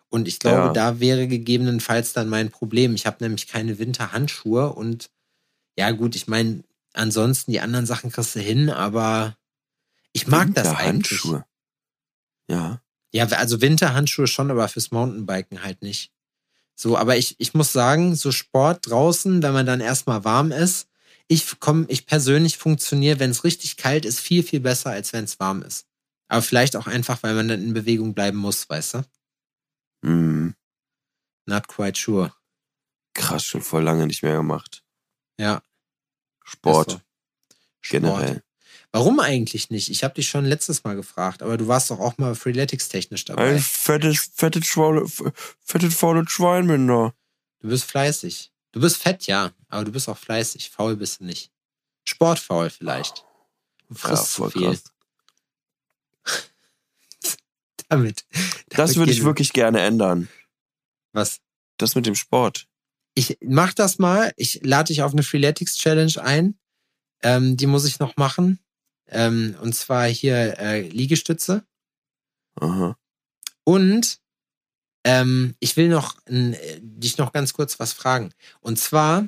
Und 0.09 0.27
ich 0.27 0.39
glaube, 0.39 0.57
ja. 0.57 0.73
da 0.73 0.99
wäre 0.99 1.27
gegebenenfalls 1.27 2.13
dann 2.13 2.29
mein 2.29 2.49
Problem. 2.49 2.95
Ich 2.95 3.05
habe 3.05 3.17
nämlich 3.19 3.47
keine 3.47 3.77
Winterhandschuhe 3.77 4.73
und 4.73 5.11
ja, 5.77 5.91
gut, 5.91 6.15
ich 6.15 6.27
meine, 6.27 6.63
Ansonsten 6.93 7.51
die 7.51 7.59
anderen 7.59 7.85
Sachen 7.85 8.11
kriegst 8.11 8.35
du 8.35 8.39
hin, 8.39 8.69
aber 8.69 9.37
ich 10.11 10.27
mag 10.27 10.53
das 10.55 10.67
eigentlich. 10.75 11.23
Ja. 12.49 12.81
Ja, 13.11 13.25
also 13.27 13.61
Winterhandschuhe 13.61 14.27
schon, 14.27 14.51
aber 14.51 14.67
fürs 14.67 14.91
Mountainbiken 14.91 15.63
halt 15.63 15.81
nicht. 15.81 16.11
So, 16.75 16.97
aber 16.97 17.17
ich, 17.17 17.35
ich 17.39 17.53
muss 17.53 17.73
sagen, 17.73 18.15
so 18.15 18.31
Sport 18.31 18.87
draußen, 18.89 19.43
wenn 19.43 19.53
man 19.53 19.65
dann 19.65 19.81
erstmal 19.81 20.23
warm 20.23 20.51
ist, 20.51 20.87
ich 21.27 21.59
komme, 21.59 21.85
ich 21.89 22.05
persönlich 22.05 22.57
funktioniere, 22.57 23.19
wenn 23.19 23.31
es 23.31 23.43
richtig 23.43 23.77
kalt 23.77 24.05
ist, 24.05 24.19
viel, 24.19 24.43
viel 24.43 24.59
besser, 24.59 24.89
als 24.89 25.13
wenn 25.13 25.25
es 25.25 25.39
warm 25.39 25.61
ist. 25.61 25.85
Aber 26.27 26.41
vielleicht 26.41 26.75
auch 26.75 26.87
einfach, 26.87 27.21
weil 27.21 27.35
man 27.35 27.47
dann 27.47 27.61
in 27.61 27.73
Bewegung 27.73 28.13
bleiben 28.13 28.37
muss, 28.37 28.69
weißt 28.69 28.95
du? 28.95 30.07
Mm. 30.07 30.55
Not 31.45 31.67
quite 31.67 31.99
sure. 31.99 32.33
Krass, 33.13 33.43
schon 33.43 33.61
voll 33.61 33.83
lange 33.83 34.07
nicht 34.07 34.23
mehr 34.23 34.37
gemacht. 34.37 34.83
Ja. 35.39 35.61
Sport, 36.49 36.91
So. 36.91 36.99
generell. 37.81 38.43
Warum 38.91 39.19
eigentlich 39.19 39.69
nicht? 39.69 39.89
Ich 39.89 40.03
habe 40.03 40.15
dich 40.15 40.27
schon 40.29 40.45
letztes 40.45 40.83
Mal 40.83 40.95
gefragt, 40.95 41.43
aber 41.43 41.57
du 41.57 41.67
warst 41.67 41.91
doch 41.91 41.99
auch 41.99 42.17
mal 42.17 42.33
Freeletics-technisch 42.33 43.25
dabei. 43.25 43.51
Ein 43.55 43.59
fettes, 43.59 44.31
fettes, 44.33 44.65
Schweine, 44.65 45.05
fettes, 45.63 45.95
faules 45.95 46.31
Schwein 46.31 46.65
bin 46.67 46.87
da. 46.87 47.13
Du 47.59 47.69
bist 47.69 47.83
fleißig. 47.85 48.51
Du 48.71 48.79
bist 48.81 48.97
fett, 48.97 49.27
ja, 49.27 49.51
aber 49.67 49.85
du 49.85 49.91
bist 49.91 50.09
auch 50.09 50.17
fleißig. 50.17 50.69
Faul 50.71 50.95
bist 50.95 51.19
du 51.19 51.25
nicht. 51.25 51.51
Sportfaul 52.05 52.69
vielleicht. 52.71 53.25
Du 53.89 53.93
Ja, 53.95 53.99
frisst 53.99 54.31
zu 54.33 54.41
voll 54.43 54.51
viel. 54.51 54.61
krass. 54.63 54.83
damit. 57.89 58.25
Das 58.69 58.77
damit 58.93 58.95
würde 58.97 59.11
ich 59.11 59.23
wirklich 59.23 59.53
gerne 59.53 59.81
ändern. 59.81 60.29
Was? 61.13 61.41
Das 61.77 61.95
mit 61.95 62.05
dem 62.05 62.15
Sport. 62.15 62.67
Ich 63.19 63.37
mach 63.43 63.73
das 63.73 63.99
mal. 63.99 64.31
Ich 64.37 64.61
lade 64.63 64.87
dich 64.87 65.01
auf 65.01 65.11
eine 65.11 65.23
Freeletics 65.23 65.75
Challenge 65.75 66.13
ein. 66.23 66.57
Ähm, 67.21 67.57
die 67.57 67.67
muss 67.67 67.83
ich 67.83 67.99
noch 67.99 68.15
machen. 68.15 68.59
Ähm, 69.09 69.57
und 69.61 69.75
zwar 69.75 70.07
hier 70.07 70.57
äh, 70.57 70.87
Liegestütze. 70.87 71.65
Aha. 72.61 72.97
Und 73.65 74.19
ähm, 75.03 75.53
ich 75.59 75.75
will 75.75 75.89
noch 75.89 76.15
n- 76.27 76.53
äh, 76.53 76.79
dich 76.81 77.17
noch 77.17 77.33
ganz 77.33 77.51
kurz 77.51 77.77
was 77.77 77.91
fragen. 77.91 78.31
Und 78.61 78.79
zwar, 78.79 79.27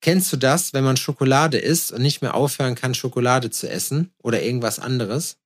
kennst 0.00 0.32
du 0.32 0.38
das, 0.38 0.72
wenn 0.72 0.84
man 0.84 0.96
Schokolade 0.96 1.58
isst 1.58 1.92
und 1.92 2.00
nicht 2.00 2.22
mehr 2.22 2.34
aufhören 2.34 2.74
kann, 2.74 2.94
Schokolade 2.94 3.50
zu 3.50 3.68
essen 3.68 4.14
oder 4.22 4.42
irgendwas 4.42 4.78
anderes? 4.78 5.36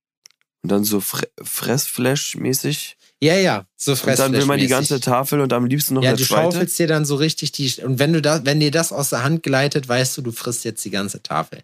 Und 0.61 0.71
dann 0.71 0.85
so 0.85 1.01
Fre 1.01 1.27
Fressflash-mäßig. 1.41 2.95
Ja, 3.23 3.35
ja, 3.35 3.67
so 3.77 3.91
Und 3.91 4.17
dann 4.17 4.33
will 4.33 4.45
man 4.45 4.59
die 4.59 4.67
ganze. 4.67 4.99
Tafel 4.99 5.41
und 5.41 5.53
am 5.53 5.65
liebsten 5.65 5.93
noch 5.93 6.01
Ja, 6.03 6.09
eine 6.09 6.17
du 6.17 6.23
zweite. 6.25 6.53
schaufelst 6.53 6.79
dir 6.79 6.87
dann 6.87 7.05
so 7.05 7.15
richtig 7.15 7.51
die. 7.51 7.71
Und 7.83 7.99
wenn 7.99 8.13
du 8.13 8.21
da, 8.21 8.43
wenn 8.45 8.59
dir 8.59 8.71
das 8.71 8.91
aus 8.91 9.09
der 9.11 9.23
Hand 9.23 9.43
gleitet, 9.43 9.87
weißt 9.87 10.17
du, 10.17 10.21
du 10.23 10.31
frisst 10.31 10.65
jetzt 10.65 10.83
die 10.85 10.89
ganze 10.89 11.21
Tafel. 11.21 11.61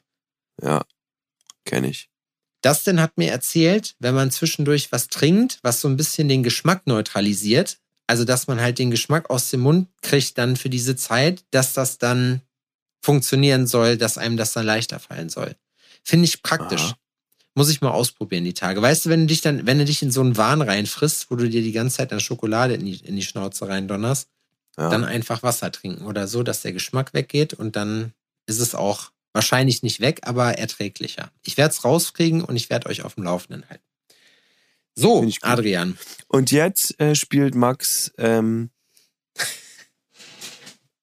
Ja, 0.62 0.84
kenne 1.66 1.90
ich. 1.90 2.10
Dustin 2.62 3.02
hat 3.02 3.18
mir 3.18 3.32
erzählt, 3.32 3.96
wenn 4.00 4.14
man 4.14 4.30
zwischendurch 4.30 4.92
was 4.92 5.08
trinkt, 5.08 5.60
was 5.64 5.82
so 5.82 5.88
ein 5.88 5.98
bisschen 5.98 6.28
den 6.28 6.44
Geschmack 6.44 6.86
neutralisiert, 6.86 7.78
also 8.08 8.24
dass 8.24 8.48
man 8.48 8.62
halt 8.62 8.78
den 8.78 8.92
Geschmack 8.92 9.30
aus 9.30 9.50
dem 9.50 9.62
Mund 9.62 9.88
kriegt 10.02 10.38
dann 10.38 10.56
für 10.58 10.70
diese 10.70 10.96
Zeit, 10.96 11.44
dass 11.52 11.74
das 11.74 11.98
dann 11.98 12.42
funktionieren 13.02 13.68
soll, 13.68 13.98
dass 13.98 14.18
einem 14.18 14.38
das 14.38 14.54
dann 14.54 14.66
leichter 14.66 15.00
fallen 15.00 15.30
soll. 15.30 15.56
Finde 16.04 16.26
ich 16.26 16.42
praktisch. 16.44 16.82
Aha. 16.82 16.98
Muss 17.58 17.70
ich 17.70 17.82
mal 17.82 17.90
ausprobieren 17.90 18.44
die 18.44 18.54
Tage. 18.54 18.84
Weißt 18.84 19.06
du, 19.08 19.10
wenn 19.10 19.22
du 19.22 19.26
dich 19.26 19.42
dann, 19.42 19.66
wenn 19.66 19.80
du 19.80 19.86
dich 19.86 20.04
in 20.04 20.12
so 20.12 20.22
einen 20.22 20.38
Wahn 20.38 20.62
reinfrisst, 20.62 21.32
wo 21.32 21.36
du 21.36 21.50
dir 21.50 21.64
die 21.64 21.72
ganze 21.72 21.98
Zeit 21.98 22.12
dann 22.12 22.20
Schokolade 22.20 22.76
in 22.76 22.86
die, 22.86 22.98
in 22.98 23.16
die 23.16 23.24
Schnauze 23.24 23.68
reindonnerst, 23.68 24.30
Ja. 24.78 24.92
dann 24.92 25.04
einfach 25.04 25.42
Wasser 25.42 25.72
trinken 25.72 26.06
oder 26.06 26.28
so, 26.28 26.44
dass 26.44 26.62
der 26.62 26.72
Geschmack 26.72 27.16
weggeht 27.16 27.56
und 27.56 27.76
dann 27.76 28.14
ist 28.46 28.60
es 28.60 28.76
auch 28.76 29.10
wahrscheinlich 29.34 29.82
nicht 29.82 30.02
weg, 30.02 30.20
aber 30.22 30.60
erträglicher. 30.60 31.32
Ich 31.44 31.58
werde 31.58 31.72
es 31.74 31.84
rauskriegen 31.84 32.44
und 32.44 32.56
ich 32.56 32.70
werde 32.70 32.90
euch 32.90 33.02
auf 33.02 33.16
dem 33.16 33.24
Laufenden 33.24 33.68
halten. 33.68 33.84
So. 34.94 35.28
Adrian. 35.42 35.98
Und 36.28 36.52
jetzt 36.52 37.00
äh, 37.00 37.16
spielt 37.16 37.56
Max 37.56 38.12
ähm, 38.20 38.70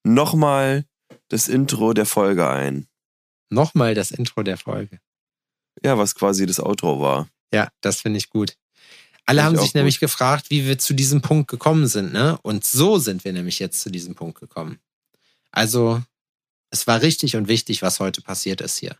nochmal 0.04 0.84
das 1.28 1.48
Intro 1.48 1.94
der 1.94 2.06
Folge 2.06 2.48
ein. 2.48 2.86
Nochmal 3.50 3.94
das 3.94 4.12
Intro 4.12 4.44
der 4.44 4.56
Folge. 4.56 5.00
Ja, 5.82 5.98
was 5.98 6.14
quasi 6.14 6.46
das 6.46 6.60
Outro 6.60 7.00
war. 7.00 7.28
Ja, 7.52 7.68
das 7.80 8.00
finde 8.00 8.18
ich 8.18 8.30
gut. 8.30 8.56
Alle 9.26 9.40
Find 9.40 9.46
haben 9.46 9.54
ich 9.56 9.60
sich 9.62 9.74
nämlich 9.74 10.00
gefragt, 10.00 10.50
wie 10.50 10.66
wir 10.66 10.78
zu 10.78 10.94
diesem 10.94 11.22
Punkt 11.22 11.48
gekommen 11.48 11.86
sind, 11.86 12.12
ne? 12.12 12.38
Und 12.42 12.64
so 12.64 12.98
sind 12.98 13.24
wir 13.24 13.32
nämlich 13.32 13.58
jetzt 13.58 13.80
zu 13.80 13.90
diesem 13.90 14.14
Punkt 14.14 14.38
gekommen. 14.38 14.78
Also, 15.50 16.02
es 16.70 16.86
war 16.86 17.02
richtig 17.02 17.36
und 17.36 17.48
wichtig, 17.48 17.82
was 17.82 18.00
heute 18.00 18.20
passiert 18.20 18.60
ist 18.60 18.78
hier. 18.78 18.96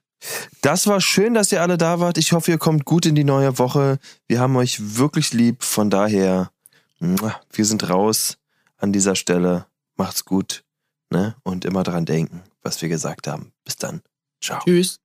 Das 0.62 0.86
war 0.86 1.00
schön, 1.00 1.34
dass 1.34 1.52
ihr 1.52 1.60
alle 1.60 1.76
da 1.76 2.00
wart. 2.00 2.16
Ich 2.16 2.32
hoffe, 2.32 2.52
ihr 2.52 2.58
kommt 2.58 2.84
gut 2.84 3.04
in 3.04 3.14
die 3.14 3.24
neue 3.24 3.58
Woche. 3.58 3.98
Wir 4.26 4.40
haben 4.40 4.56
euch 4.56 4.96
wirklich 4.96 5.32
lieb. 5.32 5.62
Von 5.62 5.90
daher, 5.90 6.50
wir 6.98 7.64
sind 7.64 7.88
raus 7.90 8.38
an 8.78 8.92
dieser 8.92 9.16
Stelle. 9.16 9.66
Macht's 9.96 10.24
gut. 10.24 10.64
Ne? 11.10 11.36
Und 11.42 11.64
immer 11.64 11.82
dran 11.82 12.06
denken, 12.06 12.42
was 12.62 12.80
wir 12.80 12.88
gesagt 12.88 13.26
haben. 13.26 13.52
Bis 13.64 13.76
dann. 13.76 14.00
Ciao. 14.40 14.60
Tschüss. 14.64 15.00